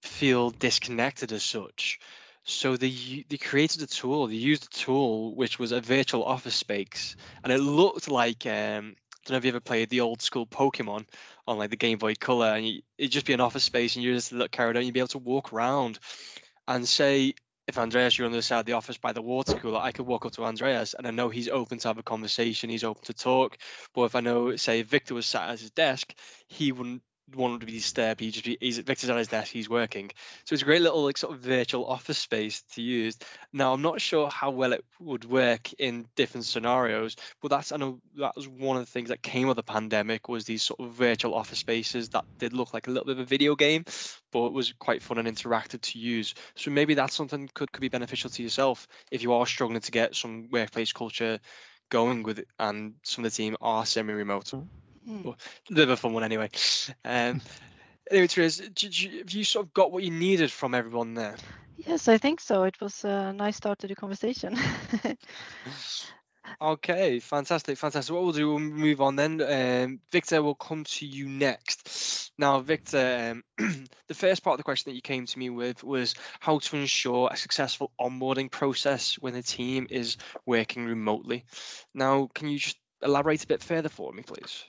feel 0.01 0.49
disconnected 0.49 1.31
as 1.31 1.43
such. 1.43 1.99
So 2.43 2.77
they 2.77 3.25
they 3.29 3.37
created 3.37 3.81
a 3.81 3.87
tool. 3.87 4.27
They 4.27 4.35
used 4.35 4.65
a 4.65 4.77
tool 4.77 5.35
which 5.35 5.57
was 5.57 5.71
a 5.71 5.81
virtual 5.81 6.23
office 6.23 6.55
space, 6.55 7.15
and 7.43 7.51
it 7.53 7.59
looked 7.59 8.09
like 8.09 8.45
um, 8.45 8.95
don't 9.25 9.33
know 9.33 9.37
if 9.37 9.45
you 9.45 9.49
ever 9.49 9.59
played 9.59 9.89
the 9.89 10.01
old 10.01 10.21
school 10.21 10.45
Pokemon 10.45 11.05
on 11.47 11.57
like 11.57 11.71
the 11.71 11.75
Game 11.75 11.97
Boy 11.97 12.13
Color, 12.15 12.55
and 12.55 12.67
you, 12.67 12.81
it'd 12.97 13.11
just 13.11 13.25
be 13.25 13.33
an 13.33 13.41
office 13.41 13.63
space, 13.63 13.95
and 13.95 14.05
you 14.05 14.13
just 14.13 14.31
look 14.31 14.51
carried 14.51 14.77
on. 14.77 14.85
You'd 14.85 14.93
be 14.93 14.99
able 14.99 15.07
to 15.09 15.17
walk 15.17 15.51
around, 15.51 15.99
and 16.67 16.87
say 16.87 17.33
if 17.67 17.77
Andreas 17.79 18.17
you're 18.17 18.27
on 18.27 18.31
the 18.31 18.41
side 18.41 18.59
of 18.59 18.65
the 18.65 18.73
office 18.73 18.97
by 18.97 19.13
the 19.13 19.21
water 19.21 19.57
cooler, 19.57 19.79
I 19.79 19.91
could 19.91 20.05
walk 20.05 20.25
up 20.25 20.33
to 20.33 20.43
Andreas, 20.43 20.93
and 20.93 21.07
I 21.07 21.11
know 21.11 21.29
he's 21.29 21.49
open 21.49 21.79
to 21.79 21.87
have 21.87 21.97
a 21.97 22.03
conversation. 22.03 22.69
He's 22.69 22.83
open 22.83 23.03
to 23.05 23.13
talk. 23.13 23.57
But 23.93 24.03
if 24.03 24.15
I 24.15 24.19
know, 24.19 24.55
say, 24.55 24.83
Victor 24.83 25.15
was 25.15 25.25
sat 25.25 25.49
at 25.49 25.59
his 25.59 25.71
desk, 25.71 26.13
he 26.47 26.71
wouldn't 26.71 27.01
want 27.33 27.59
to 27.59 27.65
be 27.65 27.73
disturbed. 27.73 28.19
He 28.19 28.31
just 28.31 28.45
be, 28.45 28.57
he's 28.59 28.77
Victor's 28.77 29.09
at 29.09 29.17
his 29.17 29.27
desk, 29.27 29.51
he's 29.51 29.69
working. 29.69 30.11
So 30.45 30.53
it's 30.53 30.61
a 30.61 30.65
great 30.65 30.81
little 30.81 31.03
like 31.03 31.17
sort 31.17 31.33
of 31.33 31.39
virtual 31.39 31.85
office 31.85 32.17
space 32.17 32.61
to 32.73 32.81
use. 32.81 33.17
Now 33.51 33.73
I'm 33.73 33.81
not 33.81 34.01
sure 34.01 34.29
how 34.29 34.51
well 34.51 34.73
it 34.73 34.85
would 34.99 35.25
work 35.25 35.73
in 35.73 36.07
different 36.15 36.45
scenarios, 36.45 37.15
but 37.41 37.49
that's 37.49 37.71
I 37.71 37.77
know 37.77 37.99
that 38.17 38.35
was 38.35 38.47
one 38.47 38.77
of 38.77 38.83
the 38.83 38.91
things 38.91 39.09
that 39.09 39.21
came 39.21 39.49
of 39.49 39.55
the 39.55 39.63
pandemic 39.63 40.29
was 40.29 40.45
these 40.45 40.63
sort 40.63 40.79
of 40.79 40.91
virtual 40.91 41.33
office 41.33 41.59
spaces 41.59 42.09
that 42.09 42.25
did 42.37 42.53
look 42.53 42.73
like 42.73 42.87
a 42.87 42.91
little 42.91 43.05
bit 43.05 43.17
of 43.17 43.19
a 43.19 43.25
video 43.25 43.55
game, 43.55 43.85
but 44.31 44.47
it 44.47 44.53
was 44.53 44.73
quite 44.73 45.01
fun 45.01 45.17
and 45.17 45.27
interactive 45.27 45.81
to 45.81 45.99
use. 45.99 46.35
So 46.55 46.71
maybe 46.71 46.93
that's 46.93 47.15
something 47.15 47.49
could 47.53 47.71
could 47.71 47.81
be 47.81 47.89
beneficial 47.89 48.29
to 48.29 48.43
yourself 48.43 48.87
if 49.11 49.23
you 49.23 49.33
are 49.33 49.45
struggling 49.45 49.81
to 49.81 49.91
get 49.91 50.15
some 50.15 50.47
workplace 50.51 50.93
culture 50.93 51.39
going 51.89 52.23
with 52.23 52.39
it, 52.39 52.47
and 52.59 52.95
some 53.03 53.25
of 53.25 53.31
the 53.31 53.35
team 53.35 53.55
are 53.61 53.85
semi-remote. 53.85 54.45
Mm-hmm. 54.45 54.84
Mm. 55.07 55.23
But 55.23 55.35
a 55.69 55.73
bit 55.73 55.83
of 55.83 55.89
a 55.91 55.97
fun 55.97 56.13
one 56.13 56.23
anyway. 56.23 56.49
Um, 57.03 57.41
anyway, 58.11 58.27
Therese, 58.27 58.57
did 58.57 58.99
you, 58.99 59.19
have 59.19 59.31
you 59.31 59.43
sort 59.43 59.65
of 59.65 59.73
got 59.73 59.91
what 59.91 60.03
you 60.03 60.11
needed 60.11 60.51
from 60.51 60.73
everyone 60.73 61.13
there? 61.13 61.35
Yes, 61.77 62.07
I 62.07 62.17
think 62.17 62.39
so. 62.39 62.63
It 62.63 62.79
was 62.79 63.03
a 63.03 63.33
nice 63.33 63.57
start 63.57 63.79
to 63.79 63.87
the 63.87 63.95
conversation. 63.95 64.57
Okay, 66.61 67.19
fantastic, 67.19 67.77
fantastic. 67.77 68.13
What 68.13 68.23
we'll 68.23 68.31
do, 68.31 68.49
we'll 68.49 68.59
move 68.59 69.01
on 69.01 69.15
then. 69.15 69.41
Um, 69.41 69.99
Victor, 70.11 70.41
will 70.41 70.55
come 70.55 70.83
to 70.85 71.05
you 71.05 71.27
next. 71.27 72.31
Now, 72.37 72.59
Victor, 72.59 73.41
um, 73.59 73.85
the 74.07 74.13
first 74.13 74.43
part 74.43 74.53
of 74.53 74.57
the 74.59 74.63
question 74.63 74.91
that 74.91 74.95
you 74.95 75.01
came 75.01 75.25
to 75.25 75.39
me 75.39 75.49
with 75.49 75.83
was 75.83 76.15
how 76.39 76.59
to 76.59 76.77
ensure 76.77 77.29
a 77.31 77.37
successful 77.37 77.91
onboarding 77.99 78.51
process 78.51 79.15
when 79.15 79.33
the 79.33 79.43
team 79.43 79.87
is 79.89 80.17
working 80.45 80.85
remotely. 80.85 81.45
Now, 81.93 82.29
can 82.33 82.49
you 82.49 82.59
just 82.59 82.77
elaborate 83.01 83.43
a 83.43 83.47
bit 83.47 83.63
further 83.63 83.89
for 83.89 84.11
me, 84.11 84.23
please? 84.23 84.63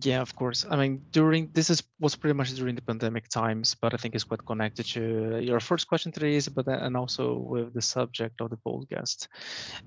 Yeah, 0.00 0.22
of 0.22 0.34
course. 0.34 0.64
I 0.70 0.76
mean, 0.76 1.02
during 1.10 1.50
this 1.52 1.68
is 1.68 1.82
was 2.00 2.16
pretty 2.16 2.32
much 2.32 2.54
during 2.54 2.74
the 2.74 2.80
pandemic 2.80 3.28
times, 3.28 3.74
but 3.74 3.92
I 3.92 3.98
think 3.98 4.14
it's 4.14 4.24
quite 4.24 4.44
connected 4.46 4.86
to 4.94 5.38
your 5.42 5.60
first 5.60 5.86
question, 5.86 6.12
Therese, 6.12 6.48
but 6.48 6.66
and 6.66 6.96
also 6.96 7.36
with 7.36 7.74
the 7.74 7.82
subject 7.82 8.40
of 8.40 8.48
the 8.48 8.56
podcast. 8.56 9.28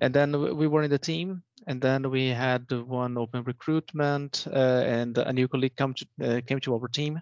And 0.02 0.14
then 0.14 0.32
we 0.58 0.68
were 0.68 0.84
in 0.84 0.92
the 0.92 1.00
team, 1.00 1.42
and 1.66 1.82
then 1.82 2.12
we 2.12 2.28
had 2.28 2.72
one 2.72 3.18
open 3.18 3.44
recruitment, 3.46 4.46
uh, 4.48 4.84
and 4.86 5.18
a 5.18 5.34
new 5.34 5.48
colleague 5.48 5.76
come 5.76 5.96
to, 5.96 6.06
uh, 6.24 6.42
came 6.46 6.60
to 6.62 6.76
our 6.76 6.88
team, 6.88 7.22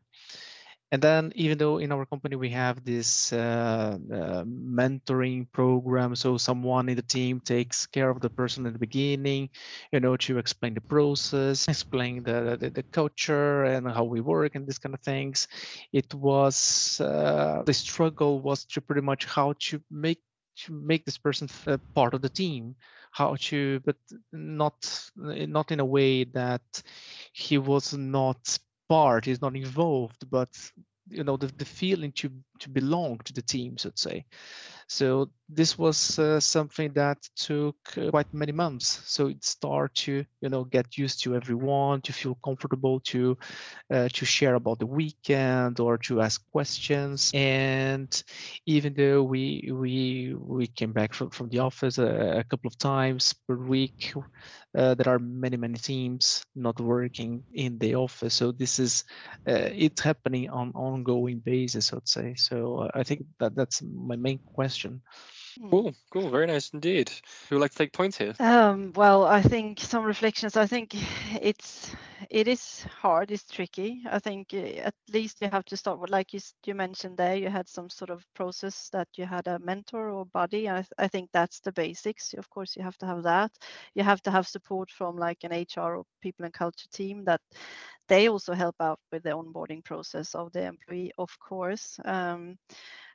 and 0.91 1.01
then, 1.01 1.31
even 1.35 1.57
though 1.57 1.79
in 1.79 1.91
our 1.91 2.05
company 2.05 2.35
we 2.35 2.49
have 2.49 2.83
this 2.85 3.33
uh, 3.33 3.97
uh, 4.13 4.43
mentoring 4.43 5.51
program, 5.51 6.15
so 6.15 6.37
someone 6.37 6.89
in 6.89 6.95
the 6.95 7.01
team 7.01 7.39
takes 7.39 7.87
care 7.87 8.09
of 8.09 8.21
the 8.21 8.29
person 8.29 8.65
in 8.65 8.73
the 8.73 8.79
beginning, 8.79 9.49
you 9.91 9.99
know, 9.99 10.17
to 10.17 10.37
explain 10.37 10.75
the 10.75 10.81
process, 10.81 11.67
explain 11.67 12.23
the, 12.23 12.57
the, 12.59 12.69
the 12.69 12.83
culture 12.83 13.63
and 13.63 13.87
how 13.91 14.03
we 14.03 14.21
work 14.21 14.55
and 14.55 14.67
these 14.67 14.77
kind 14.77 14.93
of 14.93 15.01
things. 15.01 15.47
It 15.91 16.13
was 16.13 17.01
uh, 17.01 17.63
the 17.65 17.73
struggle 17.73 18.39
was 18.39 18.65
to 18.65 18.81
pretty 18.81 19.01
much 19.01 19.25
how 19.25 19.53
to 19.59 19.81
make 19.89 20.21
to 20.55 20.73
make 20.73 21.05
this 21.05 21.17
person 21.17 21.49
part 21.95 22.13
of 22.13 22.21
the 22.21 22.29
team 22.29 22.75
how 23.13 23.35
to 23.39 23.79
but 23.85 23.95
not 24.31 25.09
not 25.15 25.71
in 25.71 25.79
a 25.79 25.85
way 25.85 26.23
that 26.23 26.83
he 27.31 27.57
was 27.57 27.93
not 27.93 28.59
part 28.89 29.27
is 29.27 29.41
not 29.41 29.55
involved 29.55 30.29
but 30.29 30.49
you 31.09 31.23
know 31.23 31.37
the, 31.37 31.47
the 31.57 31.65
feeling 31.65 32.11
to 32.11 32.29
to 32.59 32.69
belong 32.69 33.19
to 33.25 33.33
the 33.33 33.41
team 33.41 33.77
so 33.77 33.89
to 33.89 33.97
say 33.97 34.25
so 34.87 35.29
this 35.49 35.77
was 35.77 36.19
uh, 36.19 36.39
something 36.39 36.93
that 36.93 37.17
took 37.35 37.75
uh, 37.97 38.09
quite 38.09 38.33
many 38.33 38.51
months. 38.51 39.01
So 39.05 39.27
it 39.27 39.43
start 39.43 39.95
to 39.95 40.25
you 40.41 40.49
know 40.49 40.63
get 40.63 40.97
used 40.97 41.23
to 41.23 41.35
everyone, 41.35 42.01
to 42.01 42.13
feel 42.13 42.37
comfortable 42.43 42.99
to 43.01 43.37
uh, 43.91 44.09
to 44.09 44.25
share 44.25 44.55
about 44.55 44.79
the 44.79 44.85
weekend 44.85 45.79
or 45.79 45.97
to 45.99 46.21
ask 46.21 46.41
questions. 46.51 47.31
And 47.33 48.23
even 48.65 48.93
though 48.93 49.23
we 49.23 49.71
we 49.73 50.35
we 50.37 50.67
came 50.67 50.91
back 50.91 51.13
from, 51.13 51.29
from 51.29 51.49
the 51.49 51.59
office 51.59 51.97
a, 51.97 52.39
a 52.39 52.43
couple 52.43 52.67
of 52.67 52.77
times 52.77 53.33
per 53.47 53.55
week, 53.55 54.13
uh, 54.75 54.95
there 54.95 55.13
are 55.13 55.19
many 55.19 55.57
many 55.57 55.77
teams 55.77 56.45
not 56.55 56.79
working 56.79 57.43
in 57.53 57.77
the 57.77 57.95
office. 57.95 58.33
So 58.33 58.51
this 58.51 58.79
is 58.79 59.03
uh, 59.47 59.69
it's 59.73 60.01
happening 60.01 60.49
on 60.49 60.71
ongoing 60.71 61.39
basis, 61.39 61.93
I'd 61.93 62.07
say. 62.07 62.35
So 62.35 62.77
uh, 62.79 62.91
I 62.93 63.03
think 63.03 63.25
that 63.39 63.55
that's 63.55 63.81
my 63.81 64.15
main 64.15 64.39
question. 64.45 65.01
Hmm. 65.59 65.69
Cool, 65.69 65.93
cool, 66.11 66.29
very 66.29 66.47
nice 66.47 66.69
indeed. 66.73 67.11
Who 67.49 67.55
would 67.55 67.61
like 67.61 67.71
to 67.71 67.77
take 67.77 67.93
points 67.93 68.17
here? 68.17 68.33
Um, 68.39 68.93
well, 68.95 69.25
I 69.25 69.41
think 69.41 69.79
some 69.79 70.03
reflections. 70.03 70.57
I 70.57 70.65
think 70.65 70.95
it's 71.41 71.91
it 72.29 72.47
is 72.47 72.83
hard. 72.83 73.31
It's 73.31 73.49
tricky. 73.49 74.03
I 74.09 74.19
think 74.19 74.53
uh, 74.53 74.57
at 74.57 74.95
least 75.11 75.41
you 75.41 75.49
have 75.49 75.65
to 75.65 75.77
start 75.77 75.99
with, 75.99 76.09
like 76.09 76.33
you 76.33 76.39
you 76.65 76.75
mentioned 76.75 77.17
there, 77.17 77.35
you 77.35 77.49
had 77.49 77.67
some 77.67 77.89
sort 77.89 78.09
of 78.09 78.25
process 78.33 78.89
that 78.93 79.07
you 79.17 79.25
had 79.25 79.47
a 79.47 79.59
mentor 79.59 80.09
or 80.09 80.25
buddy. 80.25 80.69
I, 80.69 80.85
I 80.97 81.07
think 81.07 81.29
that's 81.33 81.59
the 81.59 81.71
basics. 81.71 82.33
Of 82.33 82.49
course, 82.49 82.75
you 82.75 82.83
have 82.83 82.97
to 82.99 83.05
have 83.05 83.23
that. 83.23 83.51
You 83.95 84.03
have 84.03 84.21
to 84.23 84.31
have 84.31 84.47
support 84.47 84.91
from 84.91 85.17
like 85.17 85.43
an 85.43 85.53
HR 85.53 85.95
or 85.97 86.05
people 86.21 86.45
and 86.45 86.53
culture 86.53 86.87
team 86.91 87.23
that 87.25 87.41
they 88.07 88.29
also 88.29 88.53
help 88.53 88.75
out 88.79 88.99
with 89.11 89.23
the 89.23 89.31
onboarding 89.31 89.83
process 89.83 90.35
of 90.35 90.51
the 90.51 90.63
employee, 90.63 91.11
of 91.17 91.29
course. 91.39 91.99
Um, 92.05 92.57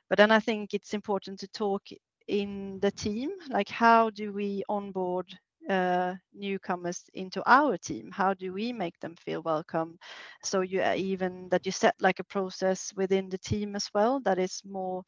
but 0.09 0.17
then 0.17 0.31
I 0.31 0.39
think 0.39 0.73
it's 0.73 0.93
important 0.93 1.39
to 1.39 1.47
talk 1.49 1.83
in 2.29 2.79
the 2.79 2.91
team? 2.91 3.31
Like, 3.49 3.69
how 3.69 4.11
do 4.11 4.31
we 4.31 4.63
onboard 4.69 5.27
uh, 5.69 6.15
newcomers 6.33 7.03
into 7.13 7.41
our 7.45 7.77
team? 7.77 8.11
How 8.11 8.33
do 8.33 8.51
we 8.53 8.73
make 8.73 8.99
them 8.99 9.15
feel 9.15 9.41
welcome? 9.41 9.97
So 10.43 10.61
you 10.61 10.81
uh, 10.81 10.95
even 10.95 11.47
that 11.49 11.65
you 11.65 11.71
set 11.71 11.95
like 12.01 12.19
a 12.19 12.23
process 12.23 12.91
within 12.95 13.29
the 13.29 13.37
team 13.37 13.75
as 13.75 13.89
well 13.93 14.19
that 14.21 14.39
is 14.39 14.61
more, 14.65 15.03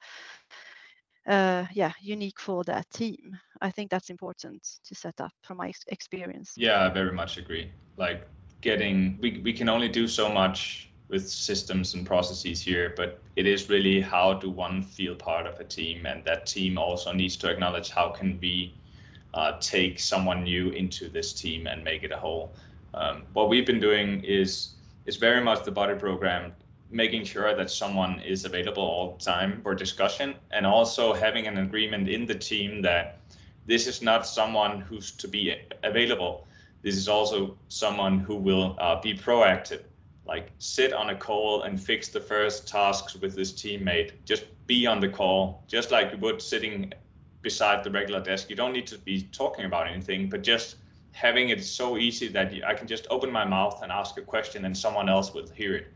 uh, 1.28 1.66
yeah, 1.74 1.92
unique 2.02 2.40
for 2.40 2.64
that 2.66 2.90
team. 2.92 3.38
I 3.62 3.72
think 3.72 3.90
that's 3.90 4.10
important 4.10 4.62
to 4.86 4.96
set 4.96 5.20
up 5.20 5.32
from 5.42 5.58
my 5.58 5.74
experience. 5.88 6.54
Yeah, 6.56 6.86
I 6.86 6.90
very 6.90 7.12
much 7.12 7.38
agree. 7.38 7.72
Like 7.98 8.28
getting, 8.62 9.18
we 9.22 9.42
we 9.44 9.54
can 9.54 9.70
only 9.70 9.90
do 9.90 10.08
so 10.08 10.32
much 10.32 10.90
with 11.10 11.30
systems 11.30 11.94
and 11.94 12.06
processes 12.06 12.62
here, 12.62 12.94
but 12.96 13.20
it 13.36 13.46
is 13.46 13.70
really 13.70 14.00
how 14.00 14.34
do 14.34 14.50
one 14.50 14.82
feel 14.82 15.14
part 15.14 15.46
of 15.46 15.60
a 15.60 15.64
team, 15.64 16.06
and 16.06 16.24
that 16.24 16.46
team 16.46 16.78
also 16.78 17.12
needs 17.12 17.36
to 17.38 17.50
acknowledge 17.50 17.90
how 17.90 18.10
can 18.10 18.40
we 18.42 18.74
uh, 19.34 19.54
take 19.60 20.00
someone 20.00 20.44
new 20.44 20.70
into 20.70 21.10
this 21.10 21.34
team 21.34 21.68
and 21.68 21.84
make 21.84 22.04
it 22.04 22.12
a 22.12 22.18
whole. 22.18 22.54
Um, 22.94 23.24
what 23.34 23.50
we've 23.50 23.66
been 23.66 23.80
doing 23.80 24.24
is 24.24 24.76
is 25.06 25.16
very 25.16 25.42
much 25.42 25.64
the 25.64 25.72
buddy 25.72 25.96
program, 25.96 26.54
making 26.92 27.24
sure 27.24 27.56
that 27.56 27.72
someone 27.72 28.20
is 28.20 28.46
available 28.46 28.84
all 28.84 29.18
the 29.18 29.24
time 29.24 29.62
for 29.64 29.74
discussion, 29.74 30.36
and 30.52 30.66
also 30.66 31.14
having 31.14 31.48
an 31.48 31.58
agreement 31.58 32.08
in 32.08 32.26
the 32.26 32.36
team 32.36 32.82
that 32.82 33.18
this 33.66 33.88
is 33.88 34.02
not 34.02 34.28
someone 34.28 34.82
who's 34.82 35.12
to 35.12 35.28
be 35.28 35.56
available. 35.84 36.48
This 36.82 36.96
is 36.96 37.08
also 37.08 37.58
someone 37.70 38.20
who 38.20 38.36
will 38.36 38.76
uh, 38.80 39.00
be 39.02 39.14
proactive 39.14 39.82
like 40.26 40.52
sit 40.60 40.94
on 40.94 41.10
a 41.10 41.16
call 41.16 41.64
and 41.64 41.82
fix 41.82 42.08
the 42.10 42.20
first 42.20 42.68
tasks 42.68 43.16
with 43.16 43.36
this 43.36 43.52
teammate. 43.52 44.12
Just 44.26 44.46
be 44.68 44.86
on 44.86 45.00
the 45.00 45.10
call, 45.10 45.64
just 45.68 45.92
like 45.92 46.12
you 46.12 46.18
would 46.20 46.42
sitting 46.42 46.94
beside 47.42 47.84
the 47.84 47.92
regular 47.92 48.22
desk. 48.22 48.50
You 48.50 48.56
don't 48.56 48.74
need 48.74 48.88
to 48.88 48.98
be 48.98 49.24
talking 49.32 49.66
about 49.66 49.88
anything, 49.88 50.30
but 50.30 50.44
just 50.44 50.76
having 51.12 51.50
it 51.50 51.64
so 51.64 51.98
easy 51.98 52.28
that 52.30 52.54
I 52.66 52.74
can 52.74 52.88
just 52.88 53.08
open 53.10 53.32
my 53.32 53.46
mouth 53.46 53.82
and 53.84 53.92
ask 53.92 54.18
a 54.18 54.22
question 54.22 54.66
and 54.66 54.78
someone 54.78 55.10
else 55.10 55.34
will 55.34 55.48
hear 55.50 55.76
it. 55.76 55.88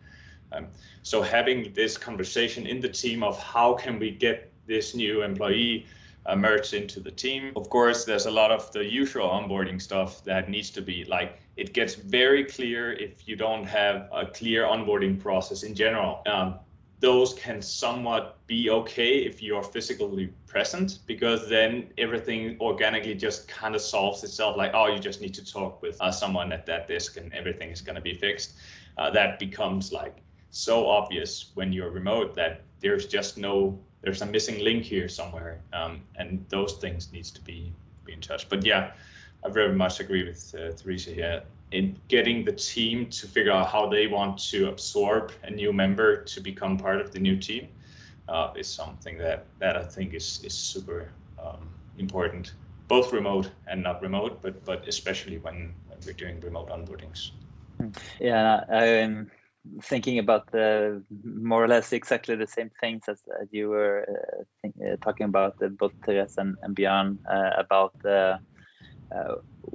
Um, 0.52 0.68
so 1.04 1.22
having 1.22 1.74
this 1.74 1.98
conversation 1.98 2.66
in 2.66 2.80
the 2.80 2.90
team 2.90 3.24
of 3.24 3.42
how 3.42 3.74
can 3.74 4.00
we 4.00 4.12
get 4.12 4.52
this 4.68 4.96
new 4.96 5.24
employee 5.24 5.86
uh, 6.26 6.36
merged 6.36 6.74
into 6.74 7.00
the 7.00 7.12
team. 7.12 7.52
Of 7.56 7.70
course, 7.70 8.06
there's 8.06 8.26
a 8.26 8.32
lot 8.32 8.52
of 8.52 8.72
the 8.72 8.84
usual 8.84 9.28
onboarding 9.28 9.82
stuff 9.82 10.24
that 10.24 10.50
needs 10.50 10.70
to 10.72 10.82
be 10.82 11.06
like 11.06 11.40
it 11.56 11.74
gets 11.74 11.96
very 11.96 12.44
clear 12.44 12.94
if 12.94 13.28
you 13.28 13.36
don't 13.36 13.66
have 13.66 14.10
a 14.12 14.26
clear 14.26 14.64
onboarding 14.64 15.20
process 15.20 15.64
in 15.64 15.76
general. 15.76 16.22
Um, 16.26 16.60
those 17.00 17.34
can 17.34 17.62
somewhat 17.62 18.38
be 18.48 18.70
okay 18.70 19.18
if 19.20 19.44
you're 19.44 19.64
physically 19.64 20.28
present 20.48 21.00
because 21.06 21.50
then 21.50 21.88
everything 21.98 22.58
organically 22.62 23.14
just 23.14 23.48
kind 23.48 23.76
of 23.76 23.82
solves 23.82 24.24
itself 24.24 24.56
like 24.56 24.72
oh 24.74 24.88
you 24.88 25.00
just 25.00 25.22
need 25.22 25.34
to 25.34 25.46
talk 25.46 25.82
with 25.82 26.00
uh, 26.02 26.12
someone 26.12 26.52
at 26.52 26.66
that 26.66 26.88
desk 26.88 27.18
and 27.18 27.34
everything 27.34 27.70
is 27.70 27.82
going 27.82 27.96
to 27.96 28.02
be 28.02 28.14
fixed. 28.14 28.56
Uh, 28.98 29.10
that 29.10 29.40
becomes 29.40 29.92
like 29.92 30.18
so 30.52 30.88
obvious 30.88 31.52
when 31.56 31.74
you're 31.74 31.90
remote 31.90 32.34
that 32.34 32.62
there's 32.80 33.08
just 33.08 33.38
no 33.38 33.78
there's 34.02 34.22
a 34.22 34.26
missing 34.26 34.64
link 34.64 34.84
here 34.84 35.10
somewhere 35.10 35.60
um, 35.74 36.02
and 36.16 36.46
those 36.50 36.74
things 36.74 37.12
needs 37.12 37.30
to 37.32 37.42
be 37.42 37.74
be 38.06 38.14
in 38.14 38.22
touch. 38.22 38.48
But 38.48 38.66
yeah 38.66 38.92
I 39.44 39.50
very 39.50 39.74
much 39.74 40.00
agree 40.00 40.24
with 40.24 40.56
uh, 40.56 40.72
Teresa 40.72 41.12
here 41.12 41.44
in 41.72 41.98
getting 42.08 42.46
the 42.46 42.52
team 42.52 43.08
to 43.10 43.28
figure 43.28 43.52
out 43.52 43.68
how 43.68 43.88
they 43.88 44.08
want 44.08 44.38
to 44.38 44.70
absorb 44.70 45.32
a 45.44 45.50
new 45.50 45.74
member 45.74 46.24
to 46.24 46.40
become 46.42 46.78
part 46.78 47.02
of 47.02 47.12
the 47.12 47.20
new 47.20 47.38
team 47.38 47.68
uh, 48.28 48.52
is 48.56 48.68
something 48.68 49.18
that 49.18 49.46
that 49.60 49.76
I 49.78 49.84
think 49.84 50.14
is 50.14 50.42
is 50.44 50.54
super 50.54 51.12
um, 51.44 51.70
important, 51.98 52.54
both 52.88 53.14
remote 53.14 53.50
and 53.68 53.84
not 53.84 54.02
remote, 54.02 54.42
but 54.42 54.64
but 54.66 54.88
especially 54.88 55.38
when 55.38 55.74
when 55.88 56.00
we're 56.06 56.14
doing 56.14 56.40
remote 56.42 56.70
onboardings. 56.70 57.32
Yeah, 58.20 58.64
I'm 58.70 59.32
thinking 59.82 60.20
about 60.20 60.52
the 60.52 61.04
more 61.24 61.64
or 61.64 61.68
less 61.68 61.92
exactly 61.92 62.36
the 62.36 62.48
same 62.48 62.70
things 62.80 63.04
as 63.08 63.22
uh, 63.30 63.46
you 63.52 63.70
were 63.70 64.06
uh, 64.08 64.44
think, 64.62 64.76
uh, 64.80 64.96
talking 65.04 65.26
about, 65.26 65.56
uh, 65.62 65.70
both 65.70 65.92
Therese 66.06 66.38
and, 66.38 66.56
and 66.62 66.76
Björn, 66.76 67.18
uh, 67.30 67.50
about 67.58 67.94
uh, 68.06 68.38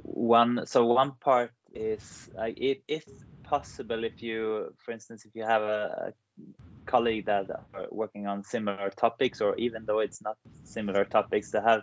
one 0.03 0.65
so 0.65 0.85
one 0.85 1.11
part 1.19 1.51
is 1.73 2.29
like 2.35 2.59
it 2.59 2.83
is 2.87 3.05
possible 3.43 4.03
if 4.03 4.21
you 4.21 4.73
for 4.77 4.91
instance 4.91 5.25
if 5.25 5.35
you 5.35 5.43
have 5.43 5.61
a, 5.61 6.13
a 6.39 6.43
colleague 6.85 7.25
that 7.25 7.49
are 7.73 7.87
working 7.91 8.27
on 8.27 8.43
similar 8.43 8.89
topics 8.89 9.41
or 9.41 9.55
even 9.57 9.85
though 9.85 9.99
it's 9.99 10.21
not 10.21 10.37
similar 10.63 11.05
topics 11.05 11.51
to 11.51 11.61
have 11.61 11.81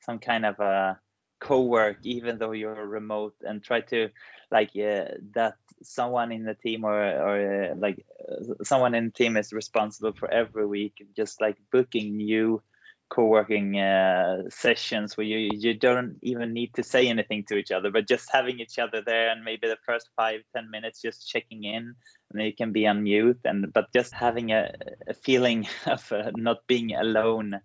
some 0.00 0.18
kind 0.18 0.44
of 0.46 0.58
a 0.60 0.98
co-work 1.40 1.98
even 2.02 2.38
though 2.38 2.52
you're 2.52 2.86
remote 2.86 3.34
and 3.42 3.62
try 3.62 3.80
to 3.80 4.08
like 4.50 4.70
uh, 4.76 5.04
that 5.34 5.54
someone 5.82 6.32
in 6.32 6.44
the 6.44 6.54
team 6.54 6.84
or 6.84 6.94
or 6.94 7.64
uh, 7.64 7.74
like 7.76 8.04
uh, 8.28 8.64
someone 8.64 8.94
in 8.94 9.06
the 9.06 9.12
team 9.12 9.36
is 9.36 9.52
responsible 9.52 10.12
for 10.12 10.28
every 10.30 10.66
week 10.66 10.94
just 11.16 11.40
like 11.40 11.56
booking 11.70 12.16
new 12.16 12.60
co-working 13.08 13.78
uh, 13.78 14.42
sessions 14.50 15.16
where 15.16 15.26
you 15.26 15.50
you 15.52 15.74
don't 15.74 16.18
even 16.22 16.52
need 16.52 16.74
to 16.74 16.82
say 16.82 17.08
anything 17.08 17.44
to 17.44 17.56
each 17.56 17.70
other 17.70 17.90
but 17.90 18.08
just 18.08 18.28
having 18.32 18.60
each 18.60 18.78
other 18.78 19.02
there 19.04 19.30
and 19.30 19.44
maybe 19.44 19.66
the 19.66 19.78
first 19.84 20.08
five 20.16 20.40
ten 20.54 20.70
minutes 20.70 21.00
just 21.02 21.28
checking 21.28 21.64
in 21.64 21.94
and 22.30 22.42
you 22.42 22.54
can 22.54 22.72
be 22.72 22.86
on 22.86 23.02
mute 23.02 23.40
and 23.44 23.72
but 23.72 23.92
just 23.92 24.12
having 24.12 24.52
a, 24.52 24.70
a 25.08 25.14
feeling 25.14 25.66
of 25.86 26.10
uh, 26.12 26.30
not 26.36 26.66
being 26.66 26.94
alone 26.94 27.58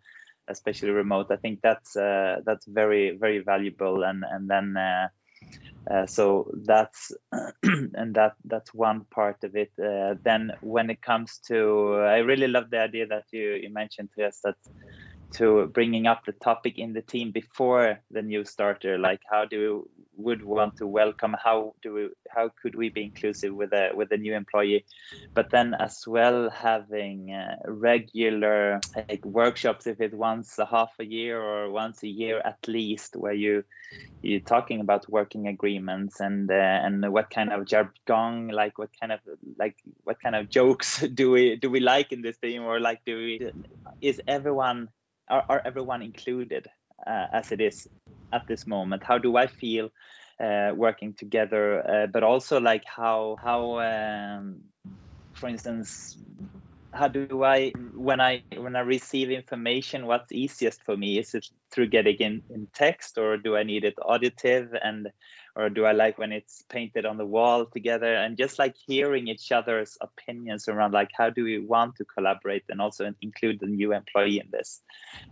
especially 0.47 0.89
remote 0.89 1.27
i 1.31 1.37
think 1.37 1.59
that's 1.61 1.95
uh, 1.95 2.37
that's 2.45 2.65
very 2.65 3.17
very 3.17 3.39
valuable 3.39 4.03
and 4.03 4.23
and 4.29 4.49
then 4.49 4.75
uh, 4.77 5.07
uh, 5.89 6.05
so 6.05 6.49
that's 6.65 7.11
and 7.63 8.15
that 8.15 8.35
that's 8.45 8.73
one 8.73 9.05
part 9.11 9.43
of 9.43 9.55
it. 9.55 9.71
Uh, 9.77 10.15
then 10.23 10.51
when 10.61 10.89
it 10.89 11.01
comes 11.01 11.39
to, 11.47 11.95
I 11.95 12.19
really 12.19 12.47
love 12.47 12.69
the 12.69 12.79
idea 12.79 13.07
that 13.07 13.25
you 13.31 13.59
you 13.61 13.69
mentioned 13.71 14.09
to 14.17 14.27
us 14.27 14.39
that 14.43 14.55
to 15.33 15.65
bringing 15.73 16.07
up 16.07 16.25
the 16.25 16.31
topic 16.31 16.77
in 16.77 16.93
the 16.93 17.01
team 17.01 17.31
before 17.31 17.99
the 18.11 18.21
new 18.21 18.43
starter 18.45 18.97
like 18.97 19.21
how 19.29 19.45
do 19.45 19.87
we 20.15 20.23
would 20.23 20.43
want 20.43 20.77
to 20.77 20.87
welcome 20.87 21.35
how 21.43 21.73
do 21.81 21.93
we 21.93 22.09
how 22.29 22.49
could 22.61 22.75
we 22.75 22.89
be 22.89 23.03
inclusive 23.03 23.53
with 23.53 23.73
a 23.73 23.91
with 23.93 24.11
a 24.11 24.17
new 24.17 24.35
employee? 24.35 24.85
But 25.33 25.49
then 25.51 25.73
as 25.73 26.05
well 26.07 26.49
having 26.49 27.33
uh, 27.33 27.57
regular 27.65 28.79
like 28.95 29.25
workshops 29.25 29.87
if 29.87 30.01
it's 30.01 30.13
once 30.13 30.57
a 30.59 30.65
half 30.65 30.91
a 30.99 31.05
year 31.05 31.41
or 31.41 31.71
once 31.71 32.03
a 32.03 32.07
year 32.07 32.41
at 32.43 32.67
least 32.67 33.15
where 33.15 33.33
you 33.33 33.63
you're 34.21 34.39
talking 34.39 34.79
about 34.79 35.09
working 35.09 35.47
agreements 35.47 36.19
and 36.19 36.49
uh, 36.49 36.53
and 36.53 37.11
what 37.11 37.29
kind 37.29 37.51
of 37.51 37.65
jargon 37.65 38.49
like 38.49 38.77
what 38.77 38.89
kind 38.99 39.11
of 39.11 39.19
like 39.57 39.77
what 40.03 40.21
kind 40.21 40.35
of 40.35 40.49
jokes 40.49 40.99
do 41.13 41.31
we 41.31 41.55
do 41.55 41.69
we 41.69 41.79
like 41.79 42.11
in 42.11 42.21
this 42.21 42.37
team? 42.37 42.63
Or 42.63 42.79
like 42.79 43.01
do 43.05 43.17
we 43.17 43.51
is 44.01 44.21
everyone 44.27 44.89
are, 45.33 45.43
are 45.49 45.61
everyone 45.65 46.01
included 46.01 46.67
uh, 47.07 47.25
as 47.33 47.51
it 47.51 47.59
is 47.59 47.87
at 48.31 48.43
this 48.47 48.67
moment? 48.67 49.03
How 49.03 49.17
do 49.17 49.35
I 49.35 49.47
feel 49.47 49.89
uh, 50.39 50.71
working 50.75 51.13
together? 51.17 51.63
Uh, 51.87 52.07
but 52.07 52.23
also 52.23 52.59
like 52.59 52.83
how 52.85 53.37
how 53.41 53.79
um, 53.79 54.61
for 55.33 55.49
instance 55.49 56.17
how 56.93 57.07
do 57.07 57.43
I 57.43 57.71
when 57.95 58.21
I 58.21 58.43
when 58.55 58.75
I 58.75 58.81
receive 58.81 59.31
information 59.31 60.05
what's 60.05 60.31
easiest 60.31 60.83
for 60.83 60.95
me 60.95 61.17
is 61.17 61.33
it 61.33 61.47
through 61.71 61.89
getting 61.89 62.17
in, 62.17 62.43
in 62.49 62.67
text 62.73 63.17
or 63.17 63.37
do 63.37 63.55
I 63.55 63.63
need 63.63 63.83
it 63.83 63.95
auditive 63.97 64.69
and 64.83 65.07
or 65.55 65.69
do 65.69 65.85
I 65.85 65.91
like 65.91 66.17
when 66.17 66.31
it's 66.31 66.63
painted 66.63 67.05
on 67.05 67.17
the 67.17 67.25
wall 67.25 67.65
together? 67.65 68.13
And 68.13 68.37
just 68.37 68.57
like 68.57 68.75
hearing 68.87 69.27
each 69.27 69.51
other's 69.51 69.97
opinions 70.01 70.67
around 70.67 70.93
like 70.93 71.09
how 71.13 71.29
do 71.29 71.43
we 71.43 71.59
want 71.59 71.95
to 71.97 72.05
collaborate 72.05 72.63
and 72.69 72.81
also 72.81 73.13
include 73.21 73.59
the 73.59 73.67
new 73.67 73.93
employee 73.93 74.39
in 74.39 74.49
this? 74.51 74.81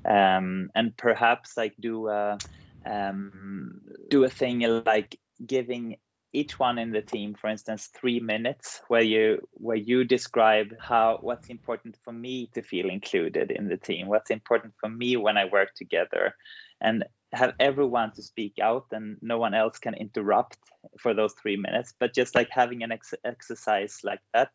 Um, 0.06 0.70
and 0.76 0.96
perhaps 0.96 1.58
like 1.58 1.74
do 1.80 2.08
a, 2.08 2.38
um, 2.86 3.82
do 4.10 4.24
a 4.24 4.30
thing 4.30 4.62
like 4.86 5.20
giving 5.46 5.98
each 6.34 6.58
one 6.58 6.78
in 6.78 6.92
the 6.92 7.02
team 7.02 7.36
for 7.40 7.50
instance 7.50 7.90
three 8.00 8.20
minutes 8.20 8.82
where 8.88 9.02
you 9.02 9.40
where 9.54 9.78
you 9.78 10.04
describe 10.04 10.74
how 10.80 11.18
what's 11.22 11.50
important 11.50 11.98
for 12.04 12.14
me 12.14 12.50
to 12.54 12.62
feel 12.62 12.90
included 12.90 13.52
in 13.52 13.68
the 13.68 13.78
team 13.78 14.08
what's 14.08 14.32
important 14.32 14.74
for 14.80 14.90
me 14.90 15.18
when 15.18 15.38
i 15.38 15.46
work 15.46 15.74
together 15.76 16.34
and 16.80 17.04
have 17.34 17.54
everyone 17.60 18.12
to 18.12 18.22
speak 18.22 18.56
out 18.62 18.88
and 18.92 19.18
no 19.22 19.38
one 19.38 19.54
else 19.54 19.78
can 19.78 19.94
interrupt 19.94 20.58
for 21.00 21.14
those 21.14 21.34
three 21.42 21.58
minutes 21.58 21.94
but 22.00 22.14
just 22.14 22.36
like 22.36 22.50
having 22.50 22.84
an 22.84 22.92
ex- 22.92 23.14
exercise 23.26 24.00
like 24.04 24.22
that 24.34 24.52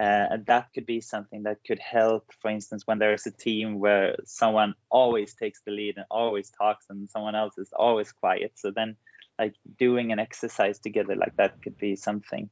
uh, 0.00 0.38
that 0.46 0.68
could 0.74 0.86
be 0.86 1.00
something 1.00 1.44
that 1.44 1.58
could 1.66 1.78
help 1.78 2.24
for 2.40 2.50
instance 2.50 2.82
when 2.86 2.98
there's 2.98 3.26
a 3.26 3.30
team 3.30 3.78
where 3.78 4.16
someone 4.24 4.74
always 4.90 5.34
takes 5.34 5.60
the 5.64 5.70
lead 5.70 5.94
and 5.96 6.06
always 6.10 6.50
talks 6.50 6.86
and 6.90 7.08
someone 7.10 7.34
else 7.34 7.56
is 7.58 7.72
always 7.76 8.10
quiet 8.10 8.52
so 8.56 8.72
then 8.74 8.96
like 9.38 9.54
doing 9.78 10.12
an 10.12 10.18
exercise 10.18 10.78
together 10.78 11.16
like 11.16 11.34
that 11.36 11.54
could 11.62 11.76
be 11.78 11.96
something 11.96 12.50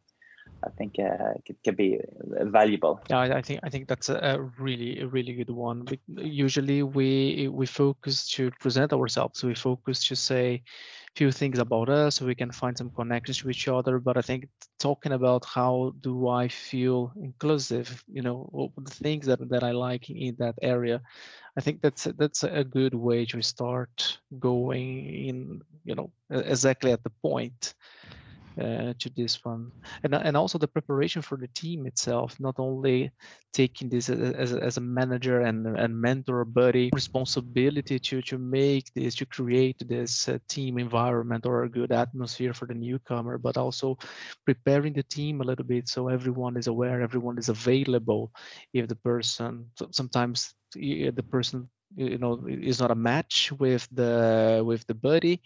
I 0.65 0.71
think 0.71 0.95
uh, 0.99 1.35
could, 1.47 1.57
could 1.65 1.77
be 1.77 1.99
valuable. 2.43 3.01
Yeah, 3.11 3.19
I 3.21 3.43
think 3.43 3.61
I 3.65 3.69
think 3.69 3.89
that's 3.89 4.09
a 4.09 4.49
really 4.59 5.01
a 5.01 5.07
really 5.07 5.35
good 5.35 5.51
one. 5.51 5.87
Usually 6.07 6.83
we 6.83 7.49
we 7.49 7.67
focus 7.67 8.29
to 8.33 8.51
present 8.61 8.93
ourselves. 8.93 9.43
We 9.43 9.55
focus 9.55 10.07
to 10.07 10.15
say 10.15 10.55
a 10.55 11.17
few 11.17 11.33
things 11.33 11.59
about 11.59 11.89
us, 11.89 12.17
so 12.17 12.27
we 12.27 12.37
can 12.37 12.53
find 12.53 12.79
some 12.79 12.91
connections 12.91 13.43
with 13.43 13.57
each 13.57 13.69
other. 13.69 13.99
But 13.99 14.17
I 14.17 14.23
think 14.23 14.49
talking 14.79 15.13
about 15.13 15.45
how 15.45 15.95
do 16.01 16.29
I 16.29 16.49
feel 16.49 17.13
inclusive, 17.17 18.05
you 18.07 18.23
know, 18.23 18.73
the 18.77 18.91
things 18.91 19.27
that 19.27 19.49
that 19.49 19.65
I 19.65 19.73
like 19.73 20.11
in 20.11 20.37
that 20.39 20.55
area, 20.63 21.01
I 21.57 21.61
think 21.61 21.83
that's 21.83 22.05
that's 22.05 22.45
a 22.45 22.65
good 22.65 22.95
way 22.95 23.27
to 23.27 23.43
start 23.43 24.19
going 24.39 25.07
in, 25.07 25.61
you 25.85 25.95
know, 25.95 26.11
exactly 26.31 26.93
at 26.93 27.03
the 27.03 27.13
point 27.23 27.75
uh, 28.61 28.93
to 28.99 29.11
this 29.17 29.45
one. 29.45 29.71
And, 30.03 30.15
and 30.15 30.37
also 30.37 30.59
the 30.59 30.69
preparation 30.69 31.23
for 31.23 31.37
the 31.39 31.49
team 31.49 31.87
itself 31.87 32.39
not 32.41 32.57
only 32.59 33.11
taking 33.53 33.89
this 33.89 34.09
as, 34.09 34.53
as 34.53 34.77
a 34.77 34.81
manager 34.81 35.41
and, 35.41 35.67
and 35.67 35.99
mentor 35.99 36.45
buddy 36.45 36.91
responsibility 36.95 37.99
to 37.99 38.23
to 38.23 38.39
make 38.39 38.93
this 38.95 39.15
to 39.17 39.27
create 39.27 39.77
this 39.89 40.29
uh, 40.29 40.39
team 40.49 40.79
environment 40.79 41.47
or 41.47 41.65
a 41.65 41.69
good 41.69 41.93
atmosphere 41.93 42.53
for 42.53 42.67
the 42.67 42.75
newcomer 42.75 43.39
but 43.39 43.57
also 43.57 43.97
preparing 44.45 44.93
the 44.93 45.03
team 45.03 45.41
a 45.41 45.45
little 45.45 45.65
bit 45.65 45.89
so 45.89 46.09
everyone 46.09 46.57
is 46.57 46.67
aware 46.67 47.03
everyone 47.03 47.39
is 47.39 47.49
available 47.49 48.33
if 48.73 48.89
the 48.89 48.97
person 48.97 49.67
sometimes 49.91 50.55
the 50.75 51.25
person 51.31 51.69
you 51.97 52.19
know 52.19 52.45
is 52.49 52.81
not 52.81 52.91
a 52.91 52.95
match 52.95 53.53
with 53.59 53.89
the 53.93 54.63
with 54.65 54.87
the 54.87 54.95
buddy 54.95 55.41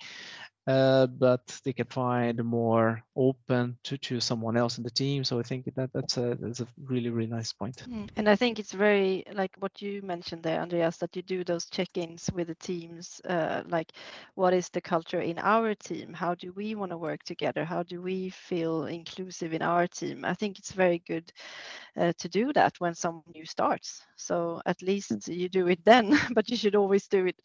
uh, 0.67 1.07
but 1.07 1.61
they 1.65 1.73
can 1.73 1.87
find 1.87 2.43
more 2.45 3.01
open 3.15 3.79
to, 3.85 3.97
to 3.99 4.19
someone 4.19 4.57
else 4.57 4.79
in 4.79 4.85
the 4.85 4.91
team. 4.91 5.23
So 5.23 5.39
I 5.39 5.43
think 5.43 5.65
that 5.77 5.91
that's 5.93 6.17
a 6.17 6.37
that's 6.41 6.61
a 6.61 6.67
really 6.85 7.11
really 7.11 7.31
nice 7.31 7.53
point. 7.53 7.85
Mm. 7.89 8.09
And 8.17 8.29
I 8.29 8.35
think 8.35 8.59
it's 8.59 8.73
very 8.73 9.23
like 9.33 9.53
what 9.61 9.81
you 9.81 10.03
mentioned 10.03 10.43
there, 10.43 10.61
Andreas, 10.61 10.97
that 10.99 11.15
you 11.15 11.23
do 11.23 11.45
those 11.45 11.67
check-ins 11.67 12.29
with 12.35 12.49
the 12.49 12.57
teams. 12.57 13.21
Uh, 13.29 13.63
like, 13.69 13.93
what 14.35 14.53
is 14.53 14.69
the 14.69 14.81
culture 14.81 15.21
in 15.21 15.39
our 15.39 15.75
team? 15.75 16.13
How 16.13 16.35
do 16.35 16.53
we 16.53 16.75
want 16.75 16.91
to 16.91 16.99
work 16.99 17.23
together? 17.23 17.65
How 17.65 17.85
do 17.85 18.03
we 18.03 18.31
feel 18.31 18.87
inclusive 18.87 19.53
in 19.53 19.63
our 19.63 19.87
team? 19.87 20.25
I 20.25 20.35
think 20.35 20.59
it's 20.59 20.73
very 20.73 21.01
good 21.07 21.33
uh, 21.97 22.13
to 22.19 22.29
do 22.29 22.53
that 22.55 22.75
when 22.81 22.95
someone 22.95 23.23
new 23.33 23.47
starts. 23.47 24.03
So 24.17 24.61
at 24.67 24.83
least 24.83 25.13
mm. 25.13 25.37
you 25.37 25.49
do 25.49 25.69
it 25.69 25.85
then, 25.85 26.19
but 26.35 26.51
you 26.51 26.57
should 26.57 26.75
always 26.75 27.07
do 27.07 27.27
it 27.27 27.37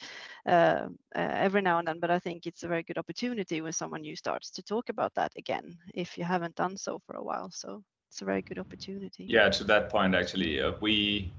uh, 0.48 0.88
uh, 1.16 1.32
every 1.46 1.62
now 1.62 1.78
and 1.78 1.88
then. 1.88 2.00
But 2.00 2.10
I 2.10 2.18
think 2.18 2.48
it's 2.48 2.64
a 2.64 2.68
very 2.68 2.82
good 2.82 2.98
opportunity 2.98 3.11
opportunity 3.12 3.60
when 3.60 3.74
someone 3.74 4.02
new 4.02 4.15
starts 4.15 4.50
to 4.52 4.63
talk 4.63 4.88
about 4.88 5.13
that 5.15 5.34
again 5.36 5.78
if 5.93 6.17
you 6.17 6.24
haven't 6.24 6.56
done 6.56 6.78
so 6.78 6.97
for 7.06 7.17
a 7.17 7.24
while. 7.24 7.50
So 7.52 7.84
it's 8.10 8.21
a 8.21 8.26
very 8.26 8.41
good 8.41 8.58
opportunity. 8.58 9.26
Yeah, 9.28 9.50
to 9.50 9.65
that 9.65 9.89
point, 9.89 10.15
actually, 10.15 10.62
uh, 10.62 10.71
we 10.80 11.30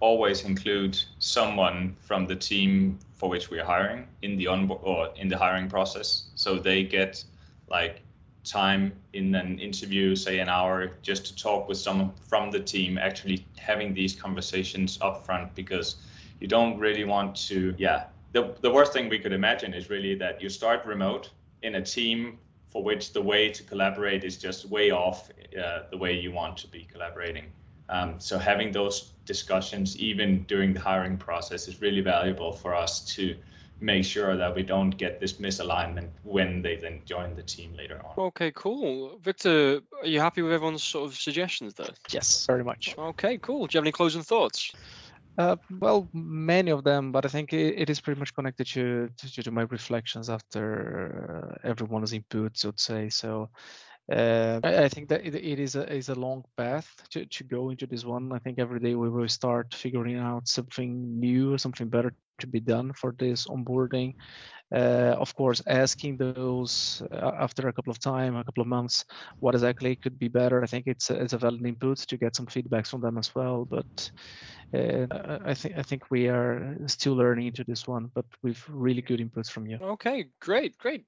always 0.00 0.44
include 0.44 1.02
someone 1.20 1.96
from 1.98 2.26
the 2.26 2.36
team 2.36 2.98
for 3.14 3.30
which 3.30 3.50
we're 3.50 3.64
hiring 3.64 4.06
in 4.20 4.36
the 4.36 4.46
on 4.48 4.70
or 4.82 5.08
in 5.16 5.28
the 5.28 5.38
hiring 5.38 5.68
process, 5.68 6.24
so 6.34 6.58
they 6.58 6.84
get 6.84 7.24
like 7.70 8.02
time 8.44 8.92
in 9.14 9.34
an 9.34 9.58
interview, 9.58 10.14
say 10.14 10.40
an 10.40 10.50
hour, 10.50 10.90
just 11.00 11.24
to 11.26 11.34
talk 11.34 11.68
with 11.68 11.78
someone 11.78 12.12
from 12.28 12.50
the 12.50 12.60
team, 12.60 12.98
actually 12.98 13.46
having 13.56 13.94
these 13.94 14.14
conversations 14.14 14.98
up 15.00 15.24
front 15.24 15.54
because 15.54 15.96
you 16.40 16.48
don't 16.48 16.78
really 16.78 17.04
want 17.04 17.34
to, 17.48 17.74
yeah, 17.78 18.04
the, 18.34 18.52
the 18.60 18.70
worst 18.70 18.92
thing 18.92 19.08
we 19.08 19.18
could 19.18 19.32
imagine 19.32 19.72
is 19.72 19.88
really 19.88 20.16
that 20.16 20.42
you 20.42 20.48
start 20.50 20.84
remote 20.84 21.30
in 21.62 21.76
a 21.76 21.82
team 21.82 22.38
for 22.68 22.82
which 22.82 23.12
the 23.12 23.22
way 23.22 23.48
to 23.48 23.62
collaborate 23.62 24.24
is 24.24 24.36
just 24.36 24.68
way 24.68 24.90
off 24.90 25.30
uh, 25.56 25.82
the 25.90 25.96
way 25.96 26.12
you 26.12 26.32
want 26.32 26.56
to 26.58 26.66
be 26.66 26.86
collaborating. 26.92 27.46
Um, 27.88 28.16
so 28.18 28.36
having 28.36 28.72
those 28.72 29.12
discussions 29.24 29.96
even 29.98 30.42
during 30.44 30.74
the 30.74 30.80
hiring 30.80 31.16
process 31.16 31.68
is 31.68 31.80
really 31.80 32.00
valuable 32.00 32.52
for 32.52 32.74
us 32.74 33.04
to 33.14 33.36
make 33.80 34.04
sure 34.04 34.36
that 34.36 34.54
we 34.54 34.62
don't 34.62 34.90
get 34.90 35.20
this 35.20 35.34
misalignment 35.34 36.08
when 36.24 36.62
they 36.62 36.74
then 36.76 37.02
join 37.04 37.36
the 37.36 37.42
team 37.42 37.74
later 37.76 38.00
on. 38.04 38.24
Okay, 38.26 38.50
cool. 38.52 39.18
Victor, 39.22 39.80
are 40.00 40.06
you 40.06 40.18
happy 40.18 40.42
with 40.42 40.52
everyone's 40.52 40.82
sort 40.82 41.08
of 41.08 41.16
suggestions 41.16 41.74
there? 41.74 41.90
Yes, 42.10 42.46
very 42.46 42.64
much. 42.64 42.96
Okay, 42.98 43.38
cool. 43.38 43.66
Do 43.66 43.74
you 43.74 43.78
have 43.78 43.84
any 43.84 43.92
closing 43.92 44.22
thoughts? 44.22 44.72
Uh, 45.36 45.56
well, 45.80 46.08
many 46.12 46.70
of 46.70 46.84
them, 46.84 47.10
but 47.10 47.24
I 47.24 47.28
think 47.28 47.52
it, 47.52 47.74
it 47.76 47.90
is 47.90 48.00
pretty 48.00 48.20
much 48.20 48.34
connected 48.34 48.66
to, 48.68 49.08
to, 49.16 49.42
to 49.42 49.50
my 49.50 49.62
reflections 49.62 50.30
after 50.30 51.58
uh, 51.64 51.68
everyone's 51.68 52.12
input, 52.12 52.56
so 52.56 52.70
to 52.70 52.78
say. 52.78 53.08
So 53.08 53.50
uh, 54.12 54.60
I, 54.62 54.84
I, 54.84 54.88
think 54.88 55.08
that 55.08 55.26
it, 55.26 55.34
it 55.34 55.58
is 55.58 55.76
a 55.76 55.92
is 55.92 56.08
a 56.08 56.14
long 56.14 56.44
path 56.56 56.88
to, 57.10 57.24
to 57.24 57.44
go 57.44 57.70
into 57.70 57.86
this 57.86 58.04
one. 58.04 58.32
I 58.32 58.38
think 58.38 58.58
every 58.58 58.78
day 58.78 58.94
we 58.94 59.08
will 59.08 59.28
start 59.28 59.74
figuring 59.74 60.18
out 60.18 60.46
something 60.46 61.18
new, 61.18 61.58
something 61.58 61.88
better 61.88 62.14
to 62.38 62.46
be 62.46 62.60
done 62.60 62.92
for 62.92 63.14
this 63.18 63.46
onboarding. 63.46 64.14
Uh, 64.74 65.14
of 65.20 65.34
course, 65.36 65.62
asking 65.68 66.16
those 66.16 67.00
uh, 67.12 67.30
after 67.38 67.68
a 67.68 67.72
couple 67.72 67.92
of 67.92 68.00
time, 68.00 68.36
a 68.36 68.44
couple 68.44 68.60
of 68.60 68.66
months, 68.66 69.04
what 69.38 69.54
exactly 69.54 69.94
could 69.96 70.18
be 70.18 70.28
better. 70.28 70.62
I 70.62 70.66
think 70.66 70.86
it's 70.86 71.10
a, 71.10 71.14
it's 71.22 71.32
a 71.32 71.38
valid 71.38 71.64
input 71.64 71.98
to 71.98 72.16
get 72.16 72.34
some 72.34 72.46
feedbacks 72.46 72.88
from 72.88 73.00
them 73.00 73.16
as 73.16 73.34
well. 73.34 73.64
But 73.64 74.10
uh, 74.74 75.38
I 75.44 75.54
think 75.54 75.78
I 75.78 75.82
think 75.82 76.10
we 76.10 76.28
are 76.28 76.76
still 76.86 77.14
learning 77.14 77.46
into 77.46 77.64
this 77.64 77.86
one, 77.86 78.10
but 78.14 78.24
with 78.42 78.58
really 78.68 79.02
good 79.02 79.20
inputs 79.20 79.50
from 79.50 79.66
you. 79.66 79.78
Okay, 79.80 80.26
great, 80.40 80.76
great. 80.78 81.04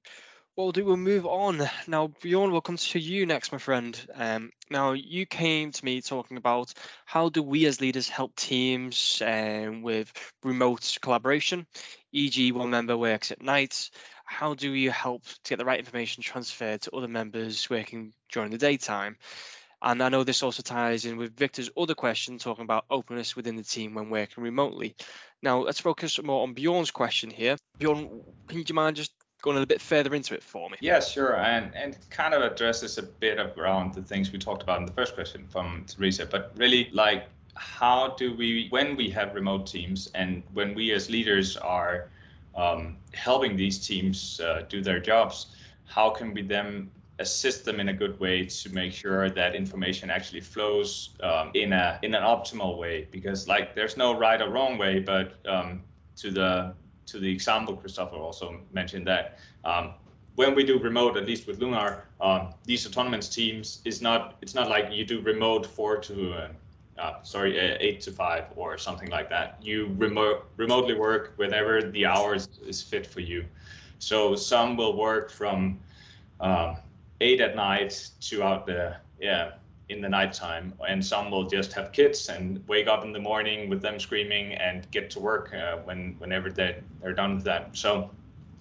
What 0.57 0.63
we'll 0.63 0.71
do, 0.71 0.85
we'll 0.85 0.97
move 0.97 1.27
on. 1.27 1.69
Now, 1.85 2.07
Bjorn, 2.07 2.51
we'll 2.51 2.61
come 2.61 2.77
to 2.77 2.99
you 2.99 3.27
next, 3.27 3.51
my 3.51 3.59
friend. 3.59 3.95
Um, 4.15 4.51
now, 4.71 4.93
you 4.93 5.27
came 5.27 5.71
to 5.71 5.85
me 5.85 6.01
talking 6.01 6.37
about 6.37 6.73
how 7.05 7.29
do 7.29 7.43
we 7.43 7.67
as 7.67 7.79
leaders 7.79 8.09
help 8.09 8.35
teams 8.35 9.21
um, 9.23 9.83
with 9.83 10.11
remote 10.43 10.97
collaboration, 10.99 11.67
e.g., 12.11 12.51
one 12.53 12.71
member 12.71 12.97
works 12.97 13.31
at 13.31 13.39
night. 13.39 13.91
How 14.25 14.55
do 14.55 14.73
you 14.73 14.89
help 14.89 15.25
to 15.25 15.49
get 15.51 15.59
the 15.59 15.65
right 15.65 15.77
information 15.77 16.23
transferred 16.23 16.81
to 16.81 16.95
other 16.95 17.07
members 17.07 17.69
working 17.69 18.13
during 18.31 18.49
the 18.49 18.57
daytime? 18.57 19.17
And 19.79 20.01
I 20.01 20.09
know 20.09 20.23
this 20.23 20.41
also 20.41 20.63
ties 20.63 21.05
in 21.05 21.17
with 21.17 21.37
Victor's 21.37 21.69
other 21.77 21.93
question, 21.93 22.39
talking 22.39 22.63
about 22.63 22.85
openness 22.89 23.35
within 23.35 23.57
the 23.57 23.63
team 23.63 23.93
when 23.93 24.09
working 24.09 24.43
remotely. 24.43 24.95
Now, 25.43 25.59
let's 25.59 25.81
focus 25.81 26.19
more 26.19 26.41
on 26.41 26.55
Bjorn's 26.55 26.89
question 26.89 27.29
here. 27.29 27.57
Bjorn, 27.77 28.23
can 28.47 28.63
you 28.67 28.73
mind 28.73 28.95
just 28.95 29.11
going 29.41 29.55
a 29.55 29.59
little 29.59 29.67
bit 29.67 29.81
further 29.81 30.13
into 30.15 30.33
it 30.33 30.43
for 30.43 30.69
me? 30.69 30.77
Yeah, 30.81 30.99
sure. 30.99 31.37
And 31.37 31.75
and 31.75 31.97
kind 32.09 32.33
of 32.33 32.41
addresses 32.41 32.97
a 32.97 33.03
bit 33.03 33.37
around 33.39 33.93
the 33.93 34.01
things 34.01 34.31
we 34.31 34.39
talked 34.39 34.63
about 34.63 34.79
in 34.79 34.85
the 34.85 34.93
first 34.93 35.15
question 35.15 35.45
from 35.47 35.85
Teresa. 35.87 36.25
But 36.25 36.51
really, 36.55 36.89
like, 36.93 37.27
how 37.55 38.15
do 38.17 38.35
we, 38.35 38.67
when 38.69 38.95
we 38.95 39.09
have 39.09 39.33
remote 39.35 39.67
teams 39.67 40.09
and 40.13 40.43
when 40.53 40.73
we 40.75 40.91
as 40.91 41.09
leaders 41.09 41.57
are 41.57 42.09
um, 42.55 42.97
helping 43.13 43.55
these 43.55 43.85
teams 43.85 44.39
uh, 44.39 44.63
do 44.69 44.81
their 44.81 44.99
jobs, 44.99 45.47
how 45.85 46.09
can 46.09 46.33
we 46.33 46.41
then 46.41 46.89
assist 47.19 47.65
them 47.65 47.79
in 47.79 47.89
a 47.89 47.93
good 47.93 48.19
way 48.19 48.45
to 48.45 48.69
make 48.69 48.93
sure 48.93 49.29
that 49.29 49.55
information 49.55 50.11
actually 50.11 50.41
flows 50.41 51.09
um, 51.23 51.49
in 51.53 51.73
a 51.73 51.99
in 52.01 52.13
an 52.13 52.23
optimal 52.23 52.77
way? 52.77 53.07
Because 53.11 53.47
like, 53.47 53.75
there's 53.75 53.97
no 53.97 54.17
right 54.17 54.41
or 54.41 54.49
wrong 54.49 54.77
way, 54.77 54.99
but 54.99 55.33
um, 55.47 55.83
to 56.17 56.31
the 56.31 56.73
to 57.07 57.19
the 57.19 57.31
example 57.31 57.75
Christopher 57.75 58.15
also 58.15 58.59
mentioned 58.71 59.07
that 59.07 59.39
um, 59.63 59.93
when 60.35 60.53
we 60.53 60.63
do 60.63 60.77
remote, 60.77 61.17
at 61.17 61.25
least 61.25 61.47
with 61.47 61.59
Lunar, 61.59 62.05
um, 62.21 62.53
these 62.63 62.85
autonomous 62.85 63.27
teams 63.27 63.81
is 63.85 64.01
not 64.01 64.35
it's 64.41 64.53
not 64.53 64.69
like 64.69 64.91
you 64.91 65.03
do 65.05 65.19
remote 65.21 65.65
four 65.65 65.97
to 65.97 66.33
uh, 66.33 66.49
uh, 67.01 67.23
sorry 67.23 67.59
uh, 67.59 67.77
eight 67.79 68.01
to 68.01 68.11
five 68.11 68.45
or 68.55 68.77
something 68.77 69.09
like 69.09 69.29
that. 69.29 69.57
You 69.61 69.95
remote 69.97 70.45
remotely 70.57 70.93
work 70.93 71.33
whenever 71.37 71.81
the 71.81 72.05
hours 72.05 72.47
is 72.65 72.83
fit 72.83 73.05
for 73.05 73.19
you. 73.19 73.45
So 73.99 74.35
some 74.35 74.77
will 74.77 74.95
work 74.95 75.31
from 75.31 75.79
um, 76.39 76.77
eight 77.19 77.41
at 77.41 77.55
night 77.55 78.11
to 78.21 78.43
out 78.43 78.67
the 78.67 78.95
yeah 79.19 79.53
in 79.89 80.01
the 80.01 80.09
nighttime, 80.09 80.73
and 80.87 81.05
some 81.05 81.31
will 81.31 81.47
just 81.47 81.73
have 81.73 81.91
kids 81.91 82.27
and 82.29 82.65
wake 82.67 82.87
up 82.87 83.03
in 83.05 83.13
the 83.13 83.19
morning 83.19 83.69
with 83.69 83.81
them 83.81 83.99
screaming 83.99 84.53
and 84.53 84.89
get 84.91 85.09
to 85.11 85.19
work 85.19 85.53
uh, 85.53 85.77
when 85.77 86.15
whenever 86.17 86.51
they 86.51 86.81
they're 87.01 87.13
done 87.13 87.35
with 87.35 87.45
that. 87.45 87.75
So, 87.75 88.11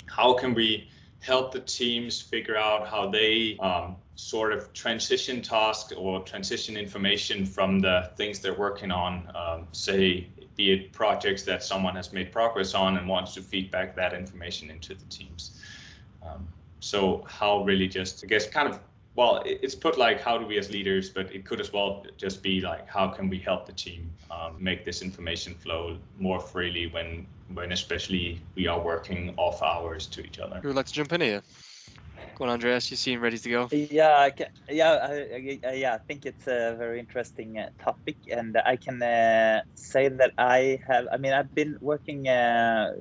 how 0.06 0.34
can 0.34 0.54
we 0.54 0.88
help 1.20 1.52
the 1.52 1.60
teams 1.60 2.20
figure 2.20 2.56
out 2.56 2.86
how 2.86 3.08
they 3.10 3.56
um, 3.58 3.96
sort 4.14 4.52
of 4.52 4.72
transition 4.72 5.42
tasks 5.42 5.92
or 5.92 6.22
transition 6.22 6.76
information 6.76 7.44
from 7.44 7.80
the 7.80 8.10
things 8.16 8.38
they're 8.40 8.54
working 8.54 8.90
on, 8.90 9.30
um, 9.34 9.66
say, 9.72 10.28
be 10.56 10.72
it 10.72 10.92
projects 10.92 11.42
that 11.42 11.62
someone 11.62 11.94
has 11.96 12.12
made 12.12 12.32
progress 12.32 12.74
on 12.74 12.96
and 12.96 13.06
wants 13.06 13.34
to 13.34 13.42
feedback 13.42 13.94
that 13.96 14.14
information 14.14 14.70
into 14.70 14.94
the 14.94 15.04
teams. 15.06 15.60
Um, 16.22 16.48
so 16.80 17.24
how 17.28 17.62
really 17.64 17.88
just, 17.88 18.24
I 18.24 18.26
guess, 18.26 18.48
kind 18.48 18.68
of 18.68 18.80
well, 19.16 19.42
it's 19.46 19.74
put 19.74 19.96
like 19.98 20.20
how 20.20 20.36
do 20.36 20.46
we 20.46 20.58
as 20.58 20.70
leaders, 20.70 21.08
but 21.08 21.34
it 21.34 21.44
could 21.44 21.60
as 21.60 21.72
well 21.72 22.04
just 22.18 22.42
be 22.42 22.60
like 22.60 22.88
how 22.88 23.08
can 23.08 23.28
we 23.28 23.38
help 23.38 23.66
the 23.66 23.72
team 23.72 24.10
um, 24.30 24.56
make 24.60 24.84
this 24.84 25.02
information 25.02 25.54
flow 25.54 25.96
more 26.18 26.38
freely 26.38 26.86
when 26.88 27.26
when 27.54 27.72
especially 27.72 28.40
we 28.54 28.66
are 28.66 28.78
working 28.78 29.32
off 29.36 29.62
hours 29.62 30.06
to 30.08 30.24
each 30.24 30.38
other. 30.38 30.60
Who 30.60 30.68
would 30.68 30.76
like 30.76 30.86
to 30.86 30.92
jump 30.92 31.12
in 31.12 31.20
here? 31.22 31.42
Go 32.34 32.44
on, 32.44 32.50
Andreas. 32.50 32.90
You 32.90 32.98
seem 32.98 33.20
ready 33.20 33.38
to 33.38 33.48
go. 33.48 33.68
Yeah, 33.72 34.18
I 34.18 34.30
can, 34.30 34.48
yeah, 34.68 34.92
I, 34.92 35.60
I, 35.64 35.72
yeah. 35.72 35.94
I 35.94 35.98
think 35.98 36.26
it's 36.26 36.46
a 36.46 36.74
very 36.76 37.00
interesting 37.00 37.58
uh, 37.58 37.70
topic, 37.82 38.16
and 38.30 38.58
I 38.58 38.76
can 38.76 39.02
uh, 39.02 39.62
say 39.74 40.08
that 40.08 40.32
I 40.36 40.78
have. 40.86 41.06
I 41.10 41.16
mean, 41.16 41.32
I've 41.32 41.54
been 41.54 41.78
working 41.80 42.28
uh, 42.28 42.92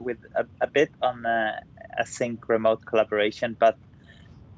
with 0.00 0.18
a, 0.34 0.44
a, 0.60 0.66
bit 0.66 0.90
on 1.00 1.24
uh, 1.24 1.60
async 2.00 2.48
remote 2.48 2.84
collaboration, 2.84 3.56
but 3.60 3.78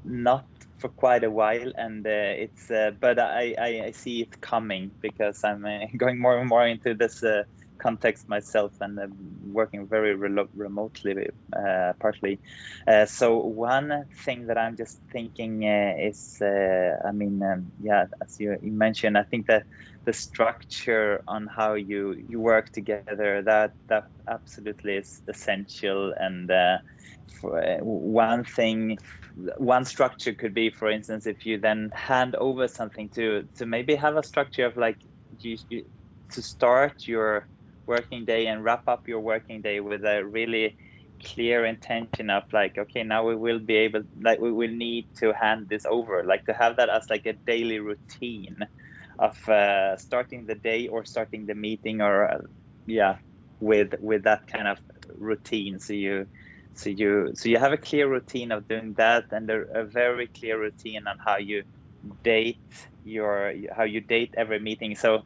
not 0.04 0.46
for 0.82 0.90
quite 0.90 1.24
a 1.24 1.30
while, 1.30 1.72
and 1.76 2.06
uh, 2.06 2.10
it's 2.44 2.70
uh, 2.70 2.90
but 3.00 3.18
I, 3.18 3.54
I, 3.58 3.82
I 3.86 3.90
see 3.92 4.20
it 4.22 4.40
coming 4.42 4.92
because 5.00 5.40
I'm 5.44 5.64
uh, 5.64 5.86
going 5.96 6.20
more 6.20 6.38
and 6.38 6.48
more 6.48 6.66
into 6.66 6.94
this 6.94 7.22
uh, 7.22 7.44
context 7.82 8.28
myself 8.28 8.72
and 8.80 8.98
uh, 8.98 9.06
working 9.42 9.86
very 9.86 10.14
re- 10.14 10.48
remotely, 10.54 11.28
uh, 11.54 11.92
partly. 12.00 12.40
so 13.06 13.38
one 13.38 14.06
thing 14.24 14.46
that 14.46 14.58
I'm 14.58 14.76
just 14.76 15.00
thinking 15.12 15.64
is, 15.64 16.38
I 16.40 17.12
mean, 17.12 17.42
um, 17.42 17.72
yeah, 17.80 18.06
as 18.22 18.38
you, 18.38 18.56
mentioned, 18.62 19.18
I 19.18 19.24
think 19.24 19.46
that 19.46 19.66
the 20.04 20.12
structure 20.12 21.22
on 21.28 21.46
how 21.46 21.74
you 21.74 22.12
you 22.28 22.40
work 22.40 22.70
together 22.70 23.42
that 23.42 23.72
that 23.88 24.04
absolutely 24.28 24.96
is 24.96 25.22
essential 25.28 26.12
and 26.16 26.50
uh, 26.50 26.78
one 27.80 28.44
thing 28.44 28.98
one 29.58 29.84
structure 29.84 30.34
could 30.34 30.54
be 30.54 30.70
for 30.70 30.90
instance 30.90 31.26
if 31.26 31.46
you 31.46 31.58
then 31.58 31.90
hand 31.94 32.34
over 32.34 32.68
something 32.68 33.08
to 33.10 33.48
to 33.56 33.66
maybe 33.66 33.94
have 33.94 34.16
a 34.16 34.22
structure 34.22 34.66
of 34.66 34.76
like 34.76 34.98
you, 35.40 35.56
you, 35.68 35.84
to 36.30 36.42
start 36.42 37.06
your 37.06 37.48
working 37.86 38.24
day 38.24 38.46
and 38.46 38.64
wrap 38.64 38.82
up 38.86 39.08
your 39.08 39.20
working 39.20 39.62
day 39.62 39.80
with 39.80 40.04
a 40.04 40.24
really 40.24 40.76
clear 41.24 41.64
intention 41.64 42.30
of 42.30 42.42
like 42.52 42.76
okay 42.76 43.04
now 43.04 43.24
we 43.24 43.36
will 43.36 43.60
be 43.60 43.76
able 43.76 44.02
like 44.20 44.40
we 44.40 44.50
will 44.52 44.70
need 44.70 45.06
to 45.16 45.32
hand 45.32 45.68
this 45.68 45.84
over. 45.86 46.24
Like 46.24 46.44
to 46.46 46.52
have 46.52 46.76
that 46.76 46.88
as 46.88 47.04
like 47.10 47.26
a 47.26 47.34
daily 47.46 47.78
routine 47.78 48.58
of 49.18 49.36
uh, 49.48 49.96
starting 49.96 50.46
the 50.46 50.56
day 50.56 50.88
or 50.88 51.04
starting 51.04 51.46
the 51.46 51.54
meeting 51.54 52.00
or 52.00 52.28
uh, 52.28 52.38
yeah 52.86 53.16
with 53.60 53.94
with 54.00 54.24
that 54.24 54.46
kind 54.46 54.68
of 54.68 54.78
routine. 55.16 55.78
So 55.78 55.92
you 55.92 56.26
so 56.74 56.90
you 56.90 57.32
so 57.34 57.48
you 57.48 57.58
have 57.58 57.72
a 57.72 57.78
clear 57.78 58.08
routine 58.08 58.50
of 58.50 58.66
doing 58.66 58.94
that 58.96 59.24
and 59.30 59.48
a, 59.50 59.62
a 59.74 59.84
very 59.84 60.28
clear 60.38 60.58
routine 60.58 61.06
on 61.06 61.16
how 61.24 61.36
you 61.38 61.62
date 62.24 62.58
your 63.04 63.52
how 63.74 63.84
you 63.84 64.00
date 64.00 64.34
every 64.36 64.58
meeting. 64.58 64.96
So 64.96 65.22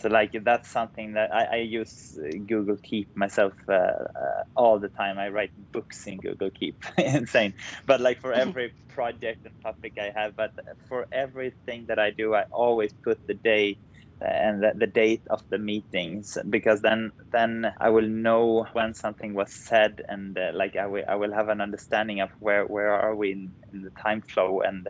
so 0.00 0.08
like 0.08 0.32
that's 0.44 0.68
something 0.68 1.14
that 1.14 1.34
I, 1.34 1.44
I 1.44 1.56
use 1.56 2.18
Google 2.46 2.76
Keep 2.82 3.10
myself 3.14 3.54
uh, 3.68 3.72
uh, 3.72 4.42
all 4.56 4.78
the 4.78 4.88
time. 4.88 5.18
I 5.18 5.28
write 5.28 5.50
books 5.72 6.06
in 6.06 6.18
Google 6.18 6.50
Keep, 6.50 6.76
insane. 6.98 7.54
But 7.86 8.00
like 8.00 8.20
for 8.20 8.32
every 8.32 8.72
project 8.88 9.44
and 9.44 9.54
topic 9.62 9.94
I 9.98 10.12
have, 10.14 10.36
but 10.36 10.52
for 10.88 11.06
everything 11.12 11.86
that 11.88 11.98
I 11.98 12.10
do, 12.10 12.34
I 12.34 12.44
always 12.52 12.92
put 13.04 13.18
the 13.26 13.34
day 13.34 13.78
and 14.20 14.62
the, 14.62 14.72
the, 14.74 14.86
date 14.86 15.22
of 15.30 15.42
the 15.50 15.58
meetings 15.58 16.36
because 16.50 16.82
then 16.82 17.12
then 17.32 17.72
I 17.80 17.90
will 17.90 18.08
know 18.08 18.66
when 18.72 18.94
something 18.94 19.32
was 19.34 19.52
said 19.52 20.02
and 20.08 20.36
uh, 20.36 20.50
like 20.54 20.76
I 20.76 20.86
will 20.86 21.04
I 21.08 21.14
will 21.14 21.32
have 21.32 21.48
an 21.48 21.60
understanding 21.60 22.20
of 22.20 22.30
where 22.40 22.64
where 22.66 22.92
are 22.92 23.14
we 23.14 23.32
in, 23.32 23.54
in 23.72 23.82
the 23.82 23.92
time 24.02 24.22
flow 24.22 24.60
and 24.62 24.88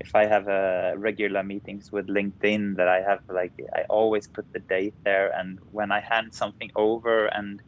if 0.00 0.14
I 0.14 0.26
have 0.26 0.48
uh, 0.48 0.92
regular 0.96 1.42
meetings 1.42 1.90
with 1.92 2.08
LinkedIn 2.08 2.76
that 2.76 2.88
I 2.88 3.00
have 3.02 3.20
like 3.28 3.52
I 3.74 3.82
always 3.90 4.28
put 4.28 4.46
the 4.52 4.60
date 4.68 4.94
there 5.04 5.30
and 5.36 5.58
when 5.70 5.90
I 5.92 6.00
hand 6.00 6.34
something 6.34 6.70
over 6.76 7.26
and 7.26 7.60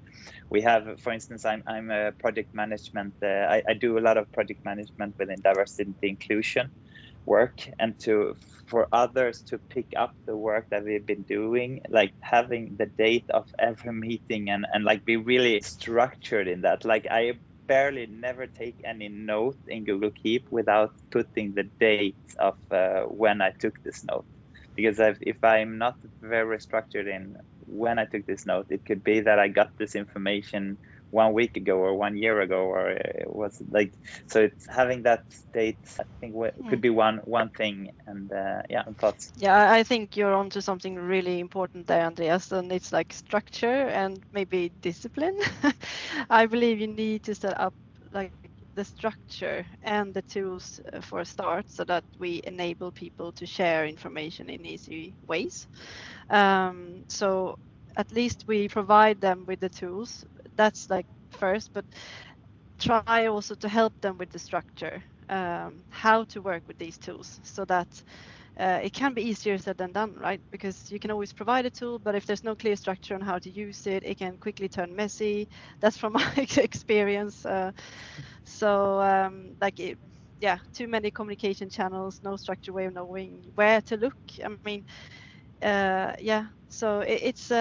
we 0.50 0.60
have 0.62 1.00
for 1.00 1.12
instance 1.12 1.44
I'm, 1.44 1.62
I'm 1.66 1.90
a 1.90 2.12
project 2.12 2.50
management 2.54 3.14
uh, 3.22 3.26
I, 3.26 3.62
I 3.68 3.74
do 3.74 3.98
a 3.98 4.04
lot 4.08 4.16
of 4.18 4.30
project 4.32 4.60
management 4.64 5.16
within 5.18 5.40
diversity 5.42 5.94
inclusion 6.02 6.70
work 7.26 7.58
and 7.78 7.98
to 8.00 8.34
for 8.66 8.88
others 8.92 9.42
to 9.48 9.60
pick 9.70 9.86
up 9.96 10.14
the 10.26 10.36
work 10.36 10.66
that 10.70 10.84
we've 10.84 11.06
been 11.06 11.22
doing 11.24 11.80
like 11.88 12.14
having 12.20 12.76
the 12.78 12.86
date 12.98 13.26
of 13.30 13.46
every 13.58 13.92
meeting 13.92 14.50
and 14.50 14.66
and 14.72 14.84
like 14.84 15.04
be 15.04 15.16
really 15.16 15.60
structured 15.60 16.48
in 16.48 16.62
that. 16.62 16.84
Like 16.84 17.06
i 17.10 17.34
barely 17.70 18.06
never 18.06 18.46
take 18.48 18.78
any 18.84 19.08
note 19.08 19.58
in 19.68 19.84
google 19.84 20.10
keep 20.22 20.44
without 20.50 20.92
putting 21.12 21.54
the 21.54 21.66
date 21.80 22.18
of 22.40 22.56
uh, 22.72 23.02
when 23.22 23.40
i 23.42 23.52
took 23.60 23.76
this 23.84 24.04
note. 24.04 24.26
Because 24.76 24.98
I've, 25.00 25.18
if 25.22 25.38
i'm 25.44 25.78
not 25.78 25.96
very 26.22 26.60
structured 26.60 27.08
in 27.08 27.36
when 27.66 27.98
i 27.98 28.06
took 28.06 28.26
this 28.26 28.46
note 28.46 28.66
it 28.70 28.84
could 28.86 29.02
be 29.04 29.20
that 29.20 29.38
i 29.38 29.48
got 29.48 29.70
this 29.78 29.94
information 29.94 30.78
one 31.10 31.32
week 31.32 31.56
ago 31.56 31.76
or 31.78 31.94
one 31.96 32.16
year 32.16 32.40
ago 32.40 32.60
or 32.62 32.90
it 32.90 33.26
was 33.28 33.60
like 33.70 33.92
so 34.28 34.40
it's 34.42 34.66
having 34.68 35.02
that 35.02 35.20
date 35.52 35.78
i 36.00 36.04
think 36.20 36.34
could 36.66 36.80
be 36.80 36.90
one 36.90 37.18
one 37.24 37.50
thing 37.50 37.90
and 38.06 38.32
uh, 38.32 38.62
yeah 38.68 38.82
thoughts. 39.00 39.32
Yeah 39.36 39.70
i 39.72 39.82
think 39.82 40.16
you're 40.16 40.34
onto 40.34 40.60
something 40.60 40.96
really 40.96 41.40
important 41.40 41.86
there 41.86 42.06
andreas 42.06 42.52
and 42.52 42.72
it's 42.72 42.92
like 42.92 43.12
structure 43.12 43.88
and 43.88 44.22
maybe 44.32 44.70
discipline. 44.82 45.36
I 46.30 46.46
believe 46.46 46.80
you 46.80 46.88
need 46.88 47.24
to 47.24 47.34
set 47.34 47.58
up 47.60 47.74
like 48.12 48.32
the 48.74 48.84
structure 48.84 49.66
and 49.82 50.14
the 50.14 50.22
tools 50.22 50.80
uh, 50.92 51.00
for 51.00 51.20
a 51.20 51.24
start 51.24 51.68
so 51.68 51.84
that 51.84 52.04
we 52.18 52.40
enable 52.44 52.90
people 52.92 53.32
to 53.32 53.46
share 53.46 53.86
information 53.86 54.48
in 54.50 54.64
easy 54.66 55.14
ways. 55.26 55.66
Um, 56.28 57.04
so 57.08 57.56
at 57.96 58.10
least 58.12 58.44
we 58.46 58.68
provide 58.68 59.20
them 59.20 59.44
with 59.46 59.60
the 59.60 59.68
tools 59.70 60.24
that's 60.60 60.90
like 60.90 61.06
first, 61.32 61.70
but 61.74 61.86
try 62.80 63.26
also 63.26 63.54
to 63.56 63.68
help 63.68 63.94
them 64.00 64.18
with 64.18 64.30
the 64.30 64.38
structure, 64.38 65.04
um, 65.28 65.84
how 65.90 66.24
to 66.24 66.42
work 66.42 66.62
with 66.68 66.78
these 66.78 66.98
tools 66.98 67.40
so 67.44 67.64
that 67.66 67.88
uh, 68.60 68.80
it 68.82 68.92
can 68.92 69.14
be 69.14 69.22
easier 69.22 69.58
said 69.58 69.78
than 69.78 69.92
done, 69.92 70.14
right? 70.16 70.40
Because 70.52 70.90
you 70.90 70.98
can 71.00 71.10
always 71.12 71.32
provide 71.32 71.66
a 71.66 71.70
tool, 71.70 71.98
but 71.98 72.14
if 72.16 72.26
there's 72.26 72.44
no 72.44 72.56
clear 72.56 72.76
structure 72.76 73.14
on 73.14 73.22
how 73.22 73.38
to 73.40 73.50
use 73.50 73.86
it, 73.86 74.04
it 74.04 74.18
can 74.18 74.38
quickly 74.38 74.68
turn 74.68 74.94
messy. 74.96 75.48
That's 75.80 75.96
from 75.98 76.14
my 76.14 76.32
experience. 76.58 77.44
Uh, 77.46 77.72
so, 78.44 79.00
um, 79.00 79.56
like, 79.60 79.80
it, 79.80 79.98
yeah, 80.40 80.58
too 80.74 80.88
many 80.88 81.10
communication 81.10 81.70
channels, 81.70 82.20
no 82.22 82.36
structure 82.36 82.72
way 82.72 82.86
of 82.86 82.94
knowing 82.94 83.44
where 83.56 83.82
to 83.82 83.96
look. 83.98 84.14
I 84.44 84.48
mean, 84.64 84.84
uh, 85.62 86.14
yeah, 86.20 86.46
so 86.68 87.00
it, 87.00 87.20
it's. 87.24 87.52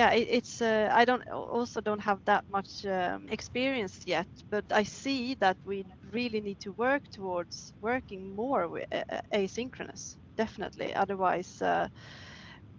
Uh, 0.00 0.10
yeah 0.10 0.10
it, 0.12 0.26
it's 0.30 0.60
uh, 0.62 0.88
i 0.92 1.04
don't 1.04 1.22
also 1.30 1.80
don't 1.80 2.00
have 2.00 2.20
that 2.24 2.44
much 2.48 2.84
um, 2.86 3.26
experience 3.30 4.00
yet 4.06 4.28
but 4.50 4.64
i 4.72 4.82
see 4.82 5.34
that 5.40 5.56
we 5.64 5.84
really 6.12 6.40
need 6.40 6.58
to 6.60 6.72
work 6.72 7.02
towards 7.12 7.72
working 7.80 8.34
more 8.34 8.68
with, 8.68 8.86
uh, 8.92 9.20
asynchronous 9.34 10.16
definitely. 10.36 10.94
Otherwise 10.94 11.60
uh, 11.62 11.88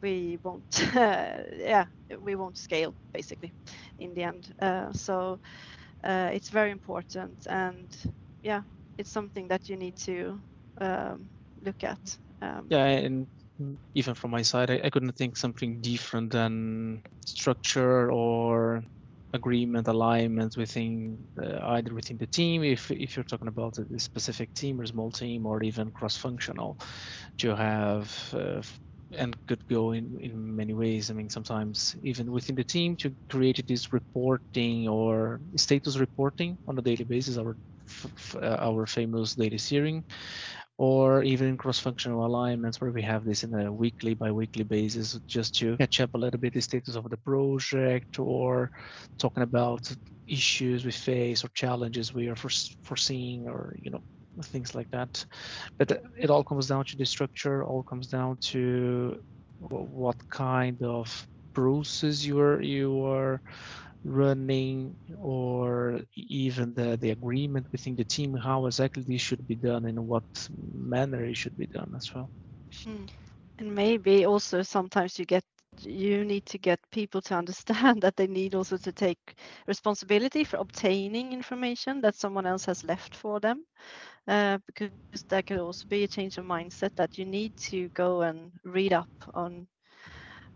we 0.02 0.38
won't 0.44 0.66
yeah 0.96 1.86
we 2.22 2.36
won't 2.36 2.58
scale 2.58 2.96
basically 3.14 3.52
in 4.00 4.14
the 4.14 4.24
end. 4.24 4.48
Uh, 4.62 4.92
so 4.94 5.40
uh, 6.04 6.30
it's 6.34 6.50
very 6.50 6.72
important 6.72 7.38
and 7.50 7.90
yeah 8.44 8.62
it's 8.98 9.12
something 9.12 9.48
that 9.48 9.70
you 9.70 9.78
need 9.78 9.96
to 9.98 10.40
um, 10.82 11.30
look 11.62 11.84
at 11.84 12.20
um, 12.42 12.70
yeah 12.70 12.86
and 12.86 13.28
even 13.94 14.16
from 14.16 14.32
my 14.32 14.42
side, 14.42 14.70
I, 14.72 14.82
I 14.84 14.90
couldn't 14.90 15.14
think 15.14 15.38
something 15.38 15.82
different 15.82 16.32
than 16.32 17.04
structure 17.26 18.12
or 18.12 18.84
agreement 19.34 19.88
alignment 19.88 20.56
within 20.58 21.28
uh, 21.42 21.60
either 21.74 21.94
within 21.94 22.18
the 22.18 22.28
team. 22.28 22.64
If 22.64 22.92
if 22.92 23.16
you're 23.16 23.24
talking 23.24 23.48
about 23.48 23.78
a 23.78 24.00
specific 24.00 24.54
team 24.54 24.80
or 24.80 24.86
small 24.86 25.12
team 25.12 25.46
or 25.46 25.64
even 25.64 25.92
cross-functional 25.92 26.78
to 27.40 27.56
have 27.56 28.14
uh, 28.34 28.62
and 29.18 29.36
could 29.48 29.62
go 29.70 29.92
in 29.92 30.18
in 30.20 30.56
many 30.56 30.74
ways. 30.74 31.12
I 31.12 31.14
mean 31.14 31.30
sometimes 31.30 31.96
even 32.04 32.32
within 32.32 32.56
the 32.56 32.64
team 32.64 32.96
to 32.98 33.16
create 33.30 33.66
this 33.68 33.94
reporting 33.94 34.88
or 34.88 35.42
status 35.56 35.98
reporting 35.98 36.58
on 36.68 36.78
a 36.80 36.82
daily 36.82 37.06
basis 37.06 37.38
our 37.38 37.58
uh, 38.42 38.58
our 38.60 38.86
famous 38.86 39.36
daily 39.36 39.58
steering 39.58 40.04
or 40.78 41.24
even 41.24 41.58
cross-functional 41.58 42.26
alignments 42.26 42.82
where 42.82 42.92
we 42.92 43.02
have 43.02 43.24
this 43.26 43.44
in 43.44 43.54
a 43.54 43.72
weekly 43.72 44.14
bi-weekly 44.16 44.64
basis 44.64 45.20
just 45.28 45.56
to 45.56 45.78
catch 45.78 46.00
up 46.00 46.14
a 46.14 46.18
little 46.18 46.40
bit 46.40 46.54
the 46.54 46.62
status 46.62 46.96
of 46.96 47.10
the 47.10 47.18
project 47.18 48.20
or 48.20 48.72
talking 49.20 49.44
about 49.44 49.92
issues 50.28 50.86
we 50.86 50.92
face 50.92 51.44
or 51.44 51.50
challenges 51.54 52.14
we 52.14 52.28
are 52.28 52.36
foreseeing 52.84 53.48
or 53.48 53.76
you 53.82 53.92
know 53.92 54.02
things 54.46 54.74
like 54.74 54.90
that. 54.92 55.24
But 55.78 56.02
it 56.18 56.30
all 56.30 56.44
comes 56.44 56.68
down 56.68 56.86
to 56.86 56.98
the 56.98 57.06
structure 57.06 57.64
all 57.64 57.84
comes 57.84 58.08
down 58.08 58.38
to 58.42 59.22
what 59.60 60.18
kind 60.30 60.82
of 60.82 61.28
process 61.54 62.26
you 62.26 62.40
are 62.40 62.62
you 62.62 63.06
are 63.06 63.42
running 64.04 64.96
or 65.18 66.02
even 66.16 66.74
the, 66.74 66.98
the 66.98 67.12
agreement 67.12 67.66
within 67.72 67.96
the 67.96 68.04
team 68.04 68.36
how 68.36 68.66
exactly 68.66 69.04
this 69.04 69.22
should 69.22 69.46
be 69.48 69.56
done 69.56 69.86
and 69.86 70.08
what 70.08 70.24
manner 70.74 71.24
it 71.24 71.38
should 71.38 71.56
be 71.58 71.68
done 71.68 71.92
as 71.96 72.10
well 72.14 72.30
hmm. 72.84 73.06
and 73.60 73.74
maybe 73.74 74.26
also 74.26 74.62
sometimes 74.62 75.18
you 75.18 75.26
get 75.26 75.44
you 75.82 76.24
need 76.24 76.46
to 76.46 76.58
get 76.58 76.80
people 76.92 77.22
to 77.22 77.36
understand 77.36 78.02
that 78.02 78.16
they 78.16 78.28
need 78.28 78.56
also 78.56 78.78
to 78.78 78.92
take 78.92 79.36
responsibility 79.68 80.44
for 80.44 80.58
obtaining 80.58 81.34
information 81.34 82.02
that 82.02 82.16
someone 82.16 82.46
else 82.46 82.66
has 82.66 82.84
left 82.84 83.16
for 83.16 83.40
them 83.40 83.66
uh, 84.28 84.58
because 84.68 84.92
that 85.30 85.46
could 85.46 85.60
also 85.60 85.86
be 85.90 86.04
a 86.04 86.08
change 86.08 86.38
of 86.38 86.46
mindset 86.46 86.92
that 86.96 87.18
you 87.18 87.26
need 87.26 87.56
to 87.58 87.90
go 87.90 88.22
and 88.22 88.52
read 88.64 88.94
up 88.94 89.10
on 89.34 89.68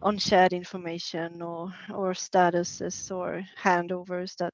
on 0.02 0.18
shared 0.18 0.54
information 0.54 1.42
or 1.42 1.74
or 1.94 2.14
statuses 2.14 3.12
or 3.12 3.44
handovers 3.64 4.36
that 4.38 4.54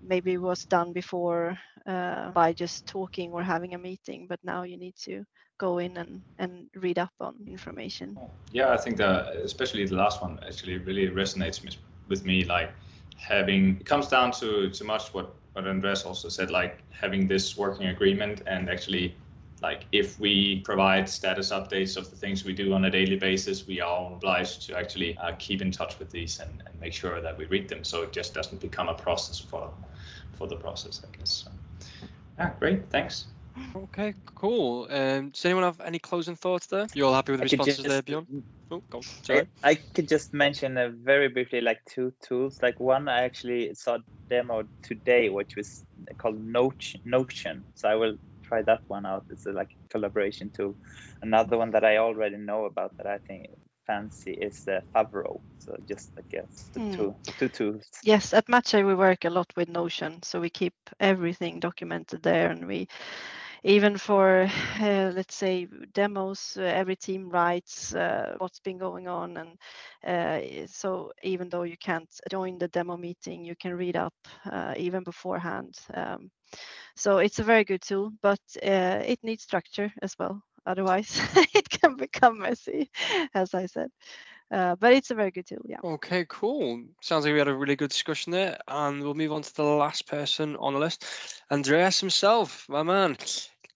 maybe 0.00 0.36
was 0.36 0.64
done 0.66 0.92
before 0.92 1.58
uh, 1.86 2.30
by 2.30 2.52
just 2.52 2.86
talking 2.86 3.32
or 3.32 3.42
having 3.42 3.74
a 3.74 3.78
meeting 3.78 4.26
but 4.28 4.38
now 4.44 4.62
you 4.62 4.76
need 4.76 4.94
to 4.96 5.24
go 5.58 5.78
in 5.78 5.96
and, 5.96 6.22
and 6.38 6.68
read 6.76 6.98
up 6.98 7.12
on 7.20 7.34
information. 7.46 8.16
Yeah 8.52 8.70
i 8.70 8.76
think 8.76 8.96
that 8.98 9.36
especially 9.36 9.84
the 9.86 9.96
last 9.96 10.22
one 10.22 10.38
actually 10.46 10.78
really 10.78 11.08
resonates 11.08 11.78
with 12.08 12.24
me 12.24 12.44
like 12.44 12.70
having 13.16 13.76
it 13.80 13.86
comes 13.86 14.08
down 14.08 14.30
to 14.30 14.70
to 14.70 14.84
much 14.84 15.12
what 15.12 15.34
what 15.52 15.66
andreas 15.66 16.04
also 16.04 16.28
said 16.28 16.50
like 16.50 16.78
having 16.90 17.26
this 17.26 17.56
working 17.56 17.88
agreement 17.88 18.42
and 18.46 18.70
actually 18.70 19.14
like 19.62 19.86
if 19.92 20.18
we 20.20 20.60
provide 20.60 21.08
status 21.08 21.50
updates 21.50 21.96
of 21.96 22.10
the 22.10 22.16
things 22.16 22.44
we 22.44 22.52
do 22.52 22.72
on 22.72 22.84
a 22.84 22.90
daily 22.90 23.16
basis, 23.16 23.66
we 23.66 23.80
are 23.80 24.12
obliged 24.12 24.66
to 24.66 24.76
actually 24.76 25.16
uh, 25.18 25.32
keep 25.38 25.62
in 25.62 25.70
touch 25.70 25.98
with 25.98 26.10
these 26.10 26.40
and, 26.40 26.62
and, 26.66 26.80
make 26.80 26.92
sure 26.92 27.20
that 27.20 27.36
we 27.36 27.44
read 27.46 27.68
them, 27.68 27.82
so 27.82 28.02
it 28.02 28.12
just 28.12 28.34
doesn't 28.34 28.60
become 28.60 28.88
a 28.88 28.94
process 28.94 29.38
for 29.38 29.68
for 30.32 30.46
the 30.46 30.54
process, 30.54 31.02
I 31.04 31.16
guess. 31.16 31.44
So, 31.44 31.50
yeah, 32.38 32.52
great, 32.60 32.88
thanks. 32.90 33.26
Okay, 33.74 34.14
cool. 34.36 34.86
Um, 34.90 35.30
does 35.30 35.44
anyone 35.44 35.64
have 35.64 35.80
any 35.80 35.98
closing 35.98 36.36
thoughts 36.36 36.66
there? 36.66 36.86
You 36.94 37.06
all 37.06 37.14
happy 37.14 37.32
with 37.32 37.40
the 37.40 37.44
responses 37.44 37.78
just, 37.78 37.88
there, 37.88 38.02
Bjorn? 38.02 38.44
Oh, 38.70 38.82
go. 38.90 39.00
Sorry. 39.00 39.48
I, 39.64 39.70
I 39.70 39.74
could 39.94 40.08
just 40.08 40.32
mention 40.32 40.78
uh, 40.78 40.90
very 40.92 41.28
briefly 41.28 41.60
like 41.60 41.80
two 41.86 42.12
tools. 42.22 42.58
Like 42.62 42.78
one 42.78 43.08
I 43.08 43.22
actually 43.22 43.74
saw 43.74 43.98
demo 44.28 44.68
today, 44.82 45.30
which 45.30 45.56
was 45.56 45.82
called 46.18 46.38
Notion. 46.40 47.64
So 47.74 47.88
I 47.88 47.94
will 47.94 48.16
try 48.48 48.62
that 48.62 48.80
one 48.88 49.06
out. 49.06 49.24
It's 49.30 49.46
a 49.46 49.52
like 49.52 49.70
collaboration 49.90 50.50
tool. 50.54 50.76
Another 51.22 51.58
one 51.58 51.70
that 51.72 51.84
I 51.84 51.98
already 51.98 52.36
know 52.36 52.64
about 52.64 52.92
that 52.96 53.06
I 53.06 53.18
think 53.18 53.46
fancy 53.86 54.32
is 54.32 54.62
uh, 54.68 54.80
Favro. 54.94 55.40
So 55.58 55.76
just 55.88 56.10
like 56.16 56.26
yes, 56.32 56.70
the 56.72 56.80
mm. 56.80 56.96
two, 56.96 57.14
two 57.38 57.48
tools. 57.48 57.84
Yes, 58.04 58.32
at 58.32 58.46
MATCHi 58.46 58.86
we 58.86 58.94
work 58.94 59.24
a 59.24 59.30
lot 59.30 59.52
with 59.56 59.68
Notion, 59.68 60.22
so 60.22 60.40
we 60.40 60.50
keep 60.50 60.74
everything 61.00 61.60
documented 61.60 62.22
there, 62.22 62.50
and 62.50 62.66
we 62.66 62.88
even 63.64 63.96
for 63.98 64.48
uh, 64.80 65.12
let's 65.14 65.34
say 65.34 65.66
demos 65.94 66.56
uh, 66.58 66.62
every 66.62 66.96
team 66.96 67.28
writes 67.28 67.94
uh, 67.94 68.34
what's 68.38 68.60
been 68.60 68.78
going 68.78 69.08
on 69.08 69.36
and 69.36 69.58
uh, 70.06 70.66
so 70.66 71.12
even 71.22 71.48
though 71.48 71.64
you 71.64 71.76
can't 71.78 72.08
join 72.30 72.58
the 72.58 72.68
demo 72.68 72.96
meeting 72.96 73.44
you 73.44 73.54
can 73.56 73.74
read 73.74 73.96
up 73.96 74.14
uh, 74.50 74.74
even 74.76 75.02
beforehand 75.04 75.74
um, 75.94 76.30
so 76.96 77.18
it's 77.18 77.38
a 77.38 77.44
very 77.44 77.64
good 77.64 77.82
tool, 77.82 78.12
but 78.22 78.40
uh, 78.62 79.02
it 79.06 79.18
needs 79.22 79.42
structure 79.42 79.92
as 80.02 80.14
well. 80.18 80.42
Otherwise, 80.66 81.20
it 81.54 81.68
can 81.70 81.96
become 81.96 82.40
messy, 82.40 82.90
as 83.34 83.54
I 83.54 83.66
said. 83.66 83.90
Uh, 84.50 84.76
but 84.76 84.94
it's 84.94 85.10
a 85.10 85.14
very 85.14 85.30
good 85.30 85.46
tool, 85.46 85.62
yeah. 85.64 85.78
Okay, 85.84 86.24
cool. 86.28 86.82
Sounds 87.02 87.24
like 87.24 87.32
we 87.32 87.38
had 87.38 87.48
a 87.48 87.54
really 87.54 87.76
good 87.76 87.90
discussion 87.90 88.32
there, 88.32 88.58
and 88.66 89.02
we'll 89.02 89.14
move 89.14 89.32
on 89.32 89.42
to 89.42 89.54
the 89.54 89.62
last 89.62 90.06
person 90.06 90.56
on 90.56 90.72
the 90.72 90.78
list, 90.78 91.04
Andreas 91.50 92.00
himself, 92.00 92.66
my 92.68 92.82
man. 92.82 93.16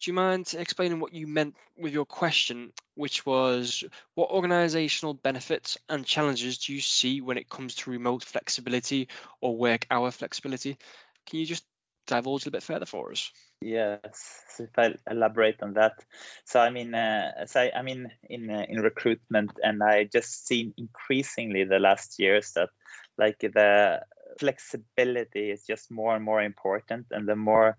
Do 0.02 0.10
you 0.10 0.14
mind 0.14 0.52
explaining 0.58 0.98
what 0.98 1.12
you 1.12 1.28
meant 1.28 1.54
with 1.78 1.92
your 1.92 2.06
question, 2.06 2.72
which 2.96 3.24
was 3.24 3.84
what 4.14 4.30
organizational 4.30 5.14
benefits 5.14 5.78
and 5.88 6.04
challenges 6.04 6.58
do 6.58 6.74
you 6.74 6.80
see 6.80 7.20
when 7.20 7.38
it 7.38 7.48
comes 7.48 7.76
to 7.76 7.90
remote 7.90 8.24
flexibility 8.24 9.08
or 9.40 9.56
work 9.56 9.86
hour 9.90 10.10
flexibility? 10.10 10.76
Can 11.26 11.38
you 11.38 11.46
just 11.46 11.64
divulge 12.08 12.46
a 12.46 12.50
bit 12.50 12.64
further 12.64 12.86
for 12.86 13.12
us? 13.12 13.30
Yes, 13.64 14.42
so 14.48 14.64
if 14.64 14.76
I 14.78 14.94
elaborate 15.08 15.62
on 15.62 15.74
that, 15.74 15.92
so 16.44 16.58
I 16.58 16.70
mean, 16.70 16.94
uh, 16.94 17.46
so 17.46 17.60
I, 17.60 17.70
I 17.76 17.82
mean, 17.82 18.10
in 18.28 18.50
uh, 18.50 18.66
in 18.68 18.80
recruitment, 18.80 19.52
and 19.62 19.82
I 19.82 20.04
just 20.04 20.46
seen 20.46 20.74
increasingly 20.76 21.64
the 21.64 21.78
last 21.78 22.18
years 22.18 22.52
that 22.54 22.70
like 23.18 23.38
the 23.38 24.00
flexibility 24.40 25.50
is 25.50 25.64
just 25.66 25.90
more 25.92 26.16
and 26.16 26.24
more 26.24 26.42
important, 26.42 27.06
and 27.12 27.28
the 27.28 27.36
more 27.36 27.76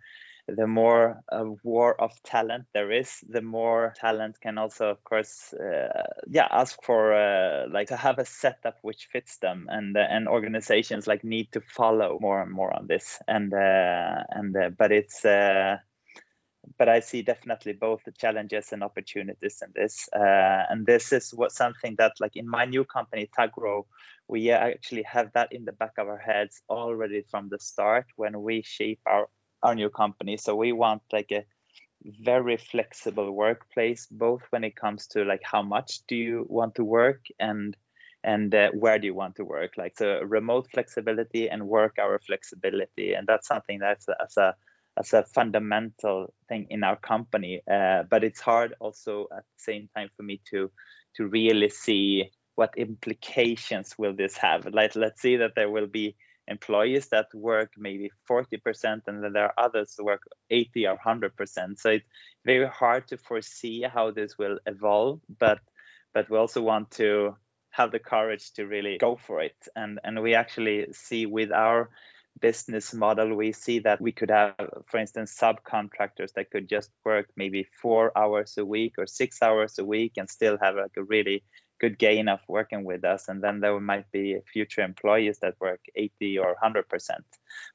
the 0.47 0.67
more 0.67 1.23
uh, 1.31 1.45
war 1.63 1.99
of 2.01 2.11
talent 2.23 2.65
there 2.73 2.91
is, 2.91 3.23
the 3.27 3.41
more 3.41 3.93
talent 3.95 4.39
can 4.41 4.57
also, 4.57 4.89
of 4.89 5.03
course, 5.03 5.53
uh, 5.53 6.03
yeah, 6.27 6.47
ask 6.51 6.81
for 6.83 7.13
uh, 7.13 7.67
like 7.69 7.87
to 7.87 7.95
have 7.95 8.19
a 8.19 8.25
setup 8.25 8.77
which 8.81 9.07
fits 9.11 9.37
them, 9.37 9.67
and 9.69 9.95
uh, 9.95 10.01
and 10.01 10.27
organizations 10.27 11.07
like 11.07 11.23
need 11.23 11.51
to 11.53 11.61
follow 11.61 12.17
more 12.19 12.41
and 12.41 12.51
more 12.51 12.75
on 12.75 12.87
this, 12.87 13.19
and 13.27 13.53
uh, 13.53 14.23
and 14.29 14.55
uh, 14.57 14.69
but 14.77 14.91
it's 14.91 15.23
but 16.77 16.87
I 16.89 17.01
see 17.01 17.21
definitely 17.21 17.73
both 17.73 18.03
the 18.05 18.11
challenges 18.13 18.71
and 18.71 18.83
opportunities 18.83 19.61
in 19.61 19.71
this. 19.75 20.07
And 20.13 20.85
this 20.85 21.11
is 21.11 21.33
what 21.33 21.51
something 21.51 21.95
that, 21.97 22.13
like 22.21 22.37
in 22.37 22.49
my 22.49 22.65
new 22.65 22.85
company, 22.85 23.29
Tagro, 23.37 23.85
we 24.29 24.49
actually 24.49 25.03
have 25.03 25.33
that 25.33 25.51
in 25.51 25.65
the 25.65 25.73
back 25.73 25.97
of 25.97 26.07
our 26.07 26.17
heads 26.17 26.61
already 26.69 27.23
from 27.29 27.49
the 27.49 27.59
start 27.59 28.05
when 28.15 28.41
we 28.41 28.61
shape 28.61 29.01
our 29.05 29.27
our 29.63 29.75
new 29.75 29.89
company. 29.89 30.37
So 30.37 30.55
we 30.55 30.71
want 30.71 31.01
like 31.11 31.31
a 31.31 31.45
very 32.03 32.57
flexible 32.57 33.31
workplace, 33.31 34.07
both 34.11 34.41
when 34.49 34.63
it 34.63 34.75
comes 34.75 35.07
to 35.07 35.23
like 35.23 35.41
how 35.43 35.61
much 35.61 36.01
do 36.07 36.15
you 36.15 36.45
want 36.49 36.75
to 36.75 36.83
work 36.83 37.21
and 37.39 37.75
and 38.25 38.53
uh, 38.55 38.69
where 38.71 38.99
do 38.99 39.07
you 39.07 39.13
want 39.13 39.35
to 39.35 39.43
work 39.43 39.71
like 39.77 39.97
so 39.97 40.21
remote 40.21 40.65
flexibility 40.71 41.49
and 41.49 41.67
work 41.67 41.97
hour 41.99 42.17
flexibility 42.25 43.13
and 43.15 43.27
that's 43.27 43.49
something 43.49 43.79
that's 43.79 44.07
as 44.23 44.37
a 44.37 44.55
as 44.97 45.13
a 45.13 45.23
fundamental 45.23 46.33
thing 46.47 46.67
in 46.69 46.83
our 46.83 46.95
company. 46.95 47.61
Uh, 47.69 48.03
but 48.09 48.23
it's 48.23 48.39
hard 48.39 48.75
also 48.79 49.27
at 49.35 49.43
the 49.43 49.63
same 49.63 49.89
time 49.95 50.09
for 50.15 50.23
me 50.23 50.41
to 50.51 50.71
to 51.15 51.27
really 51.27 51.69
see 51.69 52.31
what 52.55 52.73
implications 52.77 53.95
will 53.97 54.15
this 54.15 54.37
have. 54.37 54.65
Like 54.71 54.95
let's 54.95 55.21
see 55.21 55.37
that 55.37 55.53
there 55.55 55.69
will 55.69 55.87
be 55.87 56.15
employees 56.47 57.07
that 57.09 57.27
work 57.33 57.71
maybe 57.77 58.11
40% 58.29 59.01
and 59.07 59.23
then 59.23 59.33
there 59.33 59.45
are 59.45 59.53
others 59.57 59.95
who 59.97 60.05
work 60.05 60.23
80 60.49 60.87
or 60.87 60.97
100%. 60.97 61.79
So 61.79 61.89
it's 61.91 62.05
very 62.45 62.67
hard 62.67 63.07
to 63.07 63.17
foresee 63.17 63.83
how 63.83 64.11
this 64.11 64.37
will 64.37 64.59
evolve, 64.65 65.21
but 65.39 65.59
but 66.13 66.29
we 66.29 66.37
also 66.37 66.61
want 66.61 66.91
to 66.91 67.35
have 67.71 67.91
the 67.91 67.99
courage 67.99 68.51
to 68.53 68.67
really 68.67 68.97
go 68.99 69.15
for 69.15 69.41
it. 69.41 69.55
And 69.75 69.99
and 70.03 70.21
we 70.21 70.35
actually 70.35 70.87
see 70.93 71.25
with 71.25 71.51
our 71.51 71.89
business 72.39 72.93
model, 72.93 73.35
we 73.35 73.51
see 73.51 73.79
that 73.79 74.01
we 74.01 74.11
could 74.11 74.29
have, 74.29 74.55
for 74.87 74.99
instance, 74.99 75.37
subcontractors 75.39 76.33
that 76.33 76.51
could 76.51 76.67
just 76.67 76.91
work 77.05 77.27
maybe 77.35 77.67
four 77.81 78.11
hours 78.17 78.57
a 78.57 78.65
week 78.65 78.95
or 78.97 79.07
six 79.07 79.41
hours 79.41 79.77
a 79.79 79.85
week 79.85 80.13
and 80.17 80.29
still 80.29 80.57
have 80.61 80.75
like 80.75 80.97
a 80.97 81.03
really 81.03 81.43
good 81.79 81.97
gain 81.97 82.27
of 82.27 82.39
working 82.47 82.83
with 82.83 83.03
us. 83.03 83.27
And 83.27 83.41
then 83.43 83.59
there 83.59 83.79
might 83.79 84.11
be 84.11 84.39
future 84.51 84.81
employees 84.81 85.39
that 85.41 85.55
work 85.59 85.81
80 85.95 86.39
or 86.39 86.55
100%. 86.63 86.83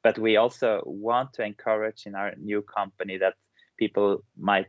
But 0.03 0.19
we 0.19 0.37
also 0.37 0.83
want 0.87 1.35
to 1.35 1.45
encourage 1.45 2.07
in 2.07 2.15
our 2.15 2.35
new 2.37 2.63
company 2.63 3.19
that 3.19 3.35
people 3.79 4.25
might 4.37 4.67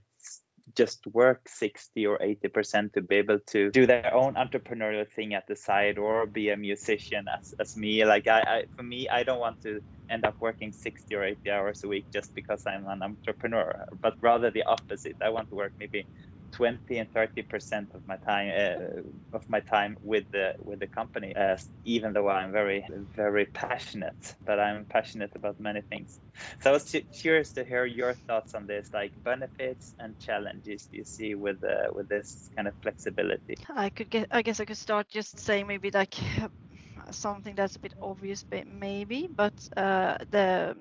just 0.75 1.05
work 1.07 1.41
60 1.47 2.05
or 2.05 2.19
80% 2.19 2.93
to 2.93 3.01
be 3.01 3.15
able 3.15 3.39
to 3.47 3.71
do 3.71 3.85
their 3.85 4.13
own 4.13 4.35
entrepreneurial 4.35 5.07
thing 5.15 5.33
at 5.33 5.47
the 5.47 5.55
side 5.55 5.97
or 5.97 6.25
be 6.25 6.49
a 6.49 6.57
musician 6.57 7.25
as, 7.27 7.53
as 7.59 7.75
me 7.75 8.05
like 8.05 8.27
I, 8.27 8.39
I 8.41 8.63
for 8.75 8.83
me 8.83 9.09
i 9.09 9.23
don't 9.23 9.39
want 9.39 9.61
to 9.61 9.81
end 10.09 10.25
up 10.25 10.35
working 10.39 10.71
60 10.71 11.15
or 11.15 11.23
80 11.23 11.51
hours 11.51 11.81
a 11.83 11.87
week 11.87 12.07
just 12.13 12.33
because 12.35 12.63
i'm 12.67 12.87
an 12.87 13.01
entrepreneur 13.01 13.85
but 14.01 14.15
rather 14.21 14.51
the 14.51 14.63
opposite 14.63 15.17
i 15.21 15.29
want 15.29 15.49
to 15.49 15.55
work 15.55 15.73
maybe 15.79 16.07
20 16.51 16.97
and 16.97 17.11
30 17.11 17.41
percent 17.43 17.91
of 17.93 18.01
my 18.07 18.17
time 18.17 18.49
uh, 18.49 19.35
of 19.37 19.43
my 19.49 19.59
time 19.59 19.97
with 20.01 20.25
the 20.31 20.53
with 20.59 20.79
the 20.79 20.87
company 20.87 21.35
uh, 21.35 21.57
even 21.83 22.13
though 22.13 22.29
i'm 22.29 22.51
very 22.51 22.85
very 23.15 23.45
passionate 23.45 24.35
but 24.45 24.59
i'm 24.59 24.85
passionate 24.85 25.31
about 25.35 25.59
many 25.59 25.81
things. 25.81 26.19
So 26.59 26.69
i 26.69 26.73
was 26.73 26.95
curious 27.21 27.53
to 27.53 27.63
hear 27.63 27.85
your 27.85 28.13
thoughts 28.27 28.53
on 28.55 28.67
this 28.67 28.89
like 28.93 29.13
benefits 29.23 29.93
and 29.99 30.17
challenges 30.19 30.87
you 30.91 31.03
see 31.03 31.35
with 31.35 31.63
uh, 31.63 31.89
with 31.93 32.07
this 32.09 32.49
kind 32.55 32.67
of 32.67 32.75
flexibility. 32.81 33.55
I 33.69 33.89
could 33.89 34.09
get 34.09 34.27
i 34.31 34.41
guess 34.41 34.59
i 34.59 34.65
could 34.65 34.77
start 34.77 35.09
just 35.09 35.39
saying 35.39 35.67
maybe 35.67 35.91
like 35.91 36.15
something 37.11 37.55
that's 37.55 37.75
a 37.75 37.79
bit 37.79 37.93
obvious 38.01 38.45
maybe 38.65 39.27
but 39.35 39.53
uh, 39.77 40.17
the 40.31 40.75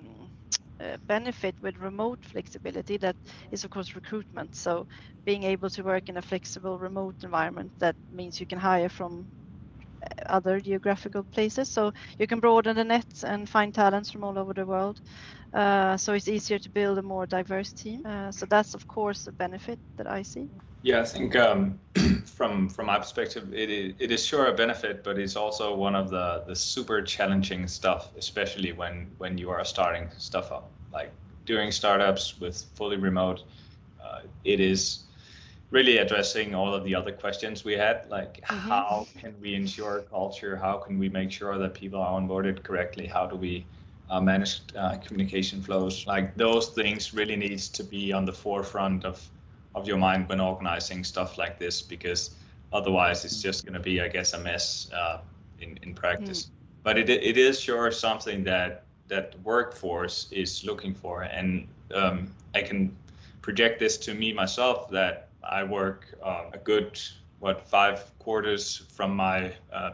benefit 1.07 1.55
with 1.61 1.77
remote 1.77 2.19
flexibility 2.23 2.97
that 2.97 3.15
is 3.51 3.63
of 3.63 3.69
course 3.69 3.95
recruitment. 3.95 4.55
So 4.55 4.87
being 5.25 5.43
able 5.43 5.69
to 5.71 5.83
work 5.83 6.09
in 6.09 6.17
a 6.17 6.21
flexible 6.21 6.79
remote 6.79 7.15
environment 7.23 7.71
that 7.79 7.95
means 8.11 8.39
you 8.39 8.45
can 8.47 8.59
hire 8.59 8.89
from 8.89 9.27
uh, 10.03 10.07
other 10.27 10.59
geographical 10.59 11.23
places. 11.33 11.69
So 11.69 11.91
you 12.17 12.27
can 12.27 12.39
broaden 12.39 12.75
the 12.75 12.83
net 12.85 13.07
and 13.23 13.49
find 13.49 13.73
talents 13.73 14.11
from 14.11 14.23
all 14.23 14.37
over 14.37 14.53
the 14.53 14.65
world. 14.65 14.99
Uh, 15.53 15.97
so 15.97 16.13
it's 16.13 16.27
easier 16.27 16.59
to 16.59 16.69
build 16.69 16.97
a 16.99 17.03
more 17.03 17.25
diverse 17.27 17.73
team. 17.73 18.01
Uh, 18.05 18.31
so 18.31 18.45
that's 18.45 18.73
of 18.73 18.87
course 18.87 19.27
a 19.27 19.33
benefit 19.33 19.79
that 19.97 20.07
i 20.07 20.21
see 20.23 20.49
yeah 20.81 21.01
i 21.01 21.05
think 21.05 21.35
um, 21.35 21.79
from 22.25 22.69
from 22.69 22.85
my 22.85 22.97
perspective 22.97 23.53
it 23.53 23.69
is, 23.69 23.93
it 23.99 24.11
is 24.11 24.25
sure 24.25 24.47
a 24.47 24.53
benefit 24.53 25.03
but 25.03 25.17
it's 25.17 25.35
also 25.35 25.75
one 25.75 25.95
of 25.95 26.09
the 26.09 26.43
the 26.47 26.55
super 26.55 27.01
challenging 27.01 27.67
stuff 27.67 28.09
especially 28.17 28.71
when 28.71 29.09
when 29.17 29.37
you 29.37 29.49
are 29.49 29.63
starting 29.65 30.09
stuff 30.17 30.51
up. 30.51 30.69
Like 30.93 31.11
doing 31.45 31.71
startups 31.71 32.39
with 32.39 32.65
fully 32.75 32.97
remote 32.97 33.43
uh, 34.03 34.21
it 34.43 34.59
is 34.59 35.03
really 35.71 35.97
addressing 35.97 36.55
all 36.55 36.73
of 36.73 36.83
the 36.83 36.95
other 36.95 37.11
questions 37.11 37.63
we 37.63 37.73
had 37.73 38.09
like 38.09 38.41
mm-hmm. 38.41 38.69
how 38.69 39.05
can 39.19 39.35
we 39.41 39.53
ensure 39.53 40.01
culture? 40.09 40.55
How 40.55 40.77
can 40.77 40.97
we 40.97 41.09
make 41.09 41.31
sure 41.31 41.57
that 41.57 41.73
people 41.73 42.01
are 42.01 42.19
onboarded 42.19 42.63
correctly? 42.63 43.05
How 43.05 43.27
do 43.27 43.35
we 43.35 43.65
uh, 44.09 44.19
manage 44.19 44.61
uh, 44.75 44.97
communication 44.97 45.61
flows? 45.61 46.07
Like 46.07 46.35
those 46.35 46.69
things 46.69 47.13
really 47.13 47.35
needs 47.35 47.69
to 47.69 47.83
be 47.83 48.13
on 48.13 48.25
the 48.25 48.33
forefront 48.33 49.05
of 49.05 49.21
of 49.75 49.87
your 49.87 49.97
mind 49.97 50.27
when 50.29 50.39
organizing 50.39 51.03
stuff 51.03 51.37
like 51.37 51.59
this 51.59 51.81
because 51.81 52.35
otherwise 52.73 53.25
it's 53.25 53.41
just 53.41 53.65
going 53.65 53.73
to 53.73 53.79
be 53.79 54.01
i 54.01 54.07
guess 54.07 54.33
a 54.33 54.39
mess 54.39 54.89
uh, 54.93 55.19
in 55.59 55.77
in 55.83 55.93
practice 55.93 56.45
mm. 56.45 56.49
but 56.83 56.97
it, 56.97 57.09
it 57.09 57.37
is 57.37 57.59
sure 57.59 57.91
something 57.91 58.43
that 58.43 58.83
that 59.07 59.35
workforce 59.43 60.27
is 60.31 60.63
looking 60.63 60.93
for 60.93 61.23
and 61.23 61.67
um, 61.95 62.31
i 62.55 62.61
can 62.61 62.95
project 63.41 63.79
this 63.79 63.97
to 63.97 64.13
me 64.13 64.33
myself 64.33 64.89
that 64.89 65.29
I 65.43 65.63
work 65.63 66.05
uh, 66.23 66.45
a 66.53 66.57
good 66.57 66.99
what 67.39 67.67
five 67.67 68.11
quarters 68.19 68.83
from 68.93 69.15
my 69.15 69.53
uh, 69.71 69.91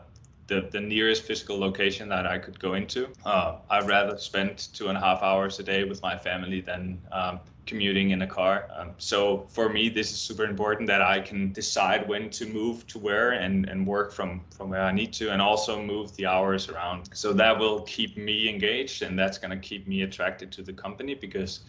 the, 0.47 0.67
the 0.71 0.79
nearest 0.79 1.23
physical 1.23 1.57
location 1.57 2.09
that 2.09 2.27
I 2.27 2.37
could 2.37 2.59
go 2.59 2.73
into. 2.75 3.09
Uh, 3.25 3.57
I'd 3.69 3.87
rather 3.87 4.17
spend 4.17 4.57
two 4.73 4.89
and 4.89 4.97
a 4.97 5.01
half 5.01 5.23
hours 5.23 5.59
a 5.59 5.63
day 5.63 5.83
with 5.83 6.01
my 6.01 6.17
family 6.17 6.61
than 6.61 7.01
um, 7.11 7.39
commuting 7.65 8.11
in 8.11 8.21
a 8.21 8.27
car. 8.27 8.67
Um, 8.75 8.91
so 8.97 9.47
for 9.49 9.69
me, 9.69 9.89
this 9.89 10.11
is 10.11 10.17
super 10.19 10.45
important 10.45 10.87
that 10.87 11.01
I 11.01 11.19
can 11.19 11.51
decide 11.51 12.07
when 12.07 12.29
to 12.31 12.45
move 12.45 12.85
to 12.87 12.99
where 12.99 13.31
and, 13.31 13.67
and 13.67 13.87
work 13.87 14.11
from, 14.11 14.41
from 14.55 14.69
where 14.69 14.83
I 14.83 14.91
need 14.91 15.13
to 15.13 15.31
and 15.31 15.41
also 15.41 15.81
move 15.81 16.15
the 16.15 16.27
hours 16.27 16.69
around. 16.69 17.09
So 17.13 17.33
that 17.33 17.57
will 17.57 17.81
keep 17.81 18.17
me 18.17 18.47
engaged 18.47 19.01
and 19.01 19.17
that's 19.17 19.37
going 19.37 19.51
to 19.51 19.57
keep 19.57 19.87
me 19.87 20.03
attracted 20.03 20.51
to 20.53 20.61
the 20.61 20.73
company 20.73 21.15
because 21.15 21.61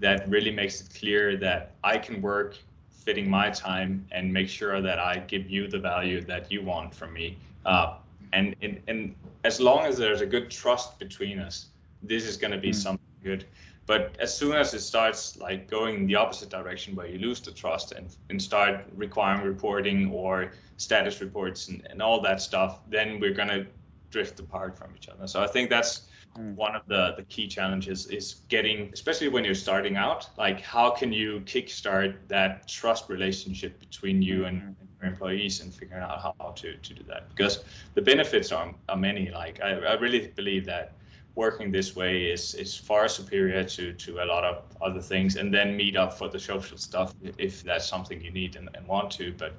that 0.00 0.28
really 0.28 0.50
makes 0.50 0.80
it 0.80 0.94
clear 0.98 1.36
that 1.38 1.74
I 1.84 1.98
can 1.98 2.22
work 2.22 2.56
fitting 2.88 3.28
my 3.28 3.50
time 3.50 4.06
and 4.12 4.32
make 4.32 4.48
sure 4.48 4.80
that 4.80 4.98
I 4.98 5.18
give 5.18 5.50
you 5.50 5.66
the 5.68 5.78
value 5.78 6.20
that 6.22 6.50
you 6.52 6.62
want 6.62 6.94
from 6.94 7.12
me. 7.12 7.38
Uh, 7.64 7.96
and, 8.32 8.54
and 8.62 8.80
and 8.88 9.14
as 9.44 9.60
long 9.60 9.86
as 9.86 9.96
there's 9.96 10.20
a 10.20 10.26
good 10.26 10.50
trust 10.50 10.98
between 10.98 11.38
us, 11.38 11.66
this 12.02 12.24
is 12.24 12.36
going 12.36 12.50
to 12.50 12.58
be 12.58 12.70
mm. 12.70 12.74
something 12.74 13.06
good. 13.22 13.44
But 13.86 14.16
as 14.20 14.36
soon 14.36 14.52
as 14.52 14.74
it 14.74 14.80
starts 14.80 15.38
like 15.38 15.70
going 15.70 15.94
in 15.96 16.06
the 16.06 16.16
opposite 16.16 16.50
direction 16.50 16.94
where 16.94 17.06
you 17.06 17.18
lose 17.18 17.40
the 17.40 17.52
trust 17.52 17.92
and, 17.92 18.14
and 18.28 18.40
start 18.40 18.84
requiring 18.94 19.46
reporting 19.46 20.10
or 20.12 20.52
status 20.76 21.22
reports 21.22 21.68
and, 21.68 21.86
and 21.88 22.02
all 22.02 22.20
that 22.20 22.42
stuff, 22.42 22.80
then 22.90 23.18
we're 23.18 23.32
going 23.32 23.48
to 23.48 23.66
drift 24.10 24.38
apart 24.40 24.76
from 24.76 24.90
each 24.94 25.08
other. 25.08 25.26
So 25.26 25.42
I 25.42 25.46
think 25.46 25.70
that's 25.70 26.02
Mm. 26.38 26.54
One 26.54 26.76
of 26.76 26.82
the, 26.86 27.14
the 27.16 27.22
key 27.24 27.48
challenges 27.48 28.06
is 28.06 28.42
getting, 28.48 28.90
especially 28.92 29.28
when 29.28 29.44
you're 29.44 29.54
starting 29.54 29.96
out, 29.96 30.28
like 30.38 30.60
how 30.60 30.90
can 30.90 31.12
you 31.12 31.40
kickstart 31.40 32.16
that 32.28 32.68
trust 32.68 33.08
relationship 33.08 33.78
between 33.80 34.22
you 34.22 34.44
and, 34.44 34.58
mm-hmm. 34.58 34.80
and 34.80 34.87
employees 35.02 35.60
and 35.60 35.72
figuring 35.72 36.02
out 36.02 36.20
how 36.20 36.50
to, 36.56 36.76
to 36.76 36.94
do 36.94 37.02
that? 37.04 37.28
Because 37.28 37.64
the 37.94 38.02
benefits 38.02 38.52
are, 38.52 38.74
are 38.88 38.96
many. 38.96 39.30
Like 39.30 39.60
I, 39.62 39.70
I 39.72 39.94
really 39.94 40.28
believe 40.28 40.64
that 40.66 40.92
working 41.38 41.70
this 41.70 41.94
way 41.94 42.24
is 42.24 42.54
is 42.54 42.76
far 42.76 43.06
superior 43.08 43.62
to 43.62 43.92
to 43.92 44.10
a 44.24 44.26
lot 44.34 44.44
of 44.44 44.64
other 44.82 45.00
things 45.00 45.36
and 45.36 45.54
then 45.54 45.76
meet 45.76 45.96
up 45.96 46.12
for 46.18 46.28
the 46.28 46.38
social 46.38 46.76
stuff 46.76 47.14
if 47.38 47.62
that's 47.62 47.86
something 47.86 48.20
you 48.20 48.32
need 48.32 48.56
and, 48.56 48.68
and 48.74 48.84
want 48.88 49.08
to 49.08 49.32
but 49.38 49.52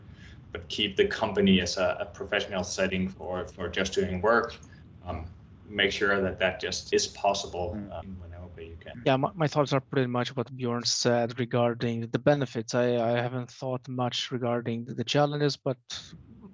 but 0.52 0.68
keep 0.68 0.98
the 0.98 1.06
company 1.06 1.62
as 1.62 1.78
a, 1.78 1.98
a 2.02 2.06
professional 2.06 2.64
setting 2.64 3.08
for 3.08 3.48
for 3.48 3.70
just 3.70 3.94
doing 3.94 4.20
work 4.22 4.58
um, 5.06 5.26
make 5.70 5.92
sure 5.92 6.22
that 6.22 6.38
that 6.38 6.60
just 6.60 6.94
is 6.94 7.08
possible 7.08 7.78
mm. 7.78 7.98
um, 7.98 8.18
whenever 8.60 8.72
you 8.72 8.78
can. 8.78 9.02
Yeah, 9.06 9.18
my, 9.18 9.30
my, 9.36 9.48
thoughts 9.48 9.74
are 9.74 9.82
pretty 9.82 10.08
much 10.08 10.36
what 10.36 10.56
Bjorn 10.56 10.84
said 10.84 11.40
regarding 11.40 12.08
the 12.12 12.20
benefits. 12.20 12.76
I, 12.76 12.96
I 12.96 13.22
haven't 13.22 13.52
thought 13.52 13.88
much 13.88 14.32
regarding 14.32 14.86
the 14.86 15.04
challenges, 15.04 15.58
but 15.58 15.78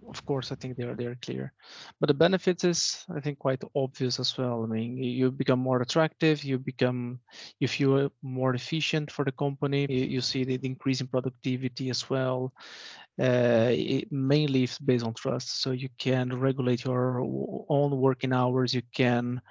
of 0.07 0.25
course, 0.25 0.51
I 0.51 0.55
think 0.55 0.77
they 0.77 0.83
are 0.83 0.95
they 0.95 1.05
are 1.05 1.17
clear. 1.21 1.53
But 1.99 2.07
the 2.07 2.13
benefits 2.13 2.63
is, 2.63 3.05
I 3.15 3.19
think, 3.19 3.39
quite 3.39 3.63
obvious 3.75 4.19
as 4.19 4.37
well. 4.37 4.63
I 4.63 4.67
mean, 4.67 4.97
you 4.97 5.31
become 5.31 5.59
more 5.59 5.81
attractive. 5.81 6.43
You 6.43 6.57
become, 6.57 7.19
if 7.59 7.79
you 7.79 7.95
are 7.95 8.09
more 8.21 8.53
efficient 8.55 9.11
for 9.11 9.25
the 9.25 9.31
company. 9.31 9.87
You, 9.89 10.05
you 10.05 10.21
see 10.21 10.43
the 10.43 10.59
increase 10.63 11.01
in 11.01 11.07
productivity 11.07 11.89
as 11.89 12.09
well. 12.09 12.53
Uh, 13.19 13.69
it 13.71 14.11
mainly 14.11 14.63
it's 14.63 14.77
based 14.77 15.05
on 15.05 15.13
trust. 15.13 15.61
So 15.61 15.71
you 15.71 15.89
can 15.97 16.37
regulate 16.37 16.83
your 16.83 17.21
own 17.69 17.91
working 17.97 18.33
hours. 18.33 18.73
You 18.73 18.81
can 18.93 19.41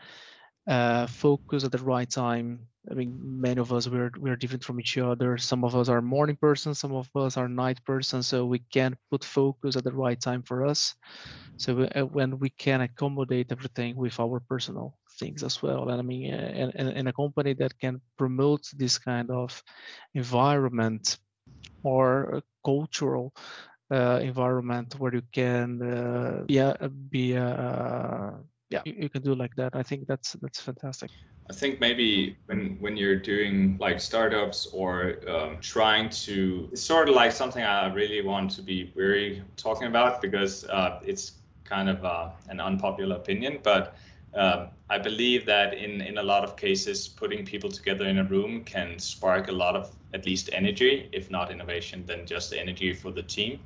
uh, 0.66 1.06
focus 1.06 1.64
at 1.64 1.72
the 1.72 1.78
right 1.78 2.08
time. 2.08 2.66
I 2.90 2.94
mean, 2.94 3.18
many 3.22 3.60
of 3.60 3.72
us 3.72 3.88
we're 3.88 4.10
we're 4.18 4.36
different 4.36 4.64
from 4.64 4.80
each 4.80 4.98
other. 4.98 5.38
Some 5.38 5.64
of 5.64 5.74
us 5.76 5.88
are 5.88 6.02
morning 6.02 6.36
person, 6.36 6.74
some 6.74 6.92
of 6.94 7.08
us 7.16 7.36
are 7.36 7.48
night 7.48 7.84
person. 7.84 8.22
So 8.22 8.44
we 8.46 8.60
can 8.72 8.96
put 9.10 9.24
focus 9.24 9.76
at 9.76 9.84
the 9.84 9.92
right 9.92 10.20
time 10.20 10.42
for 10.42 10.64
us. 10.66 10.94
So 11.56 11.74
we, 11.74 11.88
uh, 11.88 12.04
when 12.06 12.38
we 12.38 12.50
can 12.50 12.80
accommodate 12.82 13.52
everything 13.52 13.96
with 13.96 14.18
our 14.20 14.40
personal 14.40 14.98
things 15.18 15.42
as 15.42 15.62
well. 15.62 15.88
And 15.88 16.00
I 16.00 16.02
mean, 16.02 16.32
in, 16.34 16.70
in, 16.74 16.88
in 16.88 17.06
a 17.06 17.12
company 17.12 17.54
that 17.54 17.78
can 17.78 18.00
promote 18.18 18.62
this 18.76 18.98
kind 18.98 19.30
of 19.30 19.62
environment 20.14 21.18
or 21.82 22.42
cultural 22.64 23.34
uh, 23.90 24.20
environment 24.22 24.94
where 24.98 25.14
you 25.14 25.22
can, 25.32 25.82
uh, 25.82 26.44
yeah, 26.48 26.74
be. 27.10 27.36
Uh, 27.36 28.32
yeah. 28.74 28.82
you, 28.84 28.94
you, 29.02 29.08
can 29.08 29.22
do 29.22 29.34
like 29.34 29.54
that. 29.56 29.74
I 29.74 29.82
think 29.82 30.06
that's 30.06 30.32
that's 30.42 30.60
fantastic. 30.60 31.10
I 31.50 31.52
think 31.52 31.80
maybe 31.80 32.36
when 32.46 32.76
when 32.80 32.96
you're 32.96 33.20
doing 33.20 33.76
like 33.78 34.00
startups 34.00 34.66
or 34.72 35.16
um, 35.28 35.58
trying 35.60 36.10
to 36.26 36.68
it's 36.72 36.82
sort 36.82 37.08
of 37.08 37.14
like 37.14 37.32
something 37.32 37.62
i 37.62 37.92
really 37.92 38.22
want 38.22 38.50
to 38.52 38.62
be 38.62 38.92
very 38.96 39.42
talking 39.56 39.86
about 39.86 40.22
because 40.22 40.64
uh, 40.64 41.00
it's 41.04 41.32
kind 41.64 41.88
of 41.88 42.04
uh, 42.04 42.30
an 42.48 42.60
unpopular 42.60 43.16
opinion 43.16 43.58
but 43.62 43.94
um, 44.34 44.68
I 44.90 44.98
believe 44.98 45.46
that 45.46 45.74
in, 45.74 46.00
in 46.00 46.18
a 46.18 46.22
lot 46.22 46.44
of 46.44 46.56
cases, 46.56 47.08
putting 47.08 47.44
people 47.44 47.70
together 47.70 48.06
in 48.06 48.18
a 48.18 48.24
room 48.24 48.64
can 48.64 48.98
spark 48.98 49.48
a 49.48 49.52
lot 49.52 49.76
of 49.76 49.94
at 50.12 50.26
least 50.26 50.50
energy, 50.52 51.08
if 51.12 51.30
not 51.30 51.50
innovation, 51.50 52.04
then 52.06 52.26
just 52.26 52.52
energy 52.52 52.92
for 52.92 53.12
the 53.12 53.22
team. 53.22 53.60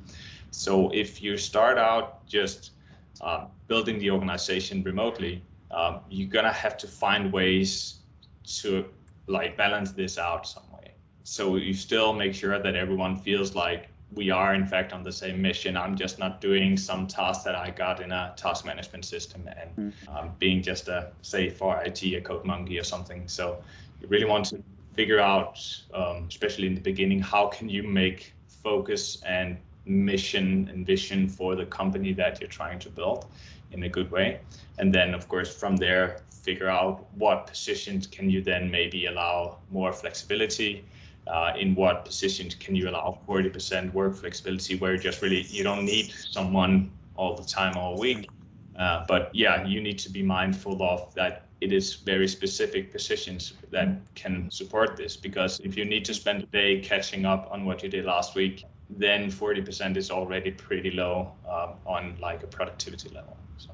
So 0.50 0.90
if 0.90 1.22
you 1.22 1.36
start 1.36 1.78
out 1.78 2.26
just 2.26 2.72
uh, 3.20 3.46
building 3.66 3.98
the 3.98 4.10
organization 4.10 4.82
remotely, 4.82 5.42
um, 5.70 6.00
you're 6.08 6.28
gonna 6.28 6.52
have 6.52 6.76
to 6.78 6.86
find 6.86 7.32
ways 7.32 7.96
to 8.44 8.86
like 9.26 9.56
balance 9.56 9.92
this 9.92 10.18
out 10.18 10.46
some 10.46 10.62
way. 10.72 10.92
So 11.24 11.56
you 11.56 11.74
still 11.74 12.12
make 12.12 12.34
sure 12.34 12.58
that 12.58 12.74
everyone 12.74 13.16
feels 13.16 13.54
like 13.54 13.88
we 14.14 14.30
are 14.30 14.54
in 14.54 14.66
fact 14.66 14.92
on 14.92 15.02
the 15.02 15.12
same 15.12 15.42
mission. 15.42 15.76
I'm 15.76 15.94
just 15.96 16.18
not 16.18 16.40
doing 16.40 16.76
some 16.76 17.06
task 17.06 17.44
that 17.44 17.54
I 17.54 17.70
got 17.70 18.00
in 18.00 18.10
a 18.10 18.32
task 18.36 18.64
management 18.64 19.04
system 19.04 19.48
and 19.48 19.92
hmm. 19.92 20.16
um, 20.16 20.30
being 20.38 20.62
just 20.62 20.88
a 20.88 21.10
say 21.22 21.50
for 21.50 21.82
IT 21.82 22.02
a 22.02 22.20
code 22.20 22.44
monkey 22.44 22.78
or 22.78 22.84
something. 22.84 23.28
So 23.28 23.62
you 24.00 24.08
really 24.08 24.24
want 24.24 24.46
to 24.46 24.62
figure 24.94 25.20
out, 25.20 25.60
um, 25.92 26.26
especially 26.28 26.66
in 26.66 26.74
the 26.74 26.80
beginning, 26.80 27.20
how 27.20 27.48
can 27.48 27.68
you 27.68 27.82
make 27.82 28.32
focus 28.62 29.22
and 29.24 29.58
mission 29.88 30.68
and 30.72 30.86
vision 30.86 31.28
for 31.28 31.56
the 31.56 31.66
company 31.66 32.12
that 32.12 32.40
you're 32.40 32.48
trying 32.48 32.78
to 32.80 32.90
build 32.90 33.26
in 33.72 33.82
a 33.82 33.88
good 33.88 34.10
way. 34.10 34.40
And 34.78 34.94
then, 34.94 35.14
of 35.14 35.28
course, 35.28 35.54
from 35.54 35.76
there, 35.76 36.20
figure 36.30 36.68
out 36.68 37.06
what 37.14 37.46
positions 37.46 38.06
can 38.06 38.30
you 38.30 38.42
then 38.42 38.70
maybe 38.70 39.06
allow 39.06 39.58
more 39.70 39.92
flexibility. 39.92 40.84
Uh, 41.26 41.52
in 41.58 41.74
what 41.74 42.06
positions 42.06 42.54
can 42.54 42.74
you 42.74 42.88
allow 42.88 43.18
40% 43.28 43.92
work 43.92 44.16
flexibility 44.16 44.76
where 44.76 44.96
just 44.96 45.20
really 45.20 45.42
you 45.50 45.62
don't 45.62 45.84
need 45.84 46.10
someone 46.10 46.90
all 47.16 47.34
the 47.34 47.44
time 47.44 47.76
all 47.76 47.98
week 47.98 48.30
uh, 48.78 49.04
but 49.06 49.30
yeah 49.34 49.66
you 49.66 49.82
need 49.82 49.98
to 49.98 50.08
be 50.08 50.22
mindful 50.22 50.82
of 50.82 51.14
that 51.14 51.42
it 51.60 51.70
is 51.70 51.96
very 51.96 52.26
specific 52.28 52.90
positions 52.90 53.52
that 53.70 53.88
can 54.14 54.50
support 54.50 54.96
this 54.96 55.16
because 55.16 55.60
if 55.60 55.76
you 55.76 55.84
need 55.84 56.04
to 56.04 56.14
spend 56.14 56.44
a 56.44 56.46
day 56.46 56.80
catching 56.80 57.26
up 57.26 57.46
on 57.50 57.66
what 57.66 57.82
you 57.82 57.90
did 57.90 58.06
last 58.06 58.34
week 58.34 58.64
then 58.90 59.30
40% 59.30 59.96
is 59.96 60.10
already 60.10 60.50
pretty 60.50 60.90
low 60.90 61.32
uh, 61.48 61.72
on 61.86 62.16
like 62.20 62.42
a 62.42 62.46
productivity 62.46 63.10
level. 63.10 63.36
So. 63.58 63.70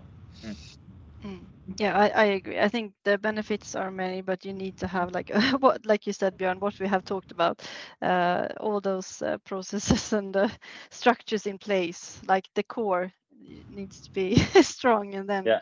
Mm. 1.24 1.40
Yeah, 1.78 1.96
I, 1.98 2.08
I 2.08 2.24
agree. 2.24 2.58
I 2.58 2.68
think 2.68 2.92
the 3.04 3.16
benefits 3.16 3.74
are 3.74 3.90
many, 3.90 4.20
but 4.20 4.44
you 4.44 4.52
need 4.52 4.76
to 4.78 4.86
have 4.86 5.12
like 5.12 5.30
what, 5.60 5.86
like 5.86 6.06
you 6.06 6.12
said, 6.12 6.36
Björn, 6.36 6.60
what 6.60 6.78
we 6.78 6.86
have 6.86 7.04
talked 7.04 7.30
about, 7.30 7.62
uh, 8.02 8.48
all 8.60 8.80
those 8.80 9.22
uh, 9.22 9.38
processes 9.44 10.12
and 10.18 10.36
uh, 10.36 10.48
structures 10.90 11.46
in 11.46 11.58
place. 11.58 12.20
Like 12.28 12.48
the 12.54 12.62
core 12.62 13.10
needs 13.70 14.02
to 14.02 14.10
be 14.12 14.36
strong, 14.62 15.14
and 15.14 15.28
then 15.28 15.46
yeah. 15.46 15.60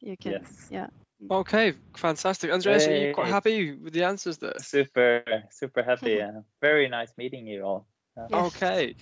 you 0.00 0.16
can, 0.18 0.32
yes. 0.32 0.66
yeah. 0.70 0.88
Okay, 1.30 1.74
fantastic. 1.96 2.52
Andreas, 2.52 2.84
hey, 2.84 3.04
are 3.04 3.08
you 3.08 3.14
quite 3.14 3.28
happy 3.28 3.72
with 3.72 3.92
the 3.92 4.04
answers 4.04 4.38
there? 4.38 4.54
Super, 4.58 5.24
super 5.50 5.82
happy. 5.82 6.12
yeah. 6.12 6.42
very 6.60 6.88
nice 6.88 7.12
meeting 7.16 7.46
you 7.46 7.62
all. 7.62 7.86
Yes. 8.28 8.54
Okay. 8.56 8.94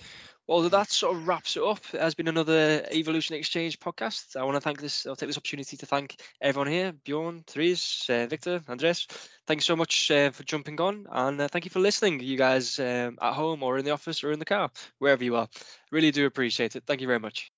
Well, 0.47 0.61
that 0.69 0.89
sort 0.89 1.17
of 1.17 1.27
wraps 1.27 1.57
it 1.57 1.63
up. 1.63 1.79
It 1.93 1.99
has 1.99 2.15
been 2.15 2.29
another 2.29 2.85
Evolution 2.91 3.35
Exchange 3.35 3.79
podcast. 3.79 4.37
I 4.37 4.45
want 4.45 4.55
to 4.55 4.61
thank 4.61 4.79
this. 4.79 5.05
I'll 5.05 5.17
take 5.17 5.27
this 5.27 5.37
opportunity 5.37 5.75
to 5.75 5.85
thank 5.85 6.15
everyone 6.41 6.71
here: 6.71 6.93
Bjorn, 6.93 7.43
Therese, 7.45 8.09
uh, 8.09 8.27
Victor, 8.29 8.61
Andreas. 8.69 9.07
Thanks 9.45 9.65
so 9.65 9.75
much 9.75 10.09
uh, 10.09 10.29
for 10.31 10.43
jumping 10.43 10.79
on, 10.79 11.05
and 11.11 11.41
uh, 11.41 11.47
thank 11.49 11.65
you 11.65 11.71
for 11.71 11.79
listening, 11.79 12.21
you 12.21 12.37
guys 12.37 12.79
um, 12.79 13.17
at 13.21 13.33
home 13.33 13.61
or 13.61 13.77
in 13.77 13.83
the 13.83 13.91
office 13.91 14.23
or 14.23 14.31
in 14.31 14.39
the 14.39 14.45
car, 14.45 14.71
wherever 14.99 15.23
you 15.23 15.35
are. 15.35 15.49
Really 15.91 16.11
do 16.11 16.25
appreciate 16.25 16.77
it. 16.77 16.83
Thank 16.85 17.01
you 17.01 17.07
very 17.07 17.19
much. 17.19 17.51